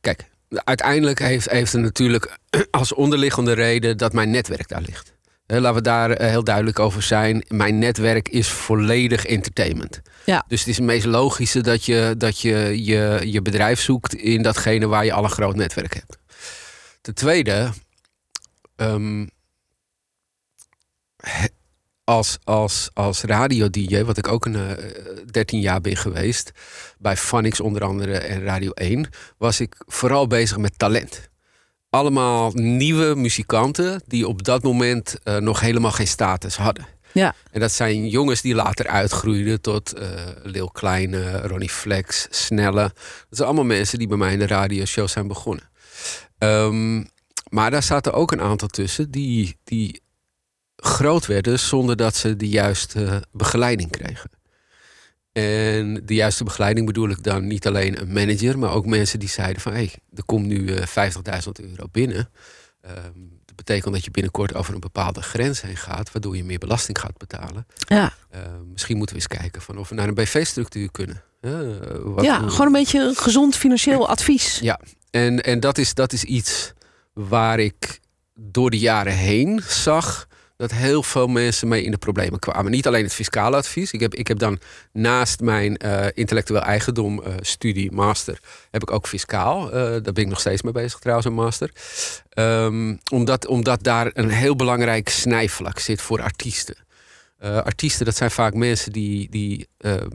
kijk, 0.01 0.31
uiteindelijk 0.53 1.19
heeft, 1.19 1.49
heeft 1.49 1.71
het 1.71 1.81
natuurlijk 1.81 2.37
als 2.71 2.93
onderliggende 2.93 3.53
reden 3.53 3.97
dat 3.97 4.13
mijn 4.13 4.29
netwerk 4.29 4.67
daar 4.67 4.81
ligt. 4.81 5.13
Laten 5.45 5.73
we 5.73 5.81
daar 5.81 6.11
eh, 6.11 6.29
heel 6.29 6.43
duidelijk 6.43 6.79
over 6.79 7.01
zijn. 7.01 7.45
Mijn 7.47 7.79
netwerk 7.79 8.29
is 8.29 8.47
volledig 8.47 9.25
entertainment. 9.25 10.01
Ja. 10.25 10.45
Dus 10.47 10.59
het 10.59 10.69
is 10.69 10.75
het 10.75 10.85
meest 10.85 11.05
logische 11.05 11.61
dat 11.61 11.85
je 11.85 12.15
dat 12.17 12.39
je, 12.39 12.83
je 12.83 13.19
je 13.23 13.41
bedrijf 13.41 13.79
zoekt 13.79 14.13
in 14.13 14.41
datgene 14.41 14.87
waar 14.87 15.05
je 15.05 15.13
al 15.13 15.23
een 15.23 15.29
groot 15.29 15.55
netwerk 15.55 15.93
hebt. 15.93 16.17
Ten 17.01 17.13
tweede, 17.13 17.69
ehm, 18.75 19.25
als, 22.03 22.37
als, 22.43 22.89
als 22.93 23.21
radio-dj, 23.21 24.03
wat 24.03 24.17
ik 24.17 24.27
ook 24.27 24.45
een 24.45 24.55
eh, 24.55 24.83
13 25.31 25.59
jaar 25.59 25.81
ben 25.81 25.95
geweest, 25.95 26.51
bij 26.97 27.17
Phonics 27.17 27.59
onder 27.59 27.83
andere 27.83 28.17
en 28.17 28.43
Radio 28.43 28.71
1, 28.71 29.09
was 29.37 29.59
ik 29.59 29.75
vooral 29.85 30.27
bezig 30.27 30.57
met 30.57 30.79
talent. 30.79 31.29
Allemaal 31.89 32.51
nieuwe 32.53 33.15
muzikanten 33.15 34.01
die 34.07 34.27
op 34.27 34.43
dat 34.43 34.63
moment 34.63 35.19
eh, 35.23 35.37
nog 35.37 35.59
helemaal 35.59 35.91
geen 35.91 36.07
status 36.07 36.55
hadden. 36.55 36.87
Ja. 37.11 37.35
En 37.51 37.59
dat 37.59 37.71
zijn 37.71 38.07
jongens 38.07 38.41
die 38.41 38.55
later 38.55 38.87
uitgroeiden 38.87 39.61
tot 39.61 39.93
eh 39.93 40.09
Lil 40.43 40.69
Kleine, 40.69 41.41
Ronnie 41.41 41.69
Flex, 41.69 42.27
Snelle. 42.29 42.81
Dat 42.81 42.93
zijn 43.29 43.47
allemaal 43.47 43.65
mensen 43.65 43.97
die 43.97 44.07
bij 44.07 44.17
mij 44.17 44.33
in 44.33 44.39
de 44.39 44.47
radioshow 44.47 45.07
zijn 45.07 45.27
begonnen. 45.27 45.69
Ehm, 46.37 47.03
maar 47.49 47.71
daar 47.71 47.83
zaten 47.83 48.13
ook 48.13 48.31
een 48.31 48.41
aantal 48.41 48.67
tussen 48.67 49.11
die, 49.11 49.57
die 49.63 50.01
groot 50.85 51.25
werden 51.25 51.59
zonder 51.59 51.95
dat 51.95 52.15
ze 52.15 52.35
de 52.35 52.49
juiste 52.49 53.23
begeleiding 53.31 53.91
kregen. 53.91 54.29
En 55.31 56.01
de 56.05 56.13
juiste 56.13 56.43
begeleiding 56.43 56.85
bedoel 56.85 57.09
ik 57.09 57.23
dan 57.23 57.47
niet 57.47 57.67
alleen 57.67 58.01
een 58.01 58.13
manager, 58.13 58.59
maar 58.59 58.71
ook 58.73 58.85
mensen 58.85 59.19
die 59.19 59.29
zeiden 59.29 59.61
van 59.61 59.71
hé, 59.71 59.77
hey, 59.77 59.93
er 60.15 60.23
komt 60.25 60.45
nu 60.45 60.67
eh 60.75 60.85
50.000 60.87 61.51
euro 61.61 61.85
binnen. 61.91 62.29
Ehm, 62.81 62.95
dat 63.45 63.55
betekent 63.55 63.93
dat 63.93 64.03
je 64.05 64.11
binnenkort 64.11 64.53
over 64.55 64.73
een 64.73 64.79
bepaalde 64.79 65.21
grens 65.21 65.61
heen 65.61 65.77
gaat, 65.77 66.11
waardoor 66.11 66.35
je 66.37 66.43
meer 66.43 66.57
belasting 66.59 66.99
gaat 66.99 67.17
betalen. 67.17 67.65
Ja, 67.75 68.13
Eh, 68.29 68.39
misschien 68.71 68.97
moeten 68.97 69.15
we 69.15 69.21
eens 69.21 69.39
kijken 69.39 69.61
van 69.61 69.77
of 69.77 69.89
we 69.89 69.95
naar 69.95 70.07
een 70.07 70.13
BV-structuur 70.13 70.91
kunnen. 70.91 71.23
Eh, 71.41 71.51
wat- 72.03 72.23
ja 72.25 72.37
gewoon 72.49 72.65
een 72.65 72.71
beetje 72.71 72.99
een 72.99 73.15
gezond 73.15 73.55
financieel 73.55 74.07
advies. 74.09 74.59
Ja, 74.59 74.79
en, 75.11 75.43
en 75.43 75.59
dat, 75.59 75.77
is, 75.77 75.93
dat 75.93 76.13
is 76.13 76.23
iets 76.23 76.73
waar 77.13 77.59
ik 77.59 77.99
door 78.35 78.69
de 78.69 78.79
jaren 78.79 79.13
heen 79.13 79.61
zag 79.67 80.27
dat 80.69 80.71
heel 80.71 81.03
veel 81.03 81.27
mensen 81.27 81.67
mee 81.67 81.83
in 81.83 81.91
de 81.91 81.97
problemen 81.97 82.39
kwamen. 82.39 82.71
Niet 82.71 82.87
alleen 82.87 83.03
het 83.03 83.13
fiscale 83.13 83.55
advies. 83.55 83.91
Ik 83.91 83.99
heb, 83.99 84.15
ik 84.15 84.27
heb 84.27 84.39
dan 84.39 84.59
naast 84.91 85.39
mijn 85.39 85.77
eh, 85.77 86.05
intellectueel 86.13 86.61
eigendom 86.61 87.23
eh, 87.23 87.33
studie, 87.41 87.91
master, 87.91 88.39
heb 88.71 88.81
ik 88.81 88.91
ook 88.91 89.07
fiscaal. 89.07 89.71
Eh, 89.71 89.79
daar 89.81 90.13
ben 90.13 90.23
ik 90.23 90.27
nog 90.27 90.39
steeds 90.39 90.61
mee 90.61 90.73
bezig 90.73 90.99
trouwens, 90.99 91.27
een 91.27 91.33
master. 91.33 91.71
Ehm, 92.29 92.95
omdat, 93.11 93.47
omdat 93.47 93.83
daar 93.83 94.09
een 94.13 94.29
heel 94.29 94.55
belangrijk 94.55 95.09
snijvlak 95.09 95.79
zit 95.79 96.01
voor 96.01 96.21
artiesten. 96.21 96.75
Artiesten, 97.39 98.05
dat 98.05 98.15
zijn 98.15 98.31
vaak 98.31 98.53
mensen 98.53 98.91
die, 98.91 99.29
die 99.29 99.67
ehm, 99.77 100.09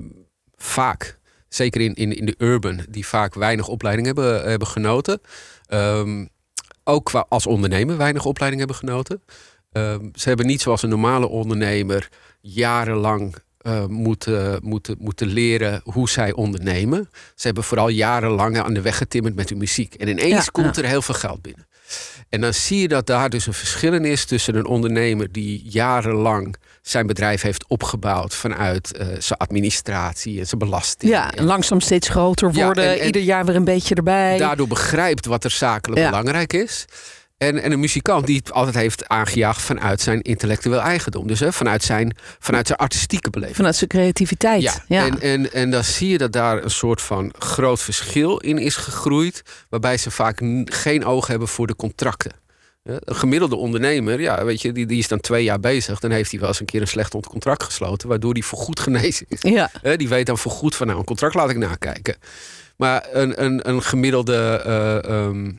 vaak, 0.57 1.19
zeker 1.49 1.81
in, 1.81 1.95
in, 1.95 2.17
in 2.17 2.27
de 2.27 2.35
urban, 2.39 2.81
die 2.89 3.07
vaak 3.07 3.35
weinig 3.35 3.69
opleiding 3.69 4.07
hebben, 4.07 4.49
hebben 4.49 4.69
genoten. 4.69 5.21
Ehm, 5.67 6.27
ook 6.85 7.05
qua, 7.05 7.27
als 7.29 7.47
ondernemer 7.47 7.97
weinig 7.97 8.25
opleiding 8.25 8.63
hebben 8.63 8.79
genoten. 8.79 9.23
Ehm, 9.73 10.09
ze 10.15 10.29
hebben 10.29 10.47
niet 10.47 10.61
zoals 10.61 10.83
een 10.83 10.89
normale 10.89 11.29
ondernemer 11.29 12.09
jarenlang 12.41 13.35
eh, 13.59 13.87
moeten, 13.87 14.59
moeten, 14.63 14.97
moeten 14.99 15.27
leren 15.27 15.81
hoe 15.85 16.09
zij 16.09 16.33
ondernemen. 16.33 17.09
Ze 17.35 17.47
hebben 17.47 17.65
vooral 17.65 17.89
jarenlang 17.89 18.59
aan 18.59 18.75
de 18.75 18.81
weg 18.81 18.97
getimmerd 18.97 19.35
met 19.35 19.49
hun 19.49 19.59
muziek. 19.59 19.95
En 19.95 20.09
ineens 20.09 20.45
Ja, 20.45 20.51
komt 20.53 20.77
ja. 20.77 20.83
er 20.83 20.89
heel 20.89 21.03
veel 21.03 21.15
geld 21.15 21.43
binnen. 21.43 21.67
En 22.29 22.41
dan 22.41 22.55
zie 22.55 22.81
je 22.81 22.89
dat 22.89 23.07
daar 23.07 23.31
dus 23.31 23.47
een 23.47 23.53
verschil 23.53 23.93
in 23.93 24.05
is 24.05 24.25
tussen 24.25 24.55
een 24.55 24.67
ondernemer 24.67 25.33
die 25.33 25.63
jarenlang 25.69 26.57
zijn 26.83 27.07
bedrijf 27.07 27.43
heeft 27.43 27.67
opgebouwd 27.69 28.35
vanuit 28.35 28.93
eh, 28.97 29.07
zijn 29.19 29.39
administratie 29.39 30.39
en 30.41 30.47
zijn 30.47 30.59
belasting. 30.61 31.13
Ja, 31.13 31.33
En 31.33 31.45
langzaam 31.45 31.81
steeds 31.81 32.09
groter 32.09 32.51
Ja, 32.53 32.65
worden. 32.65 32.85
en- 32.85 32.99
en- 33.01 33.07
ieder 33.07 33.23
jaar 33.23 33.45
weer 33.45 33.57
een 33.57 33.65
beetje 33.65 33.95
erbij. 33.95 34.39
daardoor 34.39 34.69
begrijpt 34.69 35.27
wat 35.27 35.45
er 35.45 35.51
zakelijk 35.51 36.05
belangrijk 36.05 36.53
is. 36.53 36.85
En, 37.39 37.63
en 37.63 37.73
een 37.73 37.81
muzikant 37.81 38.27
die 38.27 38.37
het 38.37 38.53
altijd 38.53 38.75
heeft 38.75 39.09
aangejaagd 39.09 39.63
vanuit 39.63 40.01
zijn 40.01 40.23
intellectueel 40.23 40.81
eigendom. 40.81 41.27
Dus 41.27 41.41
hè, 41.41 41.53
vanuit, 41.53 41.83
zijn, 41.83 42.17
vanuit 42.39 42.67
zijn 42.67 42.79
artistieke 42.79 43.31
beleving. 43.31 43.57
Vanuit 43.57 43.77
zijn 43.77 43.91
creativiteit. 43.91 44.63
Ja, 44.63 44.85
Ja. 44.87 45.07
En, 45.07 45.21
en, 45.21 45.53
en 45.53 45.71
dan 45.71 45.85
zie 45.85 46.09
je 46.09 46.19
dat 46.19 46.33
daar 46.33 46.63
een 46.63 46.71
soort 46.71 47.03
van 47.03 47.35
groot 47.39 47.81
verschil 47.81 48.37
in 48.39 48.59
is 48.59 48.77
gegroeid. 48.77 49.43
Waarbij 49.69 49.97
ze 49.97 50.11
vaak 50.11 50.41
geen 50.65 51.05
oog 51.05 51.27
hebben 51.27 51.49
voor 51.49 51.67
de 51.67 51.77
contracten. 51.77 52.33
Een 52.83 53.17
gemiddelde 53.17 53.57
ondernemer, 53.57 54.21
ja, 54.21 54.45
weet 54.45 54.63
je, 54.63 54.73
die, 54.73 54.87
die 54.87 54.99
is 54.99 55.09
dan 55.09 55.21
twee 55.21 55.45
jaar 55.45 55.61
bezig. 55.61 56.01
Dan 56.01 56.11
heeft 56.11 56.31
hij 56.31 56.41
wel 56.41 56.49
eens 56.49 56.61
een 56.61 56.67
keer 56.67 56.81
een 56.81 56.89
slecht 56.89 57.11
contract 57.11 57.63
gesloten, 57.63 58.09
waardoor 58.09 58.33
hij 58.33 58.43
voorgoed 58.43 58.81
genezen 58.81 59.27
is. 59.29 59.43
Ja. 59.43 59.71
Die 59.97 60.09
weet 60.09 60.27
dan 60.27 60.39
voorgoed 60.39 60.75
van, 60.75 60.87
nou, 60.87 60.99
een 60.99 61.05
contract 61.05 61.35
laat 61.35 61.51
ik 61.51 61.57
nakijken. 61.57 62.17
Maar 62.77 63.07
een, 63.13 63.45
een, 63.45 63.69
een 63.69 63.83
gemiddelde 63.83 64.63
uh, 65.07 65.17
um, 65.17 65.47
uh, 65.47 65.53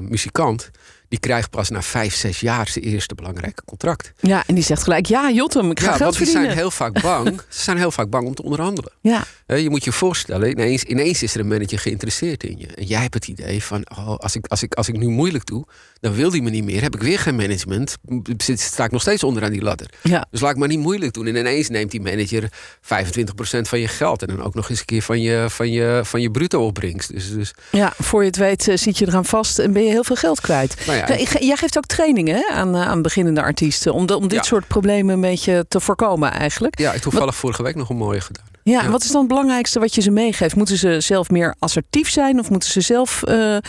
muzikant, 0.00 0.70
die 1.10 1.18
krijgt 1.18 1.50
pas 1.50 1.70
na 1.70 1.82
vijf, 1.82 2.14
zes 2.14 2.40
jaar 2.40 2.68
zijn 2.68 2.84
eerste 2.84 3.14
belangrijke 3.14 3.62
contract. 3.64 4.12
Ja, 4.20 4.42
en 4.46 4.54
die 4.54 4.64
zegt 4.64 4.82
gelijk, 4.82 5.06
ja 5.06 5.30
Jotem, 5.30 5.70
ik 5.70 5.80
ga 5.80 5.84
ja, 5.84 5.90
geld 5.90 6.02
want 6.02 6.16
verdienen. 6.16 6.42
Ze 6.42 6.48
zijn 6.48 6.58
heel 6.58 6.70
vaak 6.70 7.02
bang. 7.02 7.40
ze 7.48 7.62
zijn 7.62 7.76
heel 7.76 7.90
vaak 7.90 8.10
bang 8.10 8.26
om 8.26 8.34
te 8.34 8.42
onderhandelen. 8.42 8.92
Ja. 9.00 9.24
Je 9.46 9.70
moet 9.70 9.84
je 9.84 9.92
voorstellen, 9.92 10.50
ineens, 10.50 10.82
ineens 10.82 11.22
is 11.22 11.34
er 11.34 11.40
een 11.40 11.48
manager 11.48 11.78
geïnteresseerd 11.78 12.44
in 12.44 12.58
je. 12.58 12.66
En 12.66 12.84
jij 12.84 13.00
hebt 13.00 13.14
het 13.14 13.28
idee 13.28 13.62
van, 13.62 13.86
oh, 13.98 14.16
als, 14.16 14.36
ik, 14.36 14.46
als, 14.46 14.62
ik, 14.62 14.74
als 14.74 14.88
ik 14.88 14.96
nu 14.96 15.08
moeilijk 15.08 15.46
doe, 15.46 15.64
dan 16.00 16.12
wil 16.12 16.30
die 16.30 16.42
me 16.42 16.50
niet 16.50 16.64
meer. 16.64 16.82
Heb 16.82 16.94
ik 16.94 17.02
weer 17.02 17.18
geen 17.18 17.36
management, 17.36 17.96
zit, 18.36 18.60
sta 18.60 18.84
ik 18.84 18.90
nog 18.90 19.00
steeds 19.00 19.22
onderaan 19.22 19.50
die 19.50 19.62
ladder. 19.62 19.90
Ja. 20.02 20.26
Dus 20.30 20.40
laat 20.40 20.50
ik 20.50 20.56
maar 20.56 20.68
niet 20.68 20.78
moeilijk 20.78 21.12
doen. 21.12 21.26
En 21.26 21.36
ineens 21.36 21.68
neemt 21.68 21.90
die 21.90 22.00
manager 22.00 22.48
25% 22.82 23.60
van 23.60 23.80
je 23.80 23.88
geld. 23.88 24.22
En 24.22 24.28
dan 24.28 24.42
ook 24.42 24.54
nog 24.54 24.70
eens 24.70 24.78
een 24.78 24.84
keer 24.84 25.02
van 25.02 25.20
je, 25.20 25.46
van 25.48 25.70
je, 25.70 26.00
van 26.04 26.20
je 26.20 26.30
bruto 26.30 26.66
opbrengst. 26.66 27.12
Dus, 27.12 27.32
dus... 27.32 27.54
Ja, 27.70 27.92
voor 27.98 28.20
je 28.20 28.26
het 28.26 28.36
weet 28.36 28.68
uh, 28.68 28.76
zit 28.76 28.98
je 28.98 29.06
eraan 29.06 29.24
vast 29.24 29.58
en 29.58 29.72
ben 29.72 29.82
je 29.82 29.90
heel 29.90 30.04
veel 30.04 30.16
geld 30.16 30.40
kwijt. 30.40 30.76
Nou 30.86 30.98
ja, 30.98 30.99
Jij 31.38 31.56
geeft 31.56 31.76
ook 31.76 31.86
trainingen 31.86 32.50
aan, 32.50 32.76
uh, 32.76 32.88
aan 32.88 33.02
beginnende 33.02 33.42
artiesten. 33.42 33.92
Om, 33.92 34.06
de, 34.06 34.16
om 34.16 34.22
dit 34.28 34.38
Ja. 34.38 34.42
soort 34.42 34.66
problemen 34.66 35.14
een 35.14 35.20
beetje 35.20 35.64
te 35.68 35.80
voorkomen 35.80 36.32
eigenlijk. 36.32 36.78
ja, 36.78 36.86
ik 36.86 36.92
heb 36.92 37.02
toevallig 37.02 37.34
vorige 37.34 37.62
week 37.62 37.74
nog 37.74 37.88
een 37.88 37.96
mooie 37.96 38.20
gedaan. 38.20 38.44
Ja, 38.62 38.72
Ja. 38.78 38.84
en 38.84 38.90
wat 38.90 39.02
is 39.02 39.10
dan 39.10 39.18
het 39.20 39.28
belangrijkste 39.28 39.78
wat 39.80 39.94
je 39.94 40.00
ze 40.00 40.10
meegeeft? 40.10 40.56
Moeten 40.56 40.76
ze 40.76 41.00
zelf 41.00 41.30
meer 41.30 41.54
assertief 41.58 42.10
zijn? 42.10 42.38
Of 42.38 42.50
moeten 42.50 42.70
ze 42.70 42.80
zelf 42.80 43.22
eh, 43.22 43.56
eh, 43.56 43.62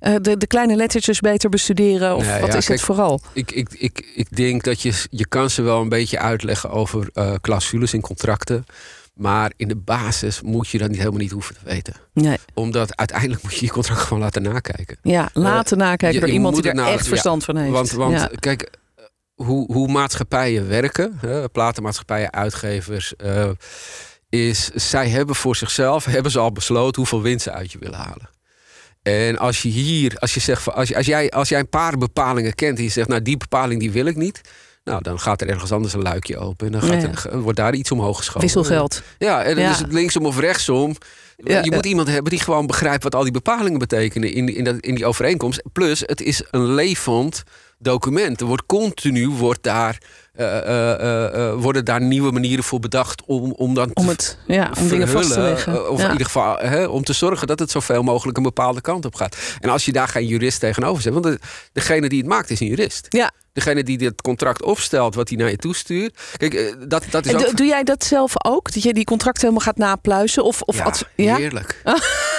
de, 0.00 0.36
de 0.36 0.46
kleine 0.46 0.76
lettertjes 0.76 1.20
beter 1.20 1.48
bestuderen? 1.50 2.16
Of 2.16 2.26
Nee, 2.26 2.40
wat 2.40 2.52
ja, 2.52 2.56
is 2.58 2.66
kijk, 2.66 2.78
het 2.78 2.86
vooral? 2.86 3.20
Ik, 3.32 3.52
ik, 3.52 3.68
ik, 3.78 4.12
ik 4.14 4.36
denk 4.36 4.62
dat 4.64 4.80
je, 4.82 5.04
je 5.10 5.26
kan 5.26 5.50
ze 5.50 5.62
wel 5.62 5.80
een 5.80 5.88
beetje 5.88 6.18
uitleggen 6.18 6.70
over 6.70 7.08
eh 7.12 7.32
clausules 7.40 7.94
in 7.94 8.00
contracten. 8.00 8.66
Maar 9.16 9.52
in 9.56 9.68
de 9.68 9.76
basis 9.76 10.40
moet 10.42 10.68
je 10.68 10.78
dat 10.78 10.88
niet 10.88 10.98
helemaal 10.98 11.20
niet 11.20 11.30
hoeven 11.30 11.54
te 11.54 11.60
weten. 11.64 11.94
Nee. 12.12 12.36
Omdat 12.54 12.96
uiteindelijk 12.96 13.42
moet 13.42 13.54
je 13.54 13.64
je 13.64 13.72
contract 13.72 14.00
gewoon 14.00 14.22
laten 14.22 14.42
nakijken. 14.42 14.98
Ja, 15.02 15.28
laten 15.32 15.78
nakijken 15.78 16.08
Eh, 16.08 16.18
door 16.18 16.28
je 16.28 16.34
iemand 16.34 16.54
die 16.56 16.68
er 16.68 16.74
nou- 16.74 16.92
echt 16.92 17.02
ja, 17.02 17.08
verstand 17.08 17.44
van 17.44 17.56
heeft. 17.56 17.72
Want, 17.72 17.90
want 17.90 18.12
ja. 18.12 18.30
kijk, 18.38 18.62
eh, 18.62 19.04
hoe, 19.34 19.72
hoe 19.72 19.88
maatschappijen 19.88 20.68
werken, 20.68 21.18
hè, 21.20 21.48
platenmaatschappijen, 21.48 22.32
uitgevers, 22.32 23.16
eh, 23.16 23.50
is 24.28 24.70
zij 24.74 25.08
hebben 25.08 25.34
voor 25.34 25.56
zichzelf 25.56 26.04
hebben 26.14 26.32
ze 26.32 26.38
al 26.38 26.52
besloten 26.52 26.96
hoeveel 26.96 27.22
winst 27.22 27.42
ze 27.44 27.52
uit 27.52 27.72
je 27.72 27.78
willen 27.78 27.98
halen. 27.98 28.28
En 29.02 29.38
als 29.38 29.62
je 29.62 29.68
hier, 29.68 30.18
als 30.18 30.34
je 30.34 30.40
zegt, 30.40 30.72
als, 30.72 30.88
je, 30.88 30.96
als, 30.96 31.06
jij, 31.06 31.30
als 31.30 31.48
jij 31.48 31.58
een 31.58 31.68
paar 31.68 31.98
bepalingen 31.98 32.54
kent 32.54 32.78
en 32.78 32.84
je 32.84 32.90
zegt, 32.90 33.08
nou 33.08 33.22
die 33.22 33.36
bepaling 33.36 33.80
die 33.80 33.90
wil 33.90 34.06
ik 34.06 34.16
niet. 34.16 34.40
Nou, 34.86 35.02
dan 35.02 35.20
gaat 35.20 35.40
er 35.40 35.48
ergens 35.48 35.72
anders 35.72 35.92
een 35.94 36.02
luikje 36.02 36.38
open. 36.38 36.66
En 36.66 36.72
dan 36.72 36.82
gaat 36.82 37.22
Ja. 37.30 37.38
wordt 37.38 37.58
daar 37.58 37.74
iets 37.74 37.90
omhoog 37.90 38.16
geschoven. 38.16 38.40
Wisselgeld. 38.40 39.02
Ja, 39.18 39.42
en 39.42 39.54
dan 39.54 39.64
Ja. 39.64 39.70
is 39.70 39.78
het 39.78 39.92
linksom 39.92 40.26
of 40.26 40.38
rechtsom. 40.38 40.94
Ja, 41.36 41.60
je 41.64 41.70
moet 41.74 41.86
iemand 41.86 42.08
hebben 42.08 42.30
die 42.30 42.40
gewoon 42.40 42.66
begrijpt 42.66 43.02
wat 43.02 43.14
al 43.14 43.22
die 43.22 43.32
bepalingen 43.32 43.78
betekenen 43.78 44.32
in, 44.32 44.46
die- 44.46 44.54
in, 44.54 44.64
dat, 44.64 44.76
in 44.76 44.94
die 44.94 45.06
overeenkomst. 45.06 45.62
Plus, 45.72 46.00
het 46.06 46.20
is 46.20 46.42
een 46.50 46.74
levend 46.74 47.42
document. 47.78 48.40
Er 48.40 48.46
wordt 48.46 48.66
continu 48.66 49.28
wordt 49.28 49.62
daar, 49.62 49.98
eh, 50.32 50.58
eh, 50.58 51.48
eh, 51.48 51.54
worden 51.54 51.84
daar 51.84 52.00
nieuwe 52.00 52.32
manieren 52.32 52.64
voor 52.64 52.78
bedacht 52.80 53.22
om, 53.26 53.52
om 53.52 53.74
dan 53.74 53.90
Om, 53.94 54.04
te 54.04 54.10
het, 54.10 54.38
ja, 54.46 54.72
om 54.78 54.88
dingen 54.88 55.08
vast 55.08 55.32
te 55.32 55.40
leggen. 55.40 55.90
Of 55.90 55.98
Ja. 55.98 56.04
in 56.04 56.10
ieder 56.12 56.26
geval 56.26 56.56
hè, 56.58 56.84
om 56.84 57.04
te 57.04 57.12
zorgen 57.12 57.46
dat 57.46 57.58
het 57.58 57.70
zoveel 57.70 58.02
mogelijk 58.02 58.36
een 58.36 58.42
bepaalde 58.42 58.80
kant 58.80 59.04
op 59.04 59.14
gaat. 59.14 59.36
En 59.60 59.68
als 59.70 59.84
je 59.84 59.92
daar 59.92 60.08
geen 60.08 60.26
jurist 60.26 60.60
tegenover 60.60 61.02
zet, 61.02 61.12
want 61.12 61.24
de, 61.24 61.38
degene 61.72 62.08
die 62.08 62.18
het 62.18 62.28
maakt 62.28 62.50
is 62.50 62.60
een 62.60 62.66
jurist. 62.66 63.06
Ja. 63.08 63.30
Degene 63.52 63.82
die 63.82 63.98
dit 63.98 64.22
contract 64.22 64.62
opstelt, 64.62 65.14
wat 65.14 65.28
hij 65.28 65.38
naar 65.38 65.50
je 65.50 65.56
toestuurt. 65.56 66.20
Kijk, 66.36 66.74
dat, 66.88 67.04
dat 67.10 67.26
is 67.26 67.32
En 67.32 67.46
ook... 67.46 67.56
doe- 67.56 67.66
jij 67.66 67.82
dat 67.82 68.04
zelf 68.04 68.32
ook? 68.44 68.72
Dat 68.72 68.82
je 68.82 68.94
die 68.94 69.04
contracten 69.04 69.42
helemaal 69.42 69.64
gaat 69.66 69.76
napluizen? 69.76 70.44
Of, 70.44 70.62
of 70.62 70.76
ja, 70.76 70.92
ja? 71.14 71.38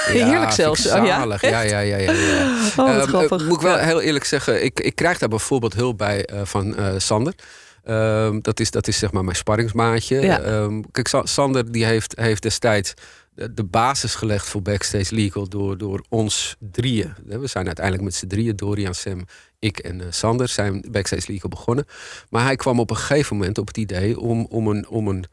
heerlijk. 0.07 0.51
Zelfs. 0.51 0.87
Oh, 0.91 1.05
ja? 1.05 1.37
ja, 1.41 1.61
ja, 1.61 1.79
ja, 1.79 1.79
ja, 1.97 1.97
ja. 2.11 2.11
Oh, 2.11 2.75
wat 2.75 2.87
Ehm, 2.87 3.07
grappig. 3.07 3.41
eh, 3.41 3.47
moet 3.47 3.55
ik 3.55 3.61
wel 3.61 3.77
heel 3.77 4.01
eerlijk 4.01 4.25
zeggen, 4.25 4.63
ik, 4.63 4.79
ik 4.79 4.95
krijg 4.95 5.17
daar 5.17 5.29
bijvoorbeeld 5.29 5.73
hulp 5.73 5.97
bij 5.97 6.25
eh, 6.25 6.41
van 6.43 6.75
eh, 6.75 6.93
Sander. 6.97 7.33
Ehm, 7.83 8.39
dat, 8.41 8.59
is, 8.59 8.71
dat 8.71 8.87
is 8.87 8.97
zeg 8.97 9.11
maar 9.11 9.23
mijn 9.23 9.35
sparringsmaatje. 9.35 10.21
Ja. 10.21 10.39
Ehm, 10.41 10.81
kijk, 10.91 11.07
Sa- 11.07 11.25
Sander 11.25 11.71
die 11.71 11.85
heeft, 11.85 12.13
heeft 12.19 12.41
destijds 12.41 12.93
de, 13.33 13.63
basis 13.63 14.15
gelegd 14.15 14.47
voor 14.47 14.61
Backstage 14.61 15.15
Legal 15.15 15.49
door, 15.49 15.77
door 15.77 16.03
ons 16.09 16.55
drieën. 16.71 17.13
We 17.25 17.47
zijn 17.47 17.65
uiteindelijk 17.65 18.05
met 18.05 18.15
z'n 18.15 18.27
drieën, 18.27 18.55
Dorian, 18.55 18.95
Sam, 18.95 19.25
ik 19.59 19.77
en 19.79 20.01
Sander, 20.09 20.47
zijn 20.47 20.85
Backstage 20.91 21.31
Legal 21.31 21.49
begonnen. 21.49 21.85
Maar 22.29 22.43
hij 22.43 22.55
kwam 22.55 22.79
op 22.79 22.89
een 22.89 22.95
gegeven 22.97 23.37
moment 23.37 23.57
op 23.57 23.67
het 23.67 23.77
idee 23.77 24.19
om, 24.19 24.45
om 24.49 24.67
een, 24.67 24.87
om 24.87 25.07
een 25.07 25.25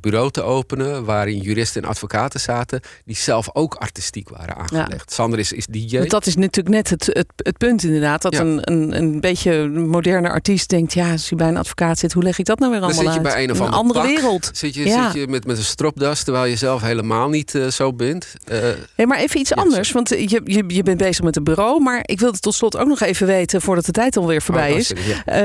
bureau 0.00 0.30
te 0.30 0.42
openen 0.42 1.04
waarin 1.04 1.38
juristen 1.38 1.82
en 1.82 1.88
advocaten 1.88 2.40
zaten 2.40 2.80
die 3.04 3.16
zelf 3.16 3.48
ook 3.52 3.74
artistiek 3.74 4.28
waren 4.28 4.56
aangelegd. 4.56 5.12
Sander 5.12 5.38
is, 5.38 5.52
is 5.52 5.66
DJ. 5.66 5.98
Want 5.98 6.10
dat 6.10 6.26
is 6.26 6.36
natuurlijk 6.36 6.74
net 6.74 6.90
het, 6.90 7.06
het, 7.12 7.26
het 7.36 7.56
punt 7.58 7.82
inderdaad. 7.82 8.22
Dat 8.22 8.32
Ja. 8.32 8.40
een, 8.40 8.60
een, 8.62 8.96
een 8.96 9.20
beetje 9.20 9.68
moderne 9.68 10.30
artiest 10.30 10.68
denkt... 10.68 10.92
ja, 10.92 11.10
als 11.12 11.28
je 11.28 11.34
bij 11.36 11.48
een 11.48 11.56
advocaat 11.56 11.98
zit, 11.98 12.12
hoe 12.12 12.22
leg 12.22 12.38
ik 12.38 12.44
dat 12.44 12.58
nou 12.58 12.70
weer 12.70 12.80
Dan 12.80 12.88
allemaal 12.90 13.12
zit 13.12 13.22
je 13.22 13.28
uit? 13.28 13.34
bij 13.36 13.44
een 13.44 13.50
of 13.50 13.60
ander 13.60 13.78
andere 13.78 14.00
pak. 14.00 14.08
wereld. 14.08 14.50
Zit 14.52 14.74
je, 14.74 14.84
Ja. 14.86 15.10
zit 15.10 15.20
je 15.22 15.28
met, 15.28 15.46
met 15.46 15.56
een 15.58 15.64
stropdas 15.64 16.22
terwijl 16.22 16.44
je 16.44 16.56
zelf 16.56 16.82
helemaal 16.82 17.28
niet 17.28 17.54
eh, 17.54 17.66
zo 17.66 17.92
bent. 17.92 18.34
Eh, 18.44 18.58
Hey, 18.94 19.06
maar 19.06 19.18
even 19.18 19.40
iets 19.40 19.54
anders, 19.54 19.92
want 19.92 20.08
je, 20.08 20.40
je, 20.44 20.64
je 20.66 20.82
bent 20.82 20.98
bezig 20.98 21.24
met 21.24 21.36
een 21.36 21.44
bureau. 21.44 21.82
Maar 21.82 22.00
ik 22.02 22.20
wilde 22.20 22.38
tot 22.38 22.54
slot 22.54 22.76
ook 22.76 22.88
nog 22.88 23.00
even 23.00 23.26
weten, 23.26 23.60
voordat 23.62 23.84
de 23.84 23.92
tijd 23.92 24.16
alweer 24.16 24.42
voorbij 24.42 24.70
oh, 24.72 24.76
is. 24.78 24.92
Eh, 24.92 25.36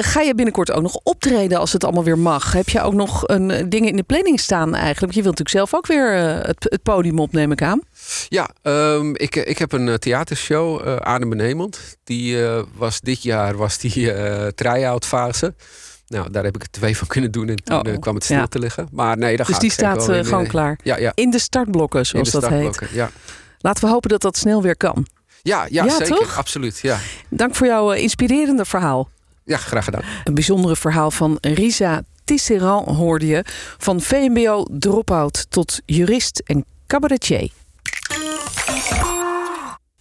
ga 0.00 0.20
je 0.20 0.32
binnenkort 0.34 0.72
ook 0.72 0.82
nog 0.82 1.00
optreden 1.02 1.58
als 1.58 1.72
het 1.72 1.84
allemaal 1.84 2.04
weer 2.04 2.18
mag? 2.18 2.52
Heb 2.52 2.68
je 2.68 2.80
ook 2.82 2.94
nog 2.94 3.28
een, 3.28 3.67
eh, 3.68 3.78
dingen 3.78 3.90
in 3.90 3.96
de 3.96 4.02
planning 4.02 4.40
staan 4.40 4.74
eigenlijk? 4.74 5.00
Want 5.00 5.14
je 5.14 5.22
wilt 5.22 5.38
natuurlijk 5.38 5.70
zelf 5.70 5.74
ook 5.80 5.86
weer 5.86 6.14
eh, 6.16 6.46
het, 6.46 6.66
het 6.70 6.82
podium 6.82 7.18
op, 7.18 7.32
neem 7.32 7.52
ik 7.52 7.62
aan. 7.62 7.80
Ja, 8.28 8.50
ehm, 8.62 9.10
ik, 9.14 9.36
ik 9.36 9.58
heb 9.58 9.72
een 9.72 9.88
eh, 9.88 9.94
theatershow, 9.94 10.88
eh 10.88 10.96
Adembenemend. 10.96 11.96
Die 12.04 12.44
eh, 12.46 12.62
was 12.76 13.00
dit 13.00 13.22
jaar 13.22 13.56
was 13.56 13.78
die 13.78 14.12
eh 14.12 14.46
try-out 14.46 15.06
fase. 15.06 15.54
Nou, 16.06 16.30
daar 16.30 16.44
heb 16.44 16.54
ik 16.54 16.62
er 16.62 16.70
twee 16.70 16.96
van 16.96 17.06
kunnen 17.06 17.30
doen 17.30 17.48
en 17.48 17.56
toen 17.56 17.76
Oh, 17.86 17.92
eh, 17.92 17.98
kwam 17.98 18.14
het 18.14 18.24
stil 18.24 18.36
ja. 18.36 18.46
te 18.46 18.58
liggen. 18.58 18.88
Maar 18.92 19.16
nee, 19.18 19.36
daar 19.36 19.46
Dus 19.46 19.58
die 19.58 19.70
staat 19.70 20.08
eh, 20.08 20.16
in, 20.16 20.24
gewoon 20.24 20.44
eh, 20.44 20.50
klaar. 20.50 20.78
Ja, 20.82 20.96
ja. 20.98 21.12
In 21.14 21.30
de 21.30 21.38
startblokken, 21.38 22.06
zoals 22.06 22.30
de 22.30 22.40
dat 22.40 22.50
heet. 22.50 22.80
Ja, 22.92 23.10
Laten 23.60 23.84
we 23.84 23.90
hopen 23.90 24.10
dat 24.10 24.20
dat 24.22 24.36
snel 24.36 24.62
weer 24.62 24.76
kan. 24.76 25.06
ja, 25.42 25.66
ja, 25.70 25.84
Ja, 25.84 25.90
zeker. 25.90 26.06
toch? 26.16 26.36
Absoluut. 26.36 26.78
Ja. 26.78 26.98
Dank 27.28 27.54
voor 27.54 27.66
jouw 27.66 27.92
eh, 27.92 28.02
inspirerende 28.02 28.64
verhaal. 28.64 29.08
ja, 29.44 29.56
graag 29.56 29.84
gedaan. 29.84 30.02
Een 30.24 30.34
bijzondere 30.34 30.76
verhaal 30.76 31.10
van 31.10 31.38
Risa 31.40 32.02
Tisserand 32.28 32.86
hoorde 32.86 33.26
je. 33.26 33.44
Van 33.78 34.00
VMBO 34.00 34.64
dropout 34.70 35.46
tot 35.50 35.80
jurist 35.86 36.42
en 36.44 36.64
cabaretier. 36.86 37.50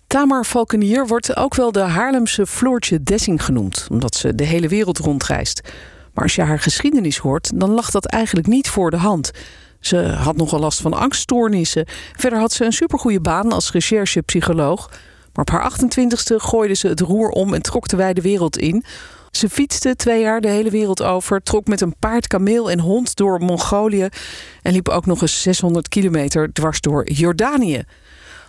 Tamar 0.08 0.46
Valkenier 0.46 1.08
wordt 1.08 1.36
ook 1.36 1.56
wel 1.56 1.72
de 1.72 1.80
Haarlemse 1.80 2.46
Floortje 2.46 3.04
Dessing 3.04 3.44
genoemd, 3.44 3.88
omdat 3.92 4.16
ze 4.16 4.36
de 4.36 4.44
hele 4.44 4.68
wereld 4.68 4.98
rondreist. 4.98 5.62
Maar 6.14 6.24
als 6.24 6.36
je 6.36 6.42
haar 6.42 6.60
geschiedenis 6.60 7.18
hoort, 7.18 7.52
dan 7.60 7.70
lag 7.70 7.92
dat 7.92 8.06
eigenlijk 8.06 8.48
niet 8.48 8.70
voor 8.70 8.92
de 8.92 8.98
hand. 8.98 9.32
Ze 9.80 9.98
had 9.98 10.36
nogal 10.36 10.60
last 10.60 10.82
van 10.82 10.94
angststoornissen. 10.94 11.86
Verder 12.16 12.40
had 12.40 12.52
ze 12.52 12.66
een 12.66 12.74
supergoeie 12.74 13.22
baan 13.22 13.52
als 13.52 13.72
recherchepsycholoog. 13.72 14.90
Maar 15.34 15.46
op 15.46 15.50
haar 15.50 15.72
28ste 15.72 16.36
gooide 16.36 16.74
ze 16.74 16.88
het 16.88 17.00
roer 17.00 17.30
om 17.30 17.54
en 17.54 17.62
trok 17.62 17.88
de 17.88 17.98
wijde 17.98 18.22
wereld 18.22 18.58
in. 18.58 18.84
Ze 19.38 19.50
fietste 19.50 19.96
twee 19.96 20.22
jaar 20.22 20.42
de 20.42 20.48
hele 20.48 20.70
wereld 20.70 21.04
over, 21.04 21.44
trok 21.44 21.68
met 21.68 21.82
een 21.82 21.96
paard, 22.00 22.28
kameel 22.28 22.72
en 22.72 22.80
hond 22.80 23.16
door 23.16 23.40
Mongolië 23.40 24.08
en 24.62 24.74
liep 24.74 24.90
ook 24.90 25.06
nog 25.06 25.22
eens 25.22 25.42
600 25.42 25.88
kilometer 25.88 26.54
dwars 26.54 26.82
door 26.82 27.10
Jordanië. 27.12 27.84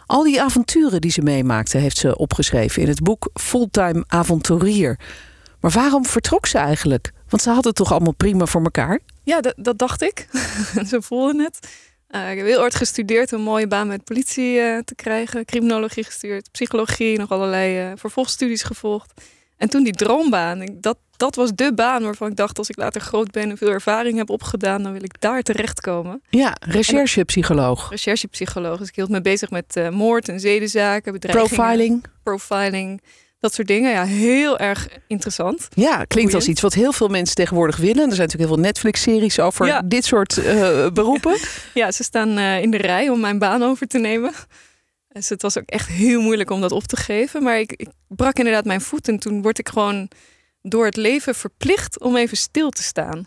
Al 0.07 0.23
die 0.23 0.43
avonturen 0.43 1.01
die 1.01 1.11
ze 1.11 1.23
meemaakte 1.23 1.79
heeft 1.79 1.97
ze 1.97 2.17
opgeschreven 2.17 2.83
in 2.83 2.89
het 2.89 3.03
boek 3.03 3.31
Fulltime 3.35 4.05
Avonturier. 4.07 4.99
Maar 5.61 5.71
waarom 5.71 6.07
vertrok 6.07 6.47
ze 6.47 6.59
eigenlijk? 6.59 7.13
Want 7.29 7.43
ze 7.43 7.51
had 7.51 7.65
het 7.65 7.75
toch 7.75 7.93
allemaal 7.93 8.15
prima 8.15 8.47
voor 8.47 8.63
elkaar? 8.63 9.01
Ja, 9.23 9.41
dat, 9.57 9.79
dacht 9.79 10.03
ik. 10.03 10.29
Ze 10.91 11.03
voelden 11.03 11.39
het. 11.39 11.69
Eh, 12.09 12.31
ik 12.31 12.37
heb 12.37 12.47
heel 12.47 12.61
hard 12.61 12.75
gestudeerd 12.75 13.33
om 13.33 13.39
een 13.39 13.45
mooie 13.45 13.69
baan 13.69 13.87
met 13.87 14.05
politie 14.05 14.59
eh, 14.59 14.79
te 14.79 14.95
krijgen. 14.95 15.45
Criminologie 15.45 16.05
gestudeerd, 16.05 16.51
psychologie, 16.53 17.19
nog 17.19 17.31
allerlei 17.31 17.79
eh, 17.79 17.93
vervolgstudies 17.97 18.63
gevolgd. 18.63 19.13
En 19.59 19.69
toen 19.69 19.83
die 19.85 19.93
droombaan, 19.93 20.67
dat, 20.81 20.99
dat 21.17 21.35
was 21.35 21.51
de 21.55 21.73
baan 21.75 22.03
waarvan 22.03 22.31
ik 22.31 22.37
dacht... 22.37 22.59
als 22.59 22.69
ik 22.69 22.77
later 22.77 23.01
groot 23.01 23.31
ben 23.31 23.51
en 23.51 23.57
veel 23.57 23.71
ervaring 23.71 24.17
heb 24.19 24.31
opgedaan... 24.31 24.83
dan 24.83 24.93
wil 24.93 25.03
ik 25.03 25.21
daar 25.21 25.43
terechtkomen. 25.43 26.23
Ja, 26.29 26.57
recherchepsycholoog. 26.61 27.91
Recherchepsycholoog. 27.91 28.79
Dus 28.79 28.89
ik 28.89 28.95
hield 28.95 29.09
me 29.09 29.21
bezig 29.21 29.51
met 29.51 29.77
eh, 29.77 29.89
moord 29.89 30.29
en 30.29 30.41
zedenzaken, 30.41 31.13
bedreigingen. 31.13 31.57
Profiling. 31.57 32.05
Profiling, 32.23 33.03
dat 33.41 33.55
soort 33.55 33.69
dingen. 33.69 33.91
Ja, 33.91 34.05
heel 34.05 34.59
erg 34.59 34.89
interessant. 35.07 35.69
Ja, 35.75 36.05
klinkt 36.05 36.35
als 36.35 36.49
iets 36.49 36.61
wat 36.61 36.75
heel 36.75 36.93
veel 36.93 37.09
mensen 37.09 37.35
tegenwoordig 37.37 37.77
willen. 37.77 38.09
Er 38.09 38.15
zijn 38.15 38.19
natuurlijk 38.27 38.49
heel 38.51 38.55
veel 38.55 38.65
Netflix-series 38.65 39.41
over 39.41 39.67
Ja. 39.67 39.83
dit 39.85 40.05
soort 40.05 40.39
eh, 40.39 40.87
beroepen. 40.93 41.37
Ja, 41.75 41.91
ze 41.93 42.03
staan 42.03 42.39
eh, 42.39 42.63
in 42.63 42.71
de 42.71 42.77
rij 42.77 43.09
om 43.09 43.21
mijn 43.21 43.39
baan 43.39 43.63
over 43.63 43.87
te 43.87 43.99
nemen. 43.99 44.33
Dus 45.19 45.29
het 45.29 45.43
was 45.43 45.59
ook 45.59 45.67
echt 45.69 45.89
heel 45.89 46.21
moeilijk 46.21 46.51
om 46.51 46.61
dat 46.61 46.73
op 46.73 46.85
te 46.85 46.97
geven. 46.97 47.43
Maar 47.43 47.59
ik, 47.59 47.73
ik 47.77 47.89
brak 48.09 48.37
inderdaad 48.39 48.65
mijn 48.65 48.81
voet. 48.81 49.09
En 49.09 49.19
toen 49.19 49.43
word 49.43 49.59
ik 49.59 49.69
gewoon 49.69 50.11
door 50.63 50.85
het 50.85 50.97
leven 50.97 51.35
verplicht 51.35 52.01
om 52.01 52.17
even 52.17 52.37
stil 52.37 52.71
te 52.71 52.83
staan. 52.83 53.27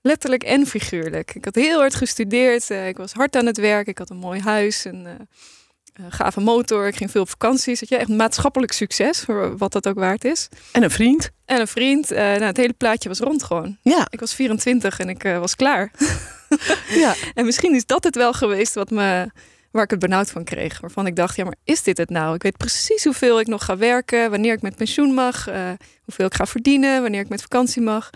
Letterlijk 0.00 0.42
en 0.42 0.66
figuurlijk. 0.66 1.34
Ik 1.34 1.44
had 1.44 1.54
heel 1.54 1.78
hard 1.78 1.94
gestudeerd. 1.94 2.70
eh, 2.70 2.88
ik 2.88 2.96
was 2.96 3.12
hard 3.12 3.36
aan 3.36 3.46
het 3.46 3.56
werk. 3.56 3.86
Ik 3.86 3.98
had 3.98 4.10
een 4.10 4.16
mooi 4.16 4.40
huis. 4.40 4.84
Een 4.84 5.06
eh, 5.06 6.04
gave 6.08 6.40
motor. 6.40 6.86
Ik 6.86 6.96
ging 6.96 7.10
veel 7.10 7.20
op 7.22 7.28
vakanties. 7.28 7.80
Je, 7.80 7.96
echt 7.96 8.08
maatschappelijk 8.08 8.72
succes. 8.72 9.24
Wat 9.56 9.72
dat 9.72 9.88
ook 9.88 9.98
waard 9.98 10.24
is. 10.24 10.48
En 10.72 10.82
een 10.82 10.90
vriend. 10.90 11.30
En 11.44 11.60
een 11.60 11.68
vriend. 11.68 12.10
eh, 12.10 12.18
nou, 12.22 12.42
het 12.42 12.56
hele 12.56 12.72
plaatje 12.72 13.08
was 13.08 13.18
rond 13.18 13.42
gewoon. 13.42 13.78
Ja, 13.82 14.06
Ik 14.10 14.20
was 14.20 14.34
24 14.34 14.98
en 14.98 15.08
ik 15.08 15.22
was 15.22 15.54
klaar. 15.56 15.90
ja. 17.04 17.14
En 17.34 17.44
misschien 17.44 17.74
is 17.74 17.86
dat 17.86 18.04
het 18.04 18.14
wel 18.16 18.32
geweest 18.32 18.74
wat 18.74 18.90
me, 18.90 19.30
waar 19.74 19.84
ik 19.84 19.90
het 19.90 19.98
benauwd 19.98 20.30
van 20.30 20.44
kreeg. 20.44 20.80
Waarvan 20.80 21.06
ik 21.06 21.16
dacht, 21.16 21.36
ja, 21.36 21.44
maar 21.44 21.56
is 21.64 21.82
dit 21.82 21.96
het 21.96 22.10
nou? 22.10 22.34
Ik 22.34 22.42
weet 22.42 22.56
precies 22.56 23.04
hoeveel 23.04 23.40
ik 23.40 23.46
nog 23.46 23.64
ga 23.64 23.76
werken, 23.76 24.30
wanneer 24.30 24.52
ik 24.52 24.62
met 24.62 24.76
pensioen 24.76 25.14
mag, 25.14 25.48
eh, 25.48 25.70
hoeveel 26.04 26.26
ik 26.26 26.34
ga 26.34 26.46
verdienen, 26.46 27.02
wanneer 27.02 27.20
ik 27.20 27.28
met 27.28 27.42
vakantie 27.42 27.82
mag. 27.82 28.10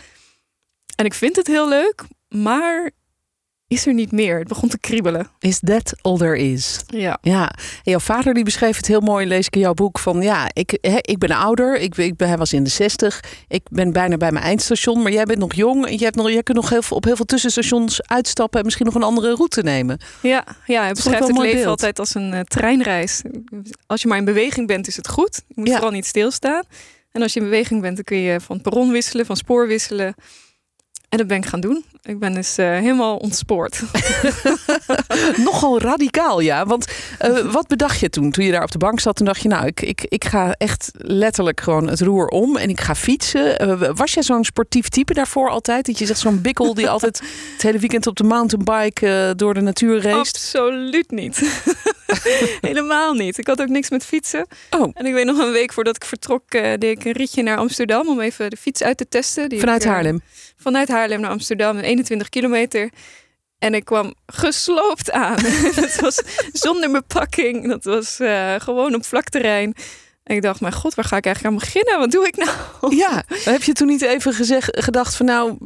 En 0.96 1.04
ik 1.04 1.14
vind 1.14 1.36
het 1.36 1.46
heel 1.46 1.68
leuk, 1.68 2.04
maar 2.28 2.90
is 3.68 3.86
er 3.86 3.94
niet 3.94 4.12
meer? 4.12 4.38
Het 4.38 4.48
begon 4.48 4.68
te 4.68 4.78
kriebelen. 4.78 5.30
Is 5.40 5.60
that 5.64 5.94
all 6.02 6.16
there 6.16 6.38
is? 6.38 6.80
Ja, 6.86 7.18
Ja, 7.22 7.50
en 7.50 7.90
jouw 7.90 7.98
vader 7.98 8.34
die 8.34 8.44
beschreef 8.44 8.76
het 8.76 8.86
heel 8.86 9.00
mooi, 9.00 9.26
lees 9.26 9.46
ik 9.46 9.54
in 9.54 9.60
jouw 9.60 9.74
boek, 9.74 9.98
van 9.98 10.22
ja, 10.22 10.48
ik, 10.52 10.72
ik 11.00 11.18
ben 11.18 11.30
ouder, 11.30 11.76
ik, 11.78 11.96
ik 11.96 12.16
ben, 12.16 12.28
hij 12.28 12.36
was 12.36 12.52
in 12.52 12.64
de 12.64 12.70
zestig, 12.70 13.20
ik 13.48 13.62
ben 13.70 13.92
bijna 13.92 14.16
bij 14.16 14.32
mijn 14.32 14.44
eindstation, 14.44 15.02
maar 15.02 15.12
jij 15.12 15.24
bent 15.24 15.38
nog 15.38 15.54
jong 15.54 15.86
en 15.86 15.98
je, 15.98 16.04
hebt 16.04 16.16
nog, 16.16 16.30
jij 16.30 16.42
kunt 16.42 16.56
nog 16.56 16.68
heel 16.68 16.82
veel, 16.82 16.96
op 16.96 17.04
heel 17.04 17.16
veel 17.16 17.24
tussenstations 17.24 18.02
uitstappen 18.06 18.58
en 18.58 18.64
misschien 18.64 18.86
nog 18.86 18.94
een 18.94 19.02
andere 19.02 19.34
route 19.34 19.62
nemen. 19.62 19.98
ja, 20.22 20.44
ja 20.66 20.82
hij 20.82 20.92
beschrijft 20.92 21.26
het 21.28 21.38
leven 21.38 21.54
beeld. 21.56 21.66
altijd 21.66 21.98
als 21.98 22.14
een 22.14 22.32
eh, 22.32 22.40
treinreis. 22.40 23.22
Als 23.86 24.02
je 24.02 24.08
maar 24.08 24.18
in 24.18 24.24
beweging 24.24 24.66
bent, 24.66 24.86
is 24.86 24.96
het 24.96 25.08
goed. 25.08 25.42
Je 25.46 25.54
moet 25.54 25.66
Ja. 25.66 25.72
vooral 25.74 25.90
niet 25.92 26.06
stilstaan. 26.06 26.62
En 27.12 27.22
als 27.22 27.32
je 27.32 27.40
in 27.40 27.44
beweging 27.46 27.80
bent, 27.80 27.94
dan 27.94 28.04
kun 28.04 28.16
je 28.18 28.40
van 28.40 28.60
perron 28.60 28.90
wisselen, 28.90 29.26
van 29.26 29.36
spoor 29.36 29.66
wisselen. 29.66 30.14
En 31.08 31.18
dat 31.18 31.26
ben 31.26 31.36
ik 31.36 31.46
gaan 31.46 31.60
doen. 31.60 31.84
Ik 32.02 32.18
ben 32.18 32.34
dus 32.34 32.58
eh, 32.58 32.66
helemaal 32.66 33.16
ontspoord. 33.16 33.82
Nogal 35.44 35.80
radicaal, 35.80 36.40
ja. 36.40 36.66
Want 36.66 36.86
eh, 37.18 37.52
wat 37.52 37.66
bedacht 37.66 38.00
je 38.00 38.10
toen, 38.10 38.30
toen 38.30 38.44
je 38.44 38.52
daar 38.52 38.62
op 38.62 38.70
de 38.70 38.78
bank 38.78 39.00
zat? 39.00 39.16
Toen 39.16 39.26
dacht 39.26 39.42
je, 39.42 39.48
nou, 39.48 39.66
ik, 39.66 39.80
ik, 39.80 40.06
ik 40.08 40.24
ga 40.24 40.52
echt 40.52 40.90
letterlijk 40.92 41.60
gewoon 41.60 41.88
het 41.88 42.00
roer 42.00 42.26
om 42.26 42.56
en 42.56 42.68
ik 42.68 42.80
ga 42.80 42.94
fietsen. 42.94 43.58
Eh, 43.58 43.90
was 43.94 44.14
jij 44.14 44.22
zo'n 44.22 44.44
sportief 44.44 44.88
type 44.88 45.14
daarvoor 45.14 45.50
altijd? 45.50 45.86
Dat 45.86 45.98
je 45.98 46.06
zegt 46.06 46.18
zo'n 46.18 46.40
bikkel 46.40 46.74
die 46.74 46.88
altijd 46.88 47.22
het 47.52 47.62
hele 47.62 47.78
weekend 47.78 48.06
op 48.06 48.16
de 48.16 48.24
mountainbike 48.24 49.32
door 49.36 49.54
de 49.54 49.60
natuur 49.60 50.02
race? 50.02 50.18
Absoluut 50.18 51.10
niet. 51.10 51.64
Helemaal 52.60 53.12
niet. 53.12 53.38
Ik 53.38 53.46
had 53.46 53.60
ook 53.60 53.68
niks 53.68 53.90
met 53.90 54.04
fietsen. 54.04 54.46
Oh, 54.70 54.90
En 54.94 55.06
ik 55.06 55.12
weet 55.12 55.24
nog 55.24 55.38
een 55.38 55.52
week 55.52 55.72
voordat 55.72 55.96
ik 55.96 56.04
vertrok, 56.04 56.50
deed 56.50 56.84
ik 56.84 57.04
een 57.04 57.12
ritje 57.12 57.42
naar 57.42 57.56
Amsterdam 57.56 58.08
om 58.08 58.20
even 58.20 58.50
de 58.50 58.56
fiets 58.56 58.82
uit 58.82 58.96
te 58.96 59.08
testen. 59.08 59.48
Die 59.48 59.60
vanuit 59.60 59.84
ik, 59.84 59.90
Haarlem. 59.90 60.22
Vanuit 60.68 60.88
Haarlem 60.88 61.20
naar 61.20 61.30
Amsterdam, 61.30 61.78
21 61.78 62.28
kilometer. 62.28 62.90
En 63.58 63.74
ik 63.74 63.84
kwam 63.84 64.14
gesloopt 64.26 65.10
aan. 65.10 65.36
dat 65.80 65.94
was 66.00 66.22
zonder 66.52 66.90
bepakking. 66.90 67.68
Dat 67.68 67.84
was 67.84 68.20
eh, 68.20 68.54
gewoon 68.58 68.94
op 68.94 69.04
vlak 69.04 69.28
terrein. 69.28 69.74
En 70.22 70.36
ik 70.36 70.42
dacht, 70.42 70.60
mijn 70.60 70.72
god, 70.72 70.94
waar 70.94 71.04
ga 71.04 71.16
ik 71.16 71.24
eigenlijk 71.24 71.54
aan 71.54 71.60
beginnen? 71.60 71.98
Wat 71.98 72.10
doe 72.10 72.26
ik 72.26 72.36
nou? 72.36 72.96
Ja, 72.96 73.22
heb 73.44 73.62
je 73.62 73.72
toen 73.72 73.86
niet 73.86 74.02
even 74.02 74.32
gezegd, 74.32 74.80
gedacht 74.80 75.14
van 75.14 75.26
nou, 75.26 75.56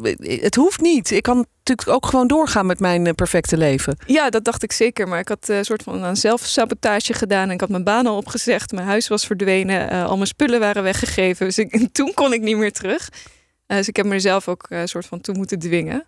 het 0.40 0.55
hoeft 0.55 0.80
niet. 0.80 1.11
Ik 1.11 1.22
kan 1.22 1.46
natuurlijk 1.64 1.88
ook 1.88 2.07
gewoon 2.07 2.26
doorgaan 2.26 2.66
met 2.66 2.80
mijn 2.80 3.07
eh, 3.07 3.12
perfecte 3.12 3.57
leven. 3.57 3.96
Ja, 4.07 4.30
dat 4.30 4.44
dacht 4.44 4.62
ik 4.62 4.72
zeker. 4.72 5.09
Maar 5.09 5.18
ik 5.18 5.28
had 5.28 5.48
eh, 5.48 5.57
een 5.57 5.64
soort 5.64 5.82
van 5.82 6.05
aan 6.05 6.16
zelfsabotage 6.16 7.12
gedaan. 7.12 7.48
En 7.48 7.55
ik 7.55 7.61
had 7.61 7.68
mijn 7.68 7.84
baan 7.84 8.07
al 8.07 8.16
opgezegd. 8.16 8.72
Mijn 8.72 8.86
huis 8.86 9.09
was 9.09 9.26
verdwenen. 9.26 9.90
eh, 9.90 10.05
al 10.07 10.16
mijn 10.16 10.26
spullen 10.26 10.61
waren 10.61 10.82
weggegeven. 10.82 11.46
Dus 11.46 11.59
ik, 11.59 11.88
toen 11.92 12.14
kon 12.14 12.32
ik 12.32 12.40
niet 12.40 12.57
meer 12.57 12.72
terug. 12.72 13.09
Eh, 13.73 13.79
dus 13.79 13.89
ik 13.89 13.97
heb 13.97 14.07
mezelf 14.07 14.49
ook 14.49 14.66
eh, 14.68 14.81
een 14.81 14.89
soort 14.89 15.07
van 15.07 15.20
toe 15.20 15.35
moeten 15.35 15.59
dwingen. 15.59 16.05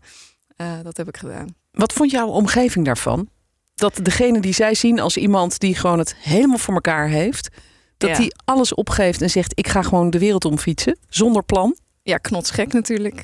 Eh, 0.57 0.73
dat 0.83 0.97
heb 0.97 1.09
ik 1.09 1.17
gedaan. 1.17 1.55
Wat 1.71 1.93
vond 1.93 2.11
jouw 2.11 2.29
omgeving 2.29 2.85
daarvan? 2.85 3.29
Dat 3.75 3.99
degene 4.03 4.41
die 4.41 4.53
zij 4.53 4.75
zien 4.75 5.01
als 5.01 5.17
iemand 5.17 5.59
die 5.59 5.75
gewoon 5.75 5.99
het 5.99 6.15
helemaal 6.15 6.59
voor 6.59 6.75
elkaar 6.75 7.09
heeft, 7.09 7.49
dat 7.97 8.11
Ja. 8.11 8.17
die 8.17 8.35
alles 8.45 8.75
opgeeft 8.75 9.23
en 9.23 9.31
zegt: 9.31 9.53
Ik 9.55 9.69
ga 9.69 9.83
gewoon 9.83 10.11
de 10.11 10.19
wereld 10.19 10.45
omfietsen 10.45 10.99
zonder 11.09 11.45
plan. 11.45 11.77
Ja, 12.03 12.19
knotsgek 12.19 12.73
natuurlijk. 12.73 13.23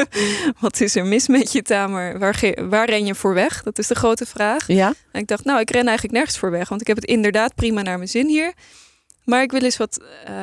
Wat 0.60 0.80
is 0.80 0.96
er 0.96 1.06
mis 1.06 1.28
met 1.28 1.52
je, 1.52 1.62
Tamer? 1.62 2.18
Waar, 2.68 2.88
ren 2.88 3.06
je 3.06 3.14
voor 3.14 3.34
weg? 3.34 3.62
Dat 3.62 3.78
is 3.78 3.86
de 3.86 3.94
grote 3.94 4.26
vraag. 4.26 4.66
Ja, 4.66 4.94
En 5.12 5.20
ik 5.20 5.26
dacht, 5.26 5.44
nou, 5.44 5.60
ik 5.60 5.70
ren 5.70 5.86
eigenlijk 5.86 6.16
nergens 6.16 6.38
voor 6.38 6.50
weg. 6.50 6.68
Want 6.68 6.80
ik 6.80 6.86
heb 6.86 6.96
het 6.96 7.06
inderdaad 7.06 7.54
prima 7.54 7.82
naar 7.82 7.96
mijn 7.96 8.08
zin 8.08 8.28
hier. 8.28 8.52
Maar 9.24 9.42
ik 9.42 9.50
wil 9.50 9.62
eens 9.62 9.76
wat 9.76 10.02
eh, 10.24 10.34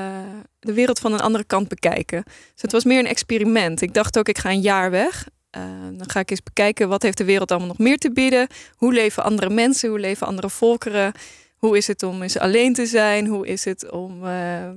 de 0.66 0.74
wereld 0.74 0.99
van 0.99 1.13
een 1.13 1.20
andere 1.20 1.43
kant 1.43 1.68
bekijken. 1.68 2.24
Dus 2.24 2.61
het 2.61 2.72
was 2.72 2.84
meer 2.84 2.99
een 2.99 3.07
experiment. 3.07 3.82
Ik 3.82 3.93
dacht 3.93 4.18
ook, 4.18 4.28
ik 4.28 4.38
ga 4.38 4.49
een 4.49 4.61
jaar 4.61 4.91
weg. 4.91 5.28
Eh, 5.49 5.61
dan 5.91 6.09
ga 6.09 6.20
ik 6.20 6.30
eens 6.30 6.43
bekijken, 6.43 6.89
wat 6.89 7.01
heeft 7.01 7.18
de 7.18 7.24
wereld 7.24 7.51
allemaal 7.51 7.68
nog 7.68 7.78
meer 7.78 7.97
te 7.97 8.11
bieden? 8.11 8.47
Hoe 8.76 8.93
leven 8.93 9.24
andere 9.24 9.49
mensen? 9.49 9.89
Hoe 9.89 9.99
leven 9.99 10.28
andere 10.28 10.49
volkeren? 10.49 11.13
Hoe 11.57 11.78
is 11.78 11.88
het 11.88 12.03
om 12.03 12.22
eens 12.22 12.38
alleen 12.38 12.74
te 12.74 12.86
zijn? 12.86 13.28
Hoe 13.28 13.47
is 13.47 13.66
het 13.66 13.91
om 13.91 14.26
eh, 14.26 14.70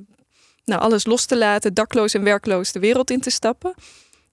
nou, 0.65 0.81
alles 0.81 1.07
los 1.07 1.25
te 1.25 1.37
laten, 1.37 1.75
dakloos 1.75 2.15
en 2.15 2.23
werkloos 2.23 2.73
de 2.73 2.79
wereld 2.79 3.11
in 3.11 3.21
te 3.21 3.31
stappen? 3.31 3.75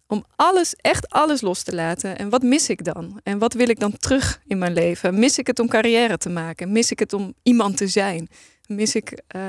Om 0.07 0.25
alles, 0.35 0.75
echt 0.75 1.09
alles 1.09 1.41
los 1.41 1.63
te 1.63 1.75
laten. 1.75 2.17
En 2.17 2.29
wat 2.29 2.41
mis 2.41 2.69
ik 2.69 2.83
dan? 2.83 3.19
En 3.23 3.37
wat 3.37 3.53
wil 3.53 3.69
ik 3.69 3.79
dan 3.79 3.97
terug 3.97 4.41
in 4.47 4.57
mijn 4.57 4.73
leven? 4.73 5.19
Mis 5.19 5.37
ik 5.37 5.47
het 5.47 5.59
om 5.59 5.67
carrière 5.67 6.17
te 6.17 6.29
maken? 6.29 6.71
Mis 6.71 6.91
ik 6.91 6.99
het 6.99 7.13
om 7.13 7.33
iemand 7.43 7.77
te 7.77 7.87
zijn? 7.87 8.29
Mis 8.68 8.95
ik 8.95 9.22
eh, 9.28 9.41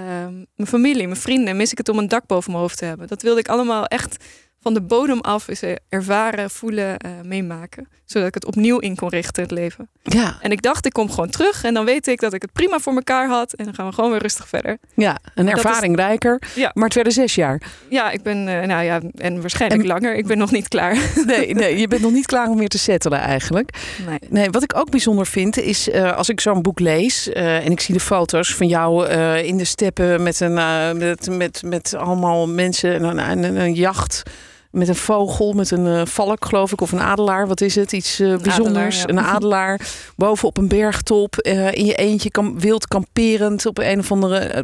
mijn 0.55 0.69
familie, 0.69 1.07
mijn 1.07 1.21
vrienden? 1.21 1.57
Mis 1.57 1.73
ik 1.73 1.79
het 1.79 1.89
om 1.89 1.99
een 1.99 2.09
dak 2.09 2.27
boven 2.27 2.51
mijn 2.51 2.62
hoofd 2.62 2.79
te 2.79 2.85
hebben? 2.85 3.07
Dat 3.07 3.23
wilde 3.23 3.41
ik 3.41 3.49
allemaal 3.49 3.87
echt 3.87 4.25
van 4.67 4.75
de 4.75 4.81
bodem 4.83 5.21
af 5.21 5.49
eh, 5.49 5.75
ervaren, 5.89 6.51
voelen, 6.51 6.97
eh, 6.97 7.11
meemaken. 7.25 7.89
Zodat 8.05 8.29
ik 8.29 8.35
het 8.35 8.45
opnieuw 8.45 8.79
in 8.79 8.97
kon 8.97 9.09
richten, 9.09 9.43
het 9.43 9.53
leven. 9.53 9.89
ja, 10.03 10.37
En 10.41 10.51
ik 10.51 10.62
dacht, 10.62 10.87
ik 10.87 10.93
kom 10.93 11.11
gewoon 11.11 11.31
terug. 11.31 11.64
En 11.64 11.75
dan 11.75 11.85
weet 11.85 12.07
ik 12.07 12.21
dat 12.21 12.33
ik 12.33 12.43
het 12.43 12.53
prima 12.53 12.79
voor 12.79 12.95
elkaar 12.95 13.29
had. 13.29 13.53
En 13.53 13.64
dan 13.64 13.75
gaan 13.75 13.87
we 13.87 13.93
gewoon 13.93 14.11
weer 14.11 14.21
rustig 14.23 14.49
verder. 14.49 14.79
ja. 14.95 15.19
Een 15.35 15.47
is- 15.47 15.53
ervaring 15.53 15.97
rijker. 15.97 16.43
Ja. 16.55 16.71
Maar 16.75 16.85
het 16.85 16.95
werden 16.95 17.12
zes 17.12 17.35
jaar. 17.35 17.62
Ja, 17.91 18.11
ik 18.11 18.23
ben, 18.23 18.49
eh, 18.49 18.67
nou 18.67 18.85
ja, 18.85 19.01
en 19.17 19.41
waarschijnlijk 19.41 19.83
En- 19.83 19.89
langer. 19.89 20.14
Ik 20.14 20.27
ben 20.27 20.39
nog 20.39 20.51
niet 20.51 20.69
klaar. 20.69 20.99
Nee, 21.27 21.55
nee, 21.55 21.79
je 21.79 21.89
bent 21.89 22.03
nog 22.03 22.12
niet 22.12 22.27
klaar 22.27 22.49
om 22.49 22.59
weer 22.59 22.69
te 22.69 22.79
settelen 22.79 23.19
eigenlijk. 23.21 23.71
Nee. 24.07 24.19
Nee, 24.29 24.51
wat 24.51 24.62
ik 24.62 24.77
ook 24.77 24.91
bijzonder 24.91 25.27
vind 25.27 25.57
is 25.59 25.91
eh, 25.91 26.17
als 26.17 26.29
ik 26.29 26.41
zo'n 26.41 26.62
boek 26.62 26.81
lees 26.81 27.29
en 27.33 27.71
ik 27.71 27.81
zie 27.81 27.95
de 27.95 28.01
foto's 28.01 28.55
van 28.55 28.67
jou 28.69 29.07
in 29.43 29.57
de 29.57 29.64
steppen 29.64 30.23
met, 30.23 30.41
een, 30.41 30.55
met, 30.99 31.29
met, 31.31 31.62
met 31.64 31.95
allemaal 31.95 32.49
mensen 32.49 32.95
en 32.95 33.03
een, 33.05 33.45
een, 33.45 33.57
een 33.57 33.75
jacht. 33.75 34.23
Met 34.71 34.89
een 34.89 34.95
vogel, 34.95 35.53
met 35.53 35.71
een 35.71 35.87
eh, 35.87 36.07
valk, 36.07 36.45
geloof 36.45 36.73
ik, 36.73 36.81
of 36.81 36.93
een 36.93 37.01
adelaar. 37.01 37.47
Wat 37.47 37.61
is 37.61 37.75
het? 37.75 37.93
Iets 37.93 38.21
eh, 38.21 38.37
bijzonders. 38.37 38.99
ja. 39.01 39.09
Een 39.09 39.21
adelaar. 39.21 39.81
Boven 40.17 40.49
op 40.49 40.57
een 40.59 40.69
bergtop. 40.69 41.37
eh, 41.37 41.73
in 41.73 41.85
je 41.85 41.95
eentje 41.95 42.31
kam, 42.31 42.61
wild 42.61 42.87
kamperend. 42.89 43.67
Op 43.67 43.79
een 43.79 43.99
of 43.99 44.12
andere 44.12 44.39
eh, 44.39 44.62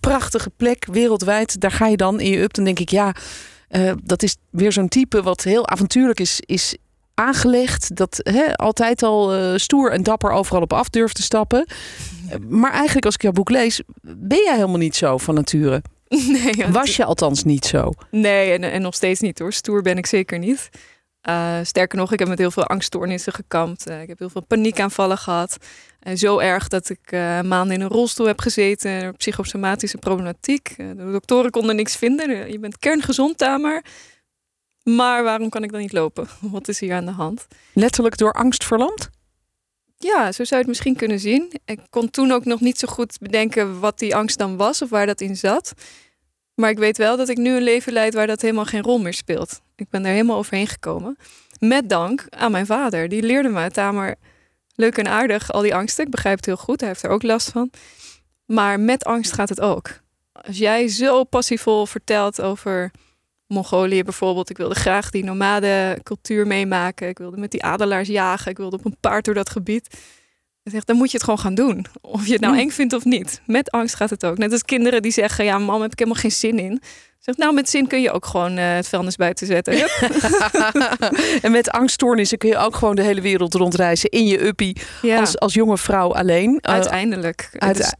prachtige 0.00 0.50
plek 0.56 0.86
wereldwijd. 0.92 1.60
Daar 1.60 1.72
ga 1.72 1.86
je 1.86 1.96
dan 1.96 2.20
in 2.20 2.30
je 2.30 2.40
up. 2.40 2.52
Dan 2.54 2.64
denk 2.64 2.78
ik, 2.78 2.88
ja, 2.90 3.12
eh, 3.68 3.92
dat 4.02 4.22
is 4.22 4.36
weer 4.50 4.72
zo'n 4.72 4.88
type 4.88 5.22
wat 5.22 5.42
heel 5.42 5.68
avontuurlijk 5.68 6.20
is, 6.20 6.40
is 6.46 6.76
aangelegd. 7.14 7.96
Dat 7.96 8.20
hè, 8.22 8.56
altijd 8.56 9.02
al 9.02 9.34
eh, 9.34 9.52
stoer 9.56 9.92
en 9.92 10.02
dapper 10.02 10.30
overal 10.30 10.62
op 10.62 10.72
af 10.72 10.88
durft 10.88 11.14
te 11.16 11.22
stappen. 11.22 11.64
Eh, 12.28 12.36
Maar 12.48 12.72
eigenlijk, 12.72 13.04
als 13.06 13.14
ik 13.14 13.22
jouw 13.22 13.32
boek 13.32 13.50
lees, 13.50 13.82
ben 14.02 14.42
jij 14.44 14.54
helemaal 14.54 14.76
niet 14.76 14.96
zo 14.96 15.18
van 15.18 15.34
nature. 15.34 15.82
Nee, 16.26 16.56
ja, 16.56 16.70
Was 16.70 16.96
je 16.96 17.04
althans 17.04 17.44
niet 17.44 17.64
zo? 17.64 17.92
Nee, 18.10 18.52
en, 18.52 18.62
en 18.62 18.82
nog 18.82 18.94
steeds 18.94 19.20
niet 19.20 19.38
hoor. 19.38 19.52
Stoer 19.52 19.82
ben 19.82 19.98
ik 19.98 20.06
zeker 20.06 20.38
niet. 20.38 20.70
Eh, 21.20 21.58
sterker 21.62 21.98
nog, 21.98 22.12
ik 22.12 22.18
heb 22.18 22.28
met 22.28 22.38
heel 22.38 22.50
veel 22.50 22.66
angststoornissen 22.66 23.32
gekampt. 23.32 23.86
Eh, 23.86 24.02
ik 24.02 24.08
heb 24.08 24.18
heel 24.18 24.30
veel 24.30 24.44
paniekaanvallen 24.44 25.18
gehad. 25.18 25.56
Eh, 26.00 26.16
zo 26.16 26.38
erg 26.38 26.68
dat 26.68 26.88
ik 26.88 27.12
maanden 27.44 27.70
in 27.70 27.80
een 27.80 27.88
rolstoel 27.88 28.26
heb 28.26 28.40
gezeten. 28.40 29.16
Psychosomatische 29.16 29.98
problematiek. 29.98 30.74
De 30.76 31.10
doktoren 31.12 31.50
konden 31.50 31.76
niks 31.76 31.96
vinden. 31.96 32.52
Je 32.52 32.58
bent 32.58 32.78
kerngezond, 32.78 33.38
Tamer. 33.38 33.84
Maar 34.82 35.22
waarom 35.22 35.48
kan 35.48 35.62
ik 35.62 35.70
dan 35.72 35.80
niet 35.80 35.92
lopen? 35.92 36.28
Wat 36.52 36.68
is 36.68 36.80
hier 36.80 36.94
aan 36.94 37.04
de 37.04 37.10
hand? 37.10 37.46
Letterlijk 37.72 38.16
door 38.16 38.32
angst 38.32 38.64
verlamd? 38.64 39.10
Ja, 40.02 40.32
zo 40.32 40.44
zou 40.44 40.48
je 40.48 40.56
het 40.56 40.66
misschien 40.66 40.96
kunnen 40.96 41.20
zien. 41.20 41.52
Ik 41.64 41.80
kon 41.90 42.10
toen 42.10 42.30
ook 42.30 42.44
nog 42.44 42.60
niet 42.60 42.78
zo 42.78 42.88
goed 42.88 43.18
bedenken 43.18 43.80
wat 43.80 43.98
die 43.98 44.16
angst 44.16 44.38
dan 44.38 44.56
was 44.56 44.82
of 44.82 44.90
waar 44.90 45.06
dat 45.06 45.20
in 45.20 45.36
zat. 45.36 45.72
Maar 46.54 46.70
ik 46.70 46.78
weet 46.78 46.96
wel 46.96 47.16
dat 47.16 47.28
ik 47.28 47.36
nu 47.36 47.56
een 47.56 47.62
leven 47.62 47.92
leid 47.92 48.14
waar 48.14 48.26
dat 48.26 48.40
helemaal 48.40 48.64
geen 48.64 48.82
rol 48.82 48.98
meer 48.98 49.14
speelt. 49.14 49.60
Ik 49.76 49.88
ben 49.90 50.04
er 50.04 50.12
helemaal 50.12 50.36
overheen 50.36 50.66
gekomen. 50.66 51.16
Met 51.58 51.88
dank 51.88 52.26
aan 52.28 52.50
mijn 52.50 52.66
vader. 52.66 53.08
Die 53.08 53.22
leerde 53.22 53.48
me, 53.48 53.70
Tamer, 53.70 54.14
leuk 54.74 54.98
en 54.98 55.08
aardig, 55.08 55.52
al 55.52 55.62
die 55.62 55.74
angsten. 55.74 56.04
Ik 56.04 56.10
begrijp 56.10 56.36
het 56.36 56.46
heel 56.46 56.56
goed, 56.56 56.80
hij 56.80 56.88
heeft 56.88 57.02
er 57.02 57.10
ook 57.10 57.22
last 57.22 57.50
van. 57.50 57.70
Maar 58.46 58.80
met 58.80 59.04
angst 59.04 59.32
gaat 59.32 59.48
het 59.48 59.60
ook. 59.60 60.00
Als 60.32 60.58
jij 60.58 60.88
zo 60.88 61.24
passievol 61.24 61.86
vertelt 61.86 62.40
over 62.40 62.90
Mongolië 63.50 64.02
bijvoorbeeld. 64.02 64.50
Ik 64.50 64.56
wilde 64.56 64.74
graag 64.74 65.10
die 65.10 65.24
nomade 65.24 65.98
cultuur 66.02 66.46
meemaken. 66.46 67.08
Ik 67.08 67.18
wilde 67.18 67.36
met 67.36 67.50
die 67.50 67.62
adelaars 67.62 68.08
jagen. 68.08 68.50
Ik 68.50 68.56
wilde 68.56 68.76
op 68.76 68.84
een 68.84 68.96
paard 69.00 69.24
door 69.24 69.34
dat 69.34 69.50
gebied. 69.50 69.96
Zegt, 70.62 70.86
dan 70.86 70.96
moet 70.96 71.10
je 71.10 71.16
het 71.16 71.24
gewoon 71.24 71.38
gaan 71.40 71.54
doen. 71.54 71.86
Of 72.00 72.26
je 72.26 72.32
het 72.32 72.40
nou 72.40 72.52
Mm. 72.54 72.58
eng 72.60 72.70
vindt 72.70 72.92
of 72.92 73.04
niet. 73.04 73.40
Met 73.46 73.70
angst 73.70 73.94
gaat 73.94 74.10
het 74.10 74.24
ook. 74.26 74.38
Net 74.38 74.52
als 74.52 74.62
kinderen 74.64 75.02
die 75.02 75.12
zeggen, 75.12 75.44
ja, 75.44 75.58
mam, 75.58 75.82
heb 75.82 75.92
ik 75.92 75.98
helemaal 75.98 76.20
geen 76.20 76.32
zin 76.32 76.58
in. 76.58 76.82
Zegt, 77.18 77.38
nou, 77.38 77.54
met 77.54 77.68
zin 77.70 77.86
kun 77.86 78.00
je 78.00 78.10
ook 78.10 78.26
gewoon 78.26 78.56
eh, 78.56 78.74
het 78.74 78.88
vuilnis 78.88 79.16
buiten 79.16 79.46
zetten. 79.46 79.74
En 81.42 81.50
met 81.52 81.70
angststoornissen 81.70 82.38
kun 82.38 82.48
je 82.48 82.56
ook 82.56 82.76
gewoon 82.76 82.94
de 82.96 83.02
hele 83.02 83.20
wereld 83.20 83.54
rondreizen 83.54 84.10
in 84.10 84.26
je 84.26 84.44
uppie 84.46 84.76
Ja, 85.02 85.20
als, 85.20 85.38
als 85.38 85.54
jonge 85.54 85.78
vrouw 85.78 86.14
alleen. 86.14 86.58
Eh, 86.60 86.72
uiteindelijk. 86.72 87.50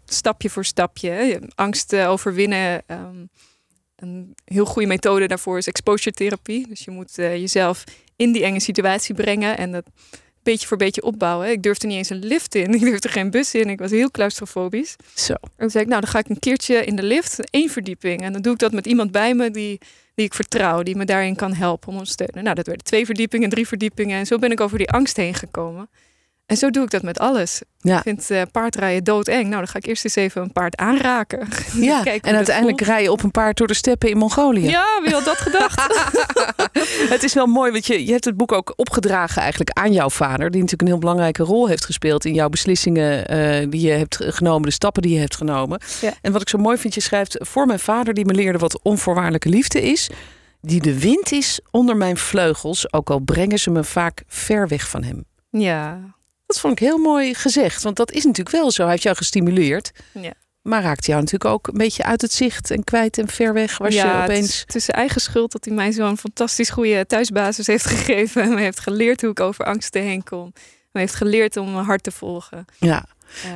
Stapje 0.04 0.50
voor 0.50 0.64
stapje. 0.64 1.40
Angst 1.54 1.92
eh, 1.92 2.10
overwinnen. 2.10 2.82
ehm, 2.86 3.24
een 4.00 4.34
heel 4.44 4.64
goede 4.64 4.88
methode 4.88 5.26
daarvoor 5.26 5.58
is 5.58 5.66
exposure 5.66 6.16
therapie. 6.16 6.68
Dus 6.68 6.84
je 6.84 6.90
moet 6.90 7.18
eh, 7.18 7.36
jezelf 7.36 7.84
in 8.16 8.32
die 8.32 8.44
enge 8.44 8.60
situatie 8.60 9.14
brengen 9.14 9.58
en 9.58 9.72
dat 9.72 9.84
beetje 10.42 10.66
voor 10.66 10.76
beetje 10.76 11.02
opbouwen. 11.02 11.50
Ik 11.50 11.62
durfde 11.62 11.86
niet 11.86 11.96
eens 11.96 12.10
een 12.10 12.24
lift 12.24 12.54
in. 12.54 12.74
Ik 12.78 12.80
durfde 12.80 13.08
geen 13.08 13.30
bus 13.30 13.54
in. 13.54 13.68
Ik 13.68 13.78
was 13.78 13.90
heel 13.90 14.10
claustrofobisch. 14.10 14.96
Zo. 15.14 15.32
En 15.32 15.50
toen 15.56 15.70
zei 15.70 15.84
ik, 15.84 15.90
nou, 15.90 16.00
dan 16.00 16.10
ga 16.10 16.18
ik 16.18 16.28
een 16.28 16.38
keertje 16.38 16.84
in 16.84 16.96
de 16.96 17.02
lift, 17.02 17.50
één 17.50 17.70
verdieping. 17.70 18.20
En 18.20 18.32
dan 18.32 18.42
doe 18.42 18.52
ik 18.52 18.58
dat 18.58 18.72
met 18.72 18.86
iemand 18.86 19.10
bij 19.10 19.34
me 19.34 19.50
die, 19.50 19.80
die 20.14 20.26
ik 20.26 20.34
vertrouw, 20.34 20.82
die 20.82 20.96
me 20.96 21.04
daarin 21.04 21.36
kan 21.36 21.54
helpen, 21.54 21.88
ondersteunen. 21.88 22.44
Nou, 22.44 22.54
dat 22.54 22.66
werden 22.66 22.84
twee 22.84 23.04
verdiepingen, 23.04 23.48
drie 23.48 23.66
verdiepingen. 23.66 24.18
En 24.18 24.26
zo 24.26 24.38
ben 24.38 24.50
ik 24.50 24.60
over 24.60 24.78
die 24.78 24.90
angst 24.90 25.16
heen 25.16 25.34
gekomen. 25.34 25.88
En 26.50 26.56
zo 26.56 26.70
doe 26.70 26.84
ik 26.84 26.90
dat 26.90 27.02
met 27.02 27.18
alles. 27.18 27.62
Ja. 27.78 27.96
Ik 27.96 28.02
vind 28.02 28.30
eh, 28.30 28.42
paardrijden 28.52 29.04
doodeng. 29.04 29.42
Nou, 29.42 29.56
dan 29.56 29.68
ga 29.68 29.78
ik 29.78 29.86
eerst 29.86 30.04
eens 30.04 30.16
even 30.16 30.42
een 30.42 30.52
paard 30.52 30.76
aanraken. 30.76 31.48
Ja, 31.80 32.04
en 32.04 32.34
uiteindelijk 32.34 32.80
rij 32.80 33.02
je 33.02 33.12
op 33.12 33.22
een 33.22 33.30
paard 33.30 33.56
door 33.56 33.66
de 33.66 33.74
steppen 33.74 34.08
in 34.08 34.16
Mongolië. 34.16 34.68
Ja, 34.68 35.00
wie 35.04 35.12
had 35.12 35.24
dat 35.24 35.36
gedacht? 35.36 35.82
Het 37.14 37.22
is 37.22 37.34
wel 37.34 37.46
mooi, 37.46 37.72
want 37.72 37.86
je, 37.86 38.06
je 38.06 38.12
hebt 38.12 38.24
het 38.24 38.36
boek 38.36 38.52
ook 38.52 38.72
opgedragen 38.76 39.40
eigenlijk 39.40 39.70
aan 39.70 39.92
jouw 39.92 40.10
vader. 40.10 40.50
Die 40.50 40.60
natuurlijk 40.60 40.80
een 40.80 40.86
heel 40.86 40.98
belangrijke 40.98 41.42
rol 41.42 41.68
heeft 41.68 41.84
gespeeld 41.84 42.24
in 42.24 42.34
jouw 42.34 42.48
beslissingen 42.48 43.28
eh, 43.28 43.66
die 43.70 43.80
je 43.80 43.92
hebt 43.92 44.16
genomen, 44.20 44.62
de 44.62 44.74
stappen 44.74 45.02
die 45.02 45.14
je 45.14 45.20
hebt 45.20 45.36
genomen. 45.36 45.80
Ja. 46.00 46.12
En 46.20 46.32
wat 46.32 46.40
ik 46.40 46.48
zo 46.48 46.58
mooi 46.58 46.78
vind, 46.78 46.94
je 46.94 47.00
schrijft 47.00 47.36
voor 47.40 47.66
mijn 47.66 47.78
vader 47.78 48.14
die 48.14 48.24
me 48.24 48.34
leerde 48.34 48.58
wat 48.58 48.80
onvoorwaardelijke 48.82 49.48
liefde 49.48 49.82
is. 49.82 50.10
Die 50.60 50.80
de 50.80 51.00
wind 51.00 51.32
is 51.32 51.60
onder 51.70 51.96
mijn 51.96 52.16
vleugels, 52.16 52.92
ook 52.92 53.10
al 53.10 53.18
brengen 53.18 53.58
ze 53.58 53.70
me 53.70 53.84
vaak 53.84 54.22
ver 54.26 54.68
weg 54.68 54.88
van 54.88 55.02
hem. 55.02 55.24
ja. 55.50 56.18
Dat 56.50 56.60
vond 56.60 56.72
ik 56.72 56.78
heel 56.86 56.98
mooi 56.98 57.34
gezegd, 57.34 57.82
want 57.82 57.96
dat 57.96 58.10
is 58.12 58.24
natuurlijk 58.24 58.56
wel 58.56 58.70
zo. 58.70 58.82
Hij 58.82 58.90
heeft 58.90 59.02
jou 59.02 59.16
gestimuleerd, 59.16 59.90
Ja. 60.12 60.32
maar 60.62 60.82
raakt 60.82 61.06
jou 61.06 61.20
natuurlijk 61.20 61.50
ook 61.50 61.66
een 61.68 61.78
beetje 61.78 62.02
uit 62.04 62.20
het 62.22 62.32
zicht 62.32 62.70
en 62.70 62.84
kwijt 62.84 63.18
en 63.18 63.28
ver 63.28 63.52
weg. 63.52 63.78
Was 63.78 63.94
ja, 63.94 64.16
je 64.16 64.22
opeens... 64.22 64.60
het 64.60 64.74
is 64.74 64.84
zijn 64.84 64.96
eigen 64.96 65.20
schuld 65.20 65.52
dat 65.52 65.64
hij 65.64 65.74
mij 65.74 65.92
zo'n 65.92 66.18
fantastisch 66.18 66.70
goede 66.70 67.06
thuisbasis 67.06 67.66
heeft 67.66 67.86
gegeven. 67.94 68.42
En 68.42 68.54
me 68.54 68.60
heeft 68.60 68.80
geleerd 68.80 69.20
hoe 69.20 69.30
ik 69.30 69.40
over 69.40 69.64
angsten 69.64 70.02
heen 70.02 70.22
kom. 70.22 70.52
Me 70.92 71.00
heeft 71.00 71.14
geleerd 71.14 71.56
om 71.56 71.72
mijn 71.72 71.84
hart 71.84 72.02
te 72.02 72.10
volgen. 72.10 72.64
Ja, 72.78 73.04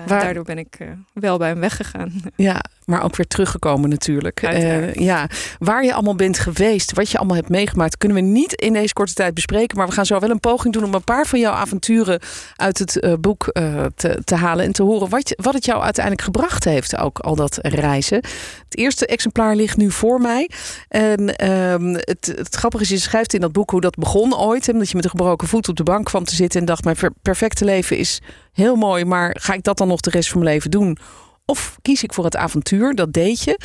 Waar- 0.07 0.21
Daardoor 0.23 0.45
ben 0.45 0.59
ik 0.59 0.77
eh, 0.79 0.89
wel 1.13 1.39
bij 1.39 1.49
hem 1.49 1.61
weggegaan. 1.61 2.23
Ja, 2.37 2.65
maar 2.87 3.05
ook 3.05 3.17
weer 3.17 3.27
teruggekomen 3.27 3.91
natuurlijk. 3.91 4.43
Eh, 4.43 4.95
ja, 4.95 5.29
waar 5.59 5.85
je 5.85 5.95
allemaal 5.95 6.15
bent 6.15 6.39
geweest, 6.39 6.93
wat 6.93 7.11
je 7.11 7.19
allemaal 7.19 7.37
hebt 7.37 7.49
meegemaakt, 7.49 7.97
kunnen 7.97 8.17
we 8.17 8.23
niet 8.23 8.53
in 8.53 8.73
deze 8.73 8.93
korte 8.93 9.15
tijd 9.15 9.35
bespreken. 9.35 9.77
Maar 9.77 9.87
we 9.87 9.93
gaan 9.93 10.07
zo 10.07 10.19
wel 10.19 10.31
een 10.31 10.41
poging 10.41 10.75
doen 10.75 10.85
om 10.85 10.95
een 10.95 11.05
paar 11.05 11.27
van 11.27 11.39
jouw 11.39 11.53
avonturen 11.53 12.21
uit 12.57 12.79
het 12.79 13.01
eh, 13.01 13.13
boek 13.21 13.47
eh, 13.47 13.85
te, 13.95 14.21
te 14.25 14.35
halen 14.35 14.65
en 14.65 14.73
te 14.73 14.83
horen 14.83 15.09
wat, 15.09 15.29
je, 15.29 15.39
wat 15.43 15.55
het 15.55 15.65
jou 15.65 15.83
uiteindelijk 15.83 16.25
gebracht 16.25 16.65
heeft, 16.65 16.97
ook 16.97 17.19
al 17.19 17.37
dat 17.37 17.59
reizen. 17.63 18.17
Het 18.17 18.79
eerste 18.79 19.07
exemplaar 19.07 19.57
ligt 19.57 19.77
nu 19.77 19.91
voor 19.91 20.21
mij. 20.21 20.51
En 20.89 21.37
ehm, 21.37 21.95
het, 21.95 22.33
het 22.37 22.55
grappige 22.55 22.83
is, 22.83 22.89
je 22.89 22.99
schrijft 22.99 23.35
in 23.35 23.41
dat 23.41 23.53
boek 23.53 23.71
hoe 23.71 23.81
dat 23.81 23.97
begon 23.97 24.37
ooit. 24.37 24.67
Hè, 24.67 24.73
dat 24.73 24.89
je 24.89 24.97
met 24.97 25.05
een 25.05 25.11
gebroken 25.11 25.49
voet 25.49 25.69
op 25.69 25.77
de 25.77 25.83
bank 25.83 26.05
kwam 26.05 26.25
te 26.25 26.35
zitten 26.35 26.61
en 26.61 26.67
dacht: 26.67 26.85
Mijn 26.85 26.97
perfecte 27.23 27.65
leven 27.65 27.99
is 27.99 28.21
heel 28.53 28.77
mooi, 28.77 29.05
maar 29.05 29.37
ga 29.41 29.53
ik 29.53 29.63
dat 29.63 29.79
dan 29.79 29.89
nog 29.89 30.01
de 30.01 30.11
rest 30.11 30.29
van 30.29 30.41
mijn 30.41 30.55
leven 30.55 30.71
doen? 30.71 30.99
Of 31.47 31.77
kies 31.83 32.03
ik 32.03 32.13
voor 32.13 32.25
het 32.25 32.37
avontuur? 32.37 32.95
Dat 32.95 33.13
deed 33.13 33.43
je. 33.43 33.59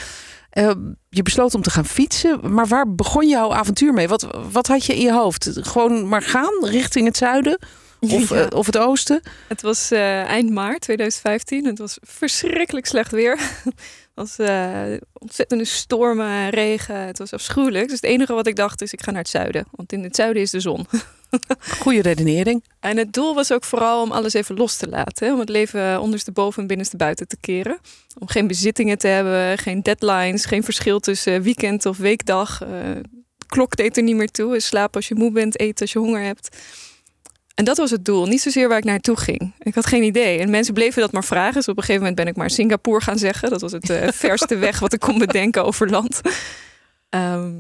Eh, 0.50 0.72
je 1.10 1.22
besloot 1.22 1.56
om 1.56 1.62
te 1.62 1.70
gaan 1.70 1.86
fietsen. 1.86 2.54
Maar 2.54 2.68
waar 2.68 2.96
begon 2.96 3.28
jouw 3.28 3.54
avontuur 3.54 3.94
mee? 3.94 4.08
Wat, 4.08 4.28
wat 4.52 4.68
had 4.68 4.86
je 4.86 4.96
in 4.96 5.02
je 5.02 5.14
hoofd? 5.14 5.50
Gewoon 5.54 6.08
maar 6.08 6.22
gaan 6.22 6.66
richting 6.66 7.06
het 7.06 7.18
zuiden? 7.18 7.60
Of, 8.00 8.30
Ja. 8.30 8.36
eh, 8.36 8.58
of 8.58 8.66
het 8.66 8.78
oosten? 8.78 9.22
Het 9.48 9.62
was 9.62 9.92
eh, 9.92 10.24
eind 10.24 10.50
maart 10.50 10.82
2015. 10.82 11.66
Het 11.66 11.78
was 11.78 11.98
verschrikkelijk 12.02 12.86
slecht 12.86 13.12
weer. 13.12 13.40
Het 14.16 14.38
was 14.38 14.48
ontzettende 15.14 15.66
stormen 15.66 16.28
en 16.28 16.50
regen. 16.50 16.96
Het 17.06 17.18
was 17.18 17.34
afschuwelijk. 17.34 17.84
Dus 17.88 18.02
het 18.02 18.10
enige 18.10 18.34
wat 18.34 18.48
ik 18.48 18.56
dacht 18.56 18.82
is, 18.82 18.94
ik 18.94 19.02
ga 19.04 19.12
naar 19.12 19.22
het 19.22 19.30
zuiden. 19.30 19.66
Want 19.72 19.94
in 19.94 20.04
het 20.04 20.16
zuiden 20.16 20.42
is 20.42 20.52
de 20.52 20.60
zon. 20.60 20.86
Goede 21.82 22.02
redenering. 22.02 22.64
En 22.80 22.98
het 22.98 23.14
doel 23.14 23.36
was 23.36 23.52
ook 23.52 23.64
vooral 23.64 24.02
om 24.02 24.12
alles 24.12 24.34
even 24.34 24.56
los 24.56 24.76
te 24.76 24.88
laten. 24.88 25.28
Hè? 25.28 25.34
Om 25.34 25.40
het 25.40 25.50
leven 25.50 26.02
ondersteboven 26.02 26.62
en 26.62 26.68
binnenstebuiten 26.68 27.28
te 27.28 27.38
keren. 27.40 27.80
Om 28.20 28.28
geen 28.28 28.48
bezittingen 28.48 28.98
te 28.98 29.08
hebben, 29.08 29.58
geen 29.58 29.82
deadlines, 29.82 30.46
geen 30.46 30.64
verschil 30.64 31.00
tussen 31.00 31.42
weekend 31.42 31.86
of 31.86 31.98
weekdag. 31.98 32.62
Eh, 32.62 32.70
klok 33.48 33.76
deed 33.76 33.98
er 33.98 34.04
niet 34.04 34.16
meer 34.16 34.32
toe. 34.32 34.60
Slaap 34.60 34.96
als 34.96 35.08
je 35.08 35.16
moe 35.16 35.32
bent, 35.32 35.60
eten 35.60 35.82
als 35.82 35.92
je 35.92 36.00
honger 36.00 36.22
hebt. 36.22 36.58
En 37.56 37.66
dat 37.66 37.78
was 37.78 37.92
het 37.92 38.06
doel. 38.06 38.26
Niet 38.26 38.42
zozeer 38.42 38.68
waar 38.68 38.78
ik 38.78 38.84
naartoe 38.84 39.18
ging. 39.18 39.54
Ik 39.60 39.76
had 39.76 39.86
geen 39.86 40.04
idee. 40.04 40.40
En 40.40 40.50
mensen 40.50 40.74
bleven 40.74 41.02
dat 41.02 41.12
maar 41.12 41.24
vragen. 41.24 41.54
Dus 41.54 41.68
op 41.68 41.78
een 41.78 41.84
gegeven 41.84 42.02
moment 42.02 42.16
ben 42.16 42.28
ik 42.28 42.36
maar 42.36 42.50
Singapore 42.50 43.02
gaan 43.02 43.18
zeggen. 43.18 43.50
Dat 43.50 43.62
was 43.62 43.72
het 43.72 43.90
eh, 43.90 44.08
verste 44.28 44.58
weg 44.58 44.80
wat 44.80 44.94
ik 44.94 45.00
kon 45.00 45.18
bedenken 45.18 45.66
over 45.66 45.90
land. 45.90 46.22
Ehm, 47.10 47.52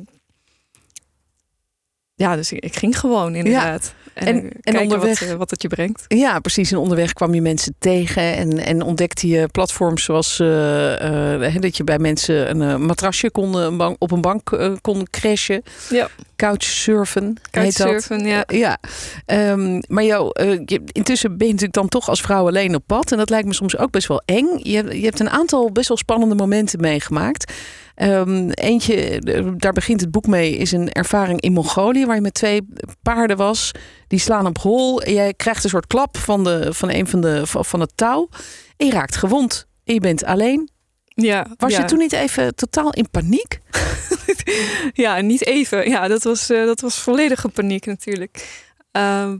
ja, 2.19 2.35
dus 2.35 2.51
ik, 2.51 2.75
ging 2.75 2.99
gewoon 2.99 3.35
inderdaad. 3.35 3.93
En, 4.13 4.27
En- 4.27 4.51
en 4.61 4.79
onderweg- 4.79 5.19
wat, 5.19 5.29
eh, 5.29 5.35
wat 5.35 5.49
het 5.49 5.61
je 5.61 5.67
brengt. 5.67 6.05
Ja, 6.07 6.39
precies. 6.39 6.71
En 6.71 6.77
onderweg 6.77 7.13
kwam 7.13 7.33
je 7.33 7.41
mensen 7.41 7.75
tegen 7.79 8.35
en, 8.35 8.57
en 8.65 8.81
ontdekte 8.81 9.27
je 9.27 9.47
platforms 9.47 10.03
zoals 10.03 10.39
eh, 10.39 10.47
hè, 10.47 11.59
dat 11.59 11.77
je 11.77 11.83
bij 11.83 11.99
mensen 11.99 12.61
een 12.61 12.85
matrasje 12.85 13.31
kon, 13.31 13.53
een 13.55 13.77
bank- 13.77 13.95
op 13.99 14.11
een 14.11 14.21
bank 14.21 14.57
kon 14.81 15.07
crashen. 15.09 15.63
Ja. 15.89 16.07
Couchsurfen. 16.35 17.37
Couchsurfen, 17.51 18.25
ja. 18.25 18.43
Ja, 18.47 18.77
Ehm, 19.25 19.81
maar 19.87 20.03
jou, 20.03 20.31
je, 20.65 20.81
intussen 20.91 21.29
ben 21.37 21.47
je 21.47 21.53
natuurlijk 21.53 21.79
dan 21.79 21.87
toch 21.89 22.09
als 22.09 22.21
vrouw 22.21 22.47
alleen 22.47 22.75
op 22.75 22.83
pad. 22.85 23.11
En 23.11 23.17
dat 23.17 23.29
lijkt 23.29 23.47
me 23.47 23.53
soms 23.53 23.77
ook 23.77 23.91
best 23.91 24.07
wel 24.07 24.21
eng. 24.25 24.47
Je, 24.63 24.99
je 24.99 25.05
hebt 25.05 25.19
een 25.19 25.29
aantal 25.29 25.71
best 25.71 25.87
wel 25.87 25.97
spannende 25.97 26.35
momenten 26.35 26.79
meegemaakt. 26.81 27.53
Ehm, 27.99 28.49
eentje, 28.49 29.21
daar 29.57 29.73
begint 29.73 30.01
het 30.01 30.11
boek 30.11 30.27
mee, 30.27 30.57
is 30.57 30.71
een 30.71 30.91
ervaring 30.91 31.41
in 31.41 31.53
Mongolië... 31.53 32.05
waar 32.05 32.15
je 32.15 32.21
met 32.21 32.33
twee 32.33 32.67
paarden 33.01 33.37
was. 33.37 33.71
Die 34.07 34.19
slaan 34.19 34.45
op 34.45 34.57
hol. 34.57 35.01
En 35.01 35.13
jij 35.13 35.33
krijgt 35.33 35.63
een 35.63 35.69
soort 35.69 35.87
klap 35.87 36.17
van, 36.17 36.43
de, 36.43 36.73
van 36.73 36.89
een 36.89 37.07
van, 37.07 37.21
de, 37.21 37.41
van, 37.45 37.79
het 37.79 37.91
touw. 37.95 38.29
En 38.77 38.85
je 38.85 38.91
raakt 38.91 39.15
gewond. 39.15 39.67
En 39.83 39.93
je 39.93 39.99
bent 39.99 40.23
alleen. 40.23 40.69
Ja, 41.05 41.47
Was 41.57 41.71
ja. 41.71 41.79
je 41.79 41.85
toen 41.85 41.97
niet 41.97 42.13
even 42.13 42.55
totaal 42.55 42.91
in 42.91 43.09
paniek? 43.11 43.59
Ja, 44.93 45.21
niet 45.21 45.45
even. 45.45 45.89
Ja, 45.89 46.07
dat 46.07 46.23
was, 46.23 46.49
eh, 46.49 46.65
dat 46.65 46.81
was 46.81 46.99
volledige 46.99 47.49
paniek 47.49 47.85
natuurlijk. 47.85 48.63
Ehm, 48.91 49.37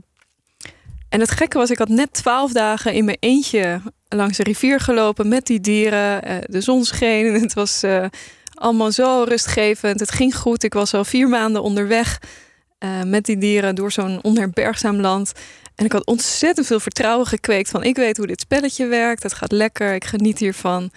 en 1.08 1.20
het 1.20 1.30
gekke 1.30 1.58
was, 1.58 1.70
ik 1.70 1.78
had 1.78 1.88
net 1.88 2.12
twaalf 2.12 2.52
dagen 2.52 2.92
in 2.92 3.04
mijn 3.04 3.16
eentje 3.20 3.80
langs 4.08 4.36
de 4.36 4.42
rivier 4.42 4.80
gelopen 4.80 5.28
met 5.28 5.46
die 5.46 5.60
dieren. 5.60 6.22
Eh, 6.22 6.36
de 6.42 6.60
zon 6.60 6.84
scheen 6.84 7.34
en 7.34 7.40
het 7.40 7.54
was 7.54 7.82
eh, 7.82 8.04
allemaal 8.60 8.92
zo 8.92 9.24
rustgevend. 9.28 10.00
Het 10.00 10.12
ging 10.12 10.36
goed. 10.36 10.62
Ik 10.62 10.72
was 10.72 10.94
al 10.94 11.04
vier 11.04 11.28
maanden 11.28 11.62
onderweg 11.62 12.18
eh, 12.78 13.02
met 13.02 13.24
die 13.24 13.38
dieren 13.38 13.74
door 13.74 13.92
zo'n 13.92 14.18
onherbergzaam 14.22 15.00
land. 15.00 15.32
En 15.74 15.84
ik 15.84 15.92
had 15.92 16.06
ontzettend 16.06 16.66
veel 16.66 16.80
vertrouwen 16.80 17.26
gekweekt 17.26 17.70
van 17.70 17.82
ik 17.82 17.96
weet 17.96 18.16
hoe 18.16 18.26
dit 18.26 18.40
spelletje 18.40 18.86
werkt. 18.86 19.22
Het 19.22 19.32
gaat 19.32 19.52
lekker, 19.52 19.94
ik 19.94 20.04
geniet 20.04 20.38
hiervan. 20.38 20.90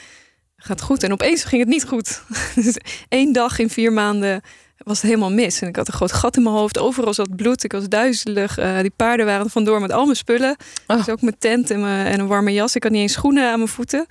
Gaat 0.57 0.81
goed. 0.81 1.03
En 1.03 1.11
opeens 1.11 1.43
ging 1.43 1.61
het 1.61 1.69
niet 1.69 1.85
goed. 1.85 2.21
Dus 2.55 2.77
één 3.09 3.33
dag 3.33 3.59
in 3.59 3.69
vier 3.69 3.93
maanden 3.93 4.41
was 4.77 4.97
het 4.97 5.09
helemaal 5.09 5.31
mis. 5.31 5.61
En 5.61 5.67
ik 5.67 5.75
had 5.75 5.87
een 5.87 5.93
groot 5.93 6.11
gat 6.11 6.37
in 6.37 6.43
mijn 6.43 6.55
hoofd. 6.55 6.79
Overal 6.79 7.13
zat 7.13 7.35
bloed. 7.35 7.63
Ik 7.63 7.71
was 7.71 7.87
duizelig. 7.87 8.57
Eh, 8.57 8.79
die 8.79 8.93
paarden 8.95 9.25
waren 9.25 9.49
vandoor 9.49 9.81
met 9.81 9.91
al 9.91 10.05
mijn 10.05 10.17
spullen. 10.17 10.55
Oh. 10.87 10.97
Dus 10.97 11.09
ook 11.09 11.21
mijn 11.21 11.37
tent 11.39 11.71
en, 11.71 11.81
mijn, 11.81 12.05
en 12.05 12.19
een 12.19 12.27
warme 12.27 12.53
jas. 12.53 12.75
Ik 12.75 12.83
had 12.83 12.91
niet 12.91 13.01
eens 13.01 13.13
schoenen 13.13 13.51
aan 13.51 13.57
mijn 13.57 13.69
voeten. 13.69 14.05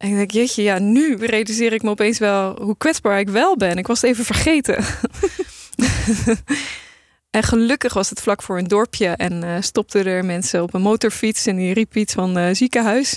En 0.00 0.08
ik 0.08 0.16
denk, 0.16 0.30
jeetje, 0.30 0.62
ja, 0.62 0.78
nu 0.78 1.16
realiseer 1.16 1.72
ik 1.72 1.82
me 1.82 1.90
opeens 1.90 2.18
wel 2.18 2.62
hoe 2.62 2.76
kwetsbaar 2.76 3.18
ik 3.18 3.28
wel 3.28 3.56
ben. 3.56 3.76
Ik 3.76 3.86
was 3.86 4.00
het 4.00 4.10
even 4.10 4.24
vergeten. 4.24 4.76
en 7.36 7.42
gelukkig 7.42 7.94
was 7.94 8.10
het 8.10 8.20
vlak 8.20 8.42
voor 8.42 8.58
een 8.58 8.68
dorpje. 8.68 9.06
En 9.06 9.42
eh 9.42 9.56
stopten 9.60 10.06
er 10.06 10.24
mensen 10.24 10.62
op 10.62 10.74
een 10.74 10.80
motorfiets. 10.80 11.46
En 11.46 11.56
die 11.56 11.74
riep 11.74 11.96
iets 11.96 12.14
van 12.14 12.38
eh, 12.38 12.48
ziekenhuis. 12.54 13.16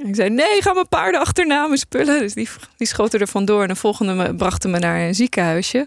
En 0.00 0.08
ik 0.08 0.14
zei, 0.14 0.30
nee, 0.30 0.62
ga 0.62 0.72
mijn 0.72 0.88
paarden 0.88 1.20
achterna, 1.20 1.66
mijn 1.66 1.78
spullen. 1.78 2.18
Dus 2.18 2.34
die, 2.34 2.48
die 2.76 2.86
schoten 2.86 3.20
er 3.20 3.28
vandoor. 3.28 3.62
En 3.62 3.68
de 3.68 3.76
volgende 3.76 4.12
me, 4.12 4.34
brachten 4.34 4.70
me 4.70 4.78
naar 4.78 5.00
een 5.00 5.14
ziekenhuisje. 5.14 5.86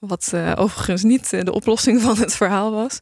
Wat 0.00 0.30
eh, 0.34 0.52
overigens 0.56 1.02
niet 1.02 1.30
de 1.30 1.52
oplossing 1.52 2.00
van 2.00 2.18
het 2.18 2.34
verhaal 2.34 2.72
was. 2.72 2.98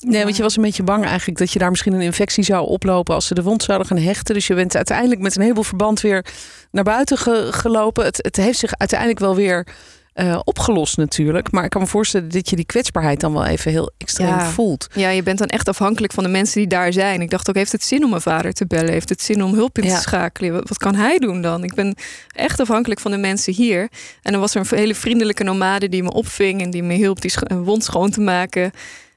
Nee, 0.00 0.22
want 0.24 0.36
je 0.36 0.42
was 0.42 0.56
een 0.56 0.62
beetje 0.62 0.82
bang 0.82 1.04
eigenlijk 1.04 1.38
dat 1.38 1.52
je 1.52 1.58
daar 1.58 1.70
misschien 1.70 1.92
een 1.92 2.00
infectie 2.00 2.44
zou 2.44 2.66
oplopen 2.68 3.14
als 3.14 3.26
ze 3.26 3.34
de 3.34 3.42
wond 3.42 3.62
zouden 3.62 3.86
gaan 3.86 3.96
hechten. 3.98 4.34
Dus 4.34 4.46
je 4.46 4.54
bent 4.54 4.76
uiteindelijk 4.76 5.20
met 5.20 5.36
een 5.36 5.42
heleboel 5.42 5.62
verband 5.62 6.00
weer 6.00 6.24
naar 6.70 6.84
buiten 6.84 7.18
ge- 7.18 7.48
gelopen. 7.50 8.04
Het, 8.04 8.16
het 8.22 8.36
heeft 8.36 8.58
zich 8.58 8.72
uiteindelijk 8.76 9.18
wel 9.20 9.34
weer 9.34 9.66
eh, 10.12 10.40
opgelost 10.44 10.96
natuurlijk. 10.96 11.50
Maar 11.52 11.64
ik 11.64 11.70
kan 11.70 11.80
me 11.80 11.86
voorstellen 11.86 12.28
dat 12.30 12.50
je 12.50 12.56
die 12.56 12.64
kwetsbaarheid 12.64 13.20
dan 13.20 13.32
wel 13.32 13.44
even 13.44 13.70
heel 13.70 13.90
extreem 13.98 14.28
Ja. 14.28 14.50
voelt. 14.50 14.86
Ja, 14.94 15.08
je 15.08 15.22
bent 15.22 15.38
dan 15.38 15.46
echt 15.48 15.68
afhankelijk 15.68 16.12
van 16.12 16.22
de 16.22 16.28
mensen 16.28 16.58
die 16.60 16.68
daar 16.68 16.92
zijn. 16.92 17.20
Ik 17.20 17.30
dacht 17.30 17.48
ook, 17.48 17.54
heeft 17.54 17.72
het 17.72 17.84
zin 17.84 18.04
om 18.04 18.10
mijn 18.10 18.22
vader 18.22 18.52
te 18.52 18.66
bellen? 18.66 18.92
Heeft 18.92 19.08
het 19.08 19.22
zin 19.22 19.42
om 19.44 19.54
hulp 19.54 19.78
in 19.78 19.84
Ja. 19.84 19.94
te 19.96 20.00
schakelen? 20.02 20.52
Wat, 20.52 20.68
wat 20.68 20.78
kan 20.78 20.94
hij 20.94 21.18
doen 21.18 21.42
dan? 21.42 21.64
Ik 21.64 21.74
ben 21.74 21.94
echt 22.34 22.60
afhankelijk 22.60 23.00
van 23.00 23.10
de 23.10 23.16
mensen 23.18 23.52
hier. 23.52 23.88
En 24.22 24.32
dan 24.32 24.40
was 24.40 24.54
er 24.54 24.60
een 24.70 24.78
hele 24.78 24.94
vriendelijke 24.94 25.44
nomade 25.44 25.88
die 25.88 26.02
me 26.02 26.12
opving... 26.12 26.60
en 26.62 26.70
die 26.70 26.82
me 26.82 26.94
hielp 26.94 27.20
die 27.20 27.32
een 27.36 27.64
wond 27.64 27.84
schoon 27.84 28.10
te 28.10 28.20
maken... 28.20 28.70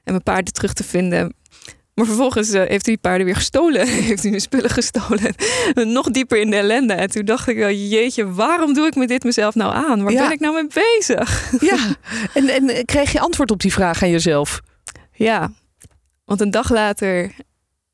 en 0.04 0.12
mijn 0.12 0.22
paarden 0.22 0.52
terug 0.52 0.72
te 0.72 0.84
vinden... 0.84 1.34
Maar 1.94 2.08
vervolgens 2.08 2.50
eh, 2.50 2.58
heeft 2.58 2.86
hij 2.86 2.94
die 2.94 2.98
paarden 2.98 3.26
weer 3.26 3.34
gestolen. 3.36 3.86
heeft 4.08 4.20
hij 4.20 4.30
mijn 4.30 4.42
spullen 4.42 4.70
gestolen. 4.70 5.34
Nog 5.94 6.10
dieper 6.10 6.38
in 6.38 6.50
de 6.50 6.56
ellende. 6.56 6.92
En 6.92 7.10
toen 7.10 7.24
dacht 7.24 7.48
ik 7.48 7.56
wel, 7.56 7.70
jeetje, 7.70 8.32
waarom 8.32 8.74
doe 8.74 8.86
ik 8.86 8.94
me 8.94 9.06
dit 9.06 9.24
mezelf 9.24 9.54
nou 9.54 9.74
aan? 9.74 10.02
Waar 10.02 10.12
Ja. 10.12 10.22
ben 10.22 10.32
ik 10.32 10.40
nou 10.40 10.54
mee 10.54 10.84
bezig? 10.96 11.50
Ja, 11.70 11.76
en, 12.34 12.48
en 12.48 12.84
kreeg 12.84 13.12
je 13.12 13.20
antwoord 13.20 13.50
op 13.50 13.60
die 13.60 13.72
vraag 13.72 14.02
aan 14.02 14.10
jezelf? 14.10 14.60
Ja, 15.12 15.52
want 16.24 16.40
een 16.40 16.50
dag 16.50 16.70
later 16.70 17.32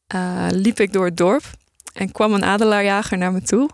eh, 0.06 0.46
liep 0.50 0.80
ik 0.80 0.92
door 0.92 1.04
het 1.04 1.16
dorp 1.16 1.44
en 1.92 2.12
kwam 2.12 2.32
een 2.32 2.44
adelaarjager 2.44 3.18
naar 3.18 3.32
me 3.32 3.42
toe. 3.42 3.68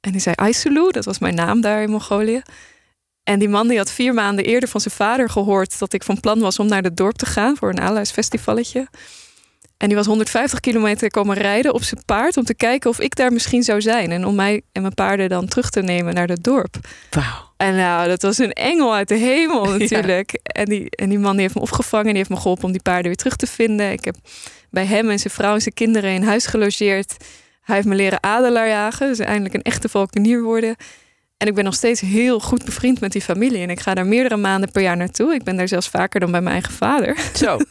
En 0.00 0.12
die 0.12 0.20
zei 0.20 0.34
Aisulu, 0.34 0.90
dat 0.90 1.04
was 1.04 1.18
mijn 1.18 1.34
naam 1.34 1.60
daar 1.60 1.82
in 1.82 1.90
Mongolië. 1.90 2.42
En 3.24 3.38
die 3.38 3.48
man 3.48 3.68
die 3.68 3.78
had 3.78 3.90
vier 3.90 4.14
maanden 4.14 4.44
eerder 4.44 4.68
van 4.68 4.80
zijn 4.80 4.94
vader 4.94 5.30
gehoord 5.30 5.78
dat 5.78 5.92
ik 5.92 6.02
van 6.02 6.20
plan 6.20 6.38
was 6.38 6.58
om 6.58 6.66
naar 6.66 6.82
het 6.82 6.96
dorp 6.96 7.16
te 7.16 7.26
gaan 7.26 7.56
voor 7.56 7.68
een 7.68 7.80
adelaarsfestivalletje. 7.80 8.88
En 9.80 9.86
die 9.88 9.96
was 9.96 10.06
150 10.06 10.60
kilometer 10.60 11.10
komen 11.10 11.36
rijden 11.36 11.74
op 11.74 11.82
zijn 11.82 12.02
paard 12.06 12.36
om 12.36 12.44
te 12.44 12.54
kijken 12.54 12.90
of 12.90 13.00
ik 13.00 13.16
daar 13.16 13.32
misschien 13.32 13.62
zou 13.62 13.80
zijn. 13.80 14.10
En 14.10 14.26
om 14.26 14.34
mij 14.34 14.62
en 14.72 14.82
mijn 14.82 14.94
paarden 14.94 15.28
dan 15.28 15.48
terug 15.48 15.70
te 15.70 15.82
nemen 15.82 16.14
naar 16.14 16.28
het 16.28 16.44
dorp. 16.44 16.76
Wauw. 17.10 17.50
En 17.56 17.76
nou, 17.76 18.08
dat 18.08 18.22
was 18.22 18.38
een 18.38 18.52
engel 18.52 18.94
uit 18.94 19.08
de 19.08 19.14
hemel 19.14 19.64
natuurlijk. 19.78 20.32
En, 20.42 20.64
die, 20.64 20.90
en 20.90 21.08
die 21.08 21.18
man 21.18 21.32
die 21.32 21.40
heeft 21.40 21.54
me 21.54 21.60
opgevangen. 21.60 22.06
Die 22.06 22.16
heeft 22.16 22.28
me 22.28 22.36
geholpen 22.36 22.64
om 22.64 22.72
die 22.72 22.82
paarden 22.82 23.06
weer 23.06 23.16
terug 23.16 23.36
te 23.36 23.46
vinden. 23.46 23.92
Ik 23.92 24.04
heb 24.04 24.16
bij 24.70 24.84
hem 24.84 25.10
en 25.10 25.18
zijn 25.18 25.32
vrouw 25.32 25.54
en 25.54 25.60
zijn 25.60 25.74
kinderen 25.74 26.10
in 26.10 26.22
huis 26.22 26.46
gelogeerd. 26.46 27.16
Hij 27.62 27.74
heeft 27.74 27.88
me 27.88 27.94
leren 27.94 28.22
adelaar 28.22 28.68
jagen. 28.68 29.08
Dus 29.08 29.18
eindelijk 29.18 29.54
een 29.54 29.62
echte 29.62 29.88
valkenier 29.88 30.42
worden. 30.42 30.76
En 31.40 31.46
ik 31.46 31.54
ben 31.54 31.64
nog 31.64 31.74
steeds 31.74 32.00
heel 32.00 32.40
goed 32.40 32.64
bevriend 32.64 33.00
met 33.00 33.12
die 33.12 33.22
familie. 33.22 33.62
En 33.62 33.70
ik 33.70 33.80
ga 33.80 33.94
daar 33.94 34.06
meerdere 34.06 34.36
maanden 34.36 34.70
per 34.70 34.82
jaar 34.82 34.96
naartoe. 34.96 35.34
Ik 35.34 35.42
ben 35.42 35.56
daar 35.56 35.68
zelfs 35.68 35.88
vaker 35.88 36.20
dan 36.20 36.30
bij 36.30 36.40
mijn 36.40 36.54
eigen 36.54 36.72
vader. 36.72 37.16
Zo. 37.34 37.58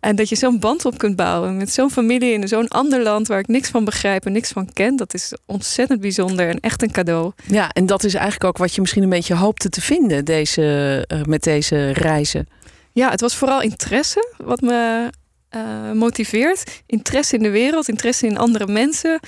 En 0.00 0.16
dat 0.16 0.28
je 0.28 0.36
zo'n 0.36 0.58
band 0.58 0.84
op 0.84 0.98
kunt 0.98 1.16
bouwen 1.16 1.56
met 1.56 1.72
zo'n 1.72 1.90
familie 1.90 2.32
in 2.32 2.48
zo'n 2.48 2.68
ander 2.68 3.02
land 3.02 3.26
waar 3.26 3.38
ik 3.38 3.46
niks 3.46 3.68
van 3.68 3.84
begrijp 3.84 4.26
en 4.26 4.32
niks 4.32 4.50
van 4.50 4.72
ken. 4.72 4.96
Dat 4.96 5.14
is 5.14 5.32
ontzettend 5.46 6.00
bijzonder 6.00 6.48
en 6.48 6.60
echt 6.60 6.82
een 6.82 6.90
cadeau. 6.90 7.32
Ja, 7.46 7.70
en 7.72 7.86
dat 7.86 8.04
is 8.04 8.14
eigenlijk 8.14 8.44
ook 8.44 8.58
wat 8.58 8.74
je 8.74 8.80
misschien 8.80 9.02
een 9.02 9.08
beetje 9.08 9.34
hoopte 9.34 9.68
te 9.68 9.80
vinden 9.80 10.24
deze, 10.24 11.04
eh, 11.06 11.22
met 11.22 11.42
deze 11.42 11.90
reizen. 11.90 12.48
Ja, 12.92 13.10
het 13.10 13.20
was 13.20 13.36
vooral 13.36 13.62
interesse 13.62 14.34
wat 14.36 14.60
me 14.60 15.10
eh, 15.48 15.92
motiveert. 15.92 16.82
Interesse 16.86 17.36
in 17.36 17.42
de 17.42 17.50
wereld, 17.50 17.88
interesse 17.88 18.26
in 18.26 18.38
andere 18.38 18.66
mensen. 18.66 19.20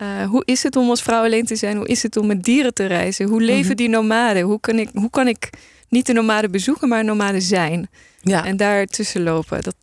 Eh, 0.00 0.24
hoe 0.24 0.42
is 0.44 0.62
het 0.62 0.76
om 0.76 0.88
als 0.90 1.02
vrouw 1.02 1.24
alleen 1.24 1.46
te 1.46 1.56
zijn? 1.56 1.76
Hoe 1.76 1.86
is 1.88 2.02
het 2.02 2.16
om 2.16 2.26
met 2.26 2.42
dieren 2.42 2.74
te 2.74 2.86
reizen? 2.86 3.28
Hoe 3.28 3.40
leven 3.42 3.66
Mhm. 3.66 3.76
die 3.76 3.88
nomaden? 3.88 4.42
Hoe 4.42 4.60
kan, 4.60 4.78
ik, 4.78 4.88
hoe 4.94 5.10
kan 5.10 5.28
ik 5.28 5.50
niet 5.88 6.06
de 6.06 6.12
nomaden 6.12 6.50
bezoeken, 6.50 6.88
maar 6.88 6.98
een 7.00 7.06
nomade 7.06 7.40
zijn? 7.40 7.88
Ja. 8.20 8.44
En 8.44 8.56
daar 8.56 8.86
tussen 8.86 9.22
lopen. 9.22 9.62
Dat, 9.62 9.74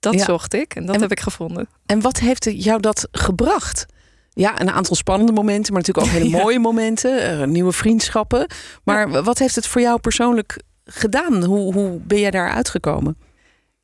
dat 0.00 0.14
Ja. 0.14 0.24
zocht 0.24 0.54
ik 0.54 0.74
en 0.74 0.86
dat 0.86 0.94
En- 0.94 1.00
heb 1.00 1.10
ik 1.10 1.20
gevonden. 1.20 1.68
En 1.86 2.00
wat 2.00 2.18
heeft 2.18 2.44
jou 2.52 2.80
dat 2.80 3.08
gebracht? 3.12 3.86
Ja, 4.32 4.60
een 4.60 4.70
aantal 4.70 4.96
spannende 4.96 5.32
momenten, 5.32 5.72
maar 5.72 5.82
natuurlijk 5.82 6.06
ook 6.06 6.20
hele 6.20 6.30
Ja. 6.36 6.42
mooie 6.42 6.58
momenten, 6.58 7.40
eh, 7.40 7.46
nieuwe 7.46 7.72
vriendschappen. 7.72 8.46
Maar 8.84 9.22
wat 9.22 9.38
heeft 9.38 9.54
het 9.54 9.66
voor 9.66 9.80
jou 9.80 10.00
persoonlijk 10.00 10.62
gedaan? 10.84 11.44
Hoe, 11.44 11.72
hoe 11.74 11.98
ben 12.02 12.20
jij 12.20 12.30
daar 12.30 12.50
uitgekomen? 12.50 13.16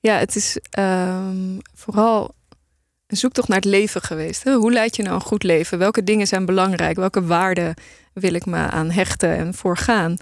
Ja, 0.00 0.16
het 0.18 0.36
is 0.36 0.58
ehm, 0.70 1.58
vooral 1.74 2.34
een 3.06 3.16
zoektocht 3.16 3.48
naar 3.48 3.56
het 3.56 3.66
leven 3.66 4.02
geweest. 4.02 4.44
Hoe 4.44 4.72
leid 4.72 4.96
je 4.96 5.02
nou 5.02 5.14
een 5.14 5.20
goed 5.20 5.42
leven? 5.42 5.78
Welke 5.78 6.04
dingen 6.04 6.26
zijn 6.26 6.44
belangrijk? 6.46 6.96
Welke 6.96 7.24
waarden 7.24 7.74
wil 8.12 8.34
ik 8.34 8.46
me 8.46 8.56
aan 8.56 8.90
hechten 8.90 9.36
en 9.36 9.54
voorgaan? 9.54 10.16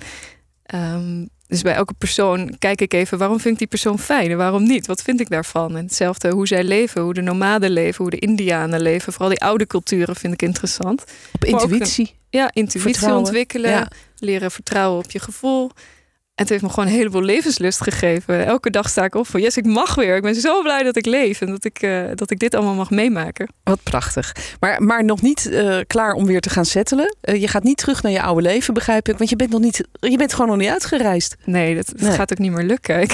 Ehm, 0.65 1.25
dus 1.47 1.63
bij 1.63 1.75
elke 1.75 1.95
persoon 1.99 2.57
kijk 2.59 2.81
ik 2.81 2.93
even, 2.93 3.19
waarom 3.19 3.41
vind 3.41 3.53
ik 3.53 3.59
die 3.59 3.69
persoon 3.69 3.99
fijn 3.99 4.31
en 4.31 4.37
waarom 4.37 4.63
niet? 4.63 4.87
Wat 4.87 5.03
vind 5.03 5.21
ik 5.21 5.29
daarvan? 5.31 5.77
En 5.77 5.85
hetzelfde 5.85 6.31
hoe 6.31 6.47
zij 6.47 6.65
leven, 6.65 7.03
hoe 7.03 7.15
de 7.15 7.21
nomaden 7.21 7.71
leven, 7.71 8.03
hoe 8.03 8.11
de 8.11 8.19
Indianen 8.19 8.81
leven. 8.81 9.13
Vooral 9.13 9.31
die 9.31 9.41
oude 9.41 9.67
culturen 9.67 10.17
vind 10.17 10.33
ik 10.33 10.43
interessant. 10.43 11.05
Op 11.33 11.45
intuïtie? 11.45 12.15
Ja, 12.31 12.51
intuïtie 12.53 12.81
Vertrouwen. 12.81 13.23
ontwikkelen, 13.25 13.71
Ja. 13.71 13.89
leren 14.19 14.51
vertrouwen 14.51 15.05
op 15.05 15.11
je 15.11 15.19
gevoel. 15.19 15.71
En 16.35 16.43
het 16.43 16.49
heeft 16.49 16.63
me 16.63 16.69
gewoon 16.69 16.87
een 16.87 16.95
heleboel 16.95 17.23
levenslust 17.23 17.81
gegeven. 17.83 18.47
Elke 18.47 18.71
dag 18.71 18.89
sta 18.89 19.05
ik 19.05 19.15
op 19.15 19.27
van, 19.27 19.41
yes, 19.41 19.57
ik 19.57 19.65
mag 19.65 19.95
weer. 19.95 20.17
Ik 20.17 20.23
ben 20.23 20.35
zo 20.35 20.63
blij 20.63 20.83
dat 20.83 20.97
ik 20.97 21.07
leef 21.07 21.41
en 21.41 21.47
dat 21.47 21.65
ik, 21.65 21.83
eh, 21.83 22.03
dat 22.15 22.31
ik 22.31 22.39
dit 22.39 22.55
allemaal 22.55 22.75
mag 22.75 22.91
meemaken. 22.91 23.49
Wat 23.65 23.83
prachtig. 23.83 24.37
Maar, 24.61 24.83
maar 24.83 25.05
nog 25.05 25.23
niet 25.23 25.47
eh, 25.51 25.79
klaar 25.87 26.13
om 26.13 26.27
weer 26.27 26.41
te 26.41 26.51
gaan 26.51 26.65
settelen. 26.65 27.17
Eh, 27.21 27.41
je 27.41 27.49
gaat 27.49 27.63
niet 27.63 27.77
terug 27.77 28.03
naar 28.03 28.13
je 28.13 28.23
oude 28.23 28.43
leven, 28.43 28.75
begrijp 28.75 29.09
ik. 29.09 29.19
Want 29.19 29.31
je 29.31 29.37
bent, 29.37 29.51
nog 29.51 29.61
niet, 29.61 29.89
je 30.01 30.17
bent 30.17 30.33
gewoon 30.33 30.49
nog 30.49 30.57
niet 30.59 30.69
uitgereisd. 30.69 31.37
Nee, 31.45 31.75
dat, 31.75 31.87
dat 31.87 32.01
Nee. 32.01 32.13
gaat 32.13 32.33
ook 32.33 32.39
niet 32.39 32.53
meer 32.53 32.65
lukken. 32.65 33.01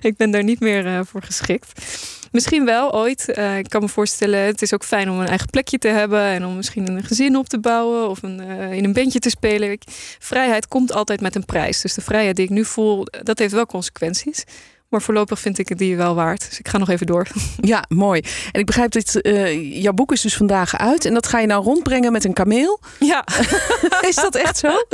Ik, 0.00 0.14
ben 0.16 0.30
daar 0.30 0.44
niet 0.44 0.60
meer 0.60 1.06
voor 1.06 1.22
geschikt. 1.22 1.82
Misschien 2.30 2.64
wel 2.64 2.94
ooit. 2.94 3.28
Eh, 3.28 3.58
ik 3.58 3.68
kan 3.68 3.80
me 3.80 3.88
voorstellen, 3.88 4.40
het 4.40 4.62
is 4.62 4.74
ook 4.74 4.84
fijn 4.84 5.10
om 5.10 5.20
een 5.20 5.26
eigen 5.26 5.50
plekje 5.50 5.78
te 5.78 5.88
hebben 5.88 6.22
en 6.22 6.46
om 6.46 6.56
misschien 6.56 6.88
een 6.88 7.02
gezin 7.02 7.36
op 7.36 7.48
te 7.48 7.60
bouwen 7.60 8.08
of 8.08 8.22
een, 8.22 8.40
eh, 8.40 8.72
in 8.72 8.84
een 8.84 8.92
bandje 8.92 9.18
te 9.18 9.30
spelen. 9.30 9.78
Vrijheid 10.18 10.68
komt 10.68 10.92
altijd 10.92 11.20
met 11.20 11.34
een 11.34 11.44
prijs. 11.44 11.80
Dus 11.80 11.94
de 11.94 12.00
vrijheid 12.00 12.36
die 12.36 12.44
ik 12.44 12.50
nu 12.50 12.64
voel, 12.64 13.06
dat 13.22 13.38
heeft 13.38 13.52
wel 13.52 13.66
consequenties. 13.66 14.44
Maar 14.88 15.02
voorlopig 15.02 15.38
vind 15.38 15.58
ik 15.58 15.68
het 15.68 15.78
die 15.78 15.96
wel 15.96 16.14
waard. 16.14 16.48
Dus 16.48 16.58
ik 16.58 16.68
ga 16.68 16.78
nog 16.78 16.88
even 16.88 17.06
door. 17.06 17.26
Ja, 17.60 17.84
mooi. 17.88 18.20
En 18.52 18.60
ik 18.60 18.66
begrijp 18.66 18.92
dat 18.92 19.14
eh, 19.14 19.82
jouw 19.82 19.92
boek 19.92 20.12
is 20.12 20.20
dus 20.20 20.36
vandaag 20.36 20.78
uit. 20.78 21.04
En 21.04 21.14
dat 21.14 21.26
ga 21.26 21.38
je 21.38 21.46
nou 21.46 21.64
rondbrengen 21.64 22.12
met 22.12 22.24
een 22.24 22.32
kameel. 22.32 22.80
Ja, 22.98 23.26
Is 24.08 24.14
dat 24.14 24.34
echt 24.34 24.58
zo? 24.58 24.84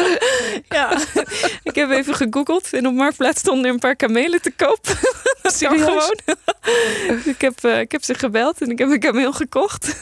ja. 0.69 0.99
ik 1.63 1.75
heb 1.75 1.91
even 1.91 2.15
gegoogeld 2.15 2.73
en 2.73 2.87
op 2.87 2.95
Marktplaats 2.95 3.41
stonden 3.41 3.65
er 3.65 3.73
een 3.73 3.79
paar 3.79 3.97
kamelen 3.97 4.43
te 4.43 4.53
koop. 4.57 4.81
Serieus? 5.43 5.81
gewoon. 5.81 7.23
ik, 7.25 7.41
heb, 7.41 7.65
eh, 7.65 7.81
ik 7.81 7.93
heb 7.93 8.05
ze 8.05 8.15
gebeld 8.15 8.63
en 8.63 8.71
ik 8.71 8.79
heb 8.79 8.91
een 8.91 9.01
kameel 9.01 9.33
gekocht. 9.33 10.01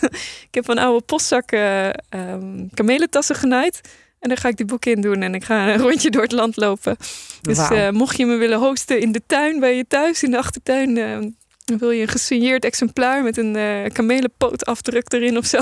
ik 0.48 0.54
heb 0.54 0.64
van 0.64 0.78
oude 0.78 1.04
postzakken 1.04 1.94
ehm 2.08 2.66
kamelentassen 2.74 3.36
genaaid. 3.36 3.80
En 4.22 4.28
daar 4.28 4.36
ga 4.38 4.48
ik 4.48 4.56
die 4.56 4.66
boek 4.66 4.84
in 4.84 5.00
doen 5.00 5.22
en 5.22 5.34
ik 5.34 5.44
ga 5.44 5.68
een 5.74 5.80
rondje 5.80 6.10
door 6.10 6.22
het 6.22 6.32
land 6.32 6.56
lopen. 6.56 6.96
Dus 7.40 7.58
eh, 7.58 7.90
mocht 7.90 8.16
je 8.16 8.26
me 8.26 8.36
willen 8.36 8.58
hosten 8.58 9.00
in 9.00 9.12
de 9.12 9.22
tuin 9.26 9.60
bij 9.60 9.76
je 9.76 9.84
thuis, 9.88 10.22
in 10.22 10.30
de 10.30 10.38
achtertuin... 10.38 10.98
eh, 10.98 11.18
dan 11.64 11.78
wil 11.78 11.90
je 11.90 12.02
een 12.02 12.08
gesigneerd 12.08 12.64
exemplaar 12.64 13.22
met 13.22 13.36
een 13.36 13.56
eh 13.56 13.92
kamelenpootafdruk 13.92 15.12
erin 15.12 15.36
of 15.36 15.46
zo. 15.46 15.58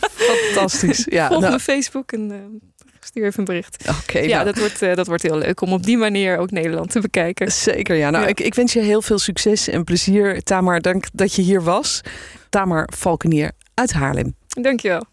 Fantastisch. 0.00 1.06
Ja, 1.10 1.26
Volg 1.28 1.40
nou, 1.40 1.52
mijn 1.52 1.62
Facebook 1.62 2.12
en 2.12 2.60
stuur 3.00 3.24
even 3.24 3.38
een 3.38 3.44
bericht. 3.44 3.84
oké. 4.02 4.18
ja, 4.18 4.42
nou, 4.42 4.44
dat, 4.44 4.58
wordt, 4.58 4.96
dat 4.96 5.06
wordt 5.06 5.22
heel 5.22 5.38
leuk 5.38 5.60
om 5.60 5.72
op 5.72 5.82
die 5.82 5.96
manier 5.96 6.38
ook 6.38 6.50
Nederland 6.50 6.90
te 6.90 7.00
bekijken. 7.00 7.52
Zeker, 7.52 7.96
ja. 7.96 8.10
Nou, 8.10 8.24
Ja. 8.24 8.30
Ik, 8.30 8.40
ik 8.40 8.54
wens 8.54 8.72
je 8.72 8.80
heel 8.80 9.02
veel 9.02 9.18
succes 9.18 9.68
en 9.68 9.84
plezier. 9.84 10.42
Tamar, 10.42 10.80
dank 10.80 11.04
dat 11.12 11.34
je 11.34 11.42
hier 11.42 11.62
was. 11.62 12.00
Tamar 12.48 12.88
Valkenier 12.96 13.50
uit 13.74 13.92
Haarlem. 13.92 14.34
Dankjewel. 14.48 15.06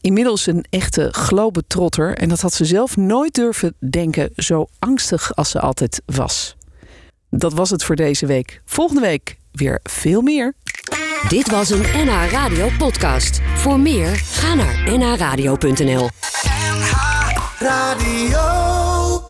Inmiddels 0.00 0.46
een 0.46 0.64
echte 0.70 1.08
globetrotter. 1.12 2.16
En 2.16 2.28
dat 2.28 2.40
had 2.40 2.52
ze 2.52 2.64
zelf 2.64 2.96
nooit 2.96 3.34
durven 3.34 3.74
denken, 3.90 4.30
zo 4.36 4.66
angstig 4.78 5.34
als 5.34 5.50
ze 5.50 5.60
altijd 5.60 6.02
was. 6.06 6.56
Dat 7.30 7.52
was 7.52 7.70
het 7.70 7.84
voor 7.84 7.96
deze 7.96 8.26
week. 8.26 8.62
Volgende 8.64 9.00
week 9.00 9.36
weer 9.52 9.80
veel 9.82 10.20
meer. 10.20 10.54
Dit 11.28 11.50
was 11.50 11.70
een 11.70 11.80
NH 11.80 12.30
Radio 12.30 12.68
podcast. 12.78 13.40
Voor 13.54 13.80
meer, 13.80 14.16
ga 14.16 14.54
naar 14.54 14.98
nhradio.nl. 14.98 16.08
Radio. 17.58 18.67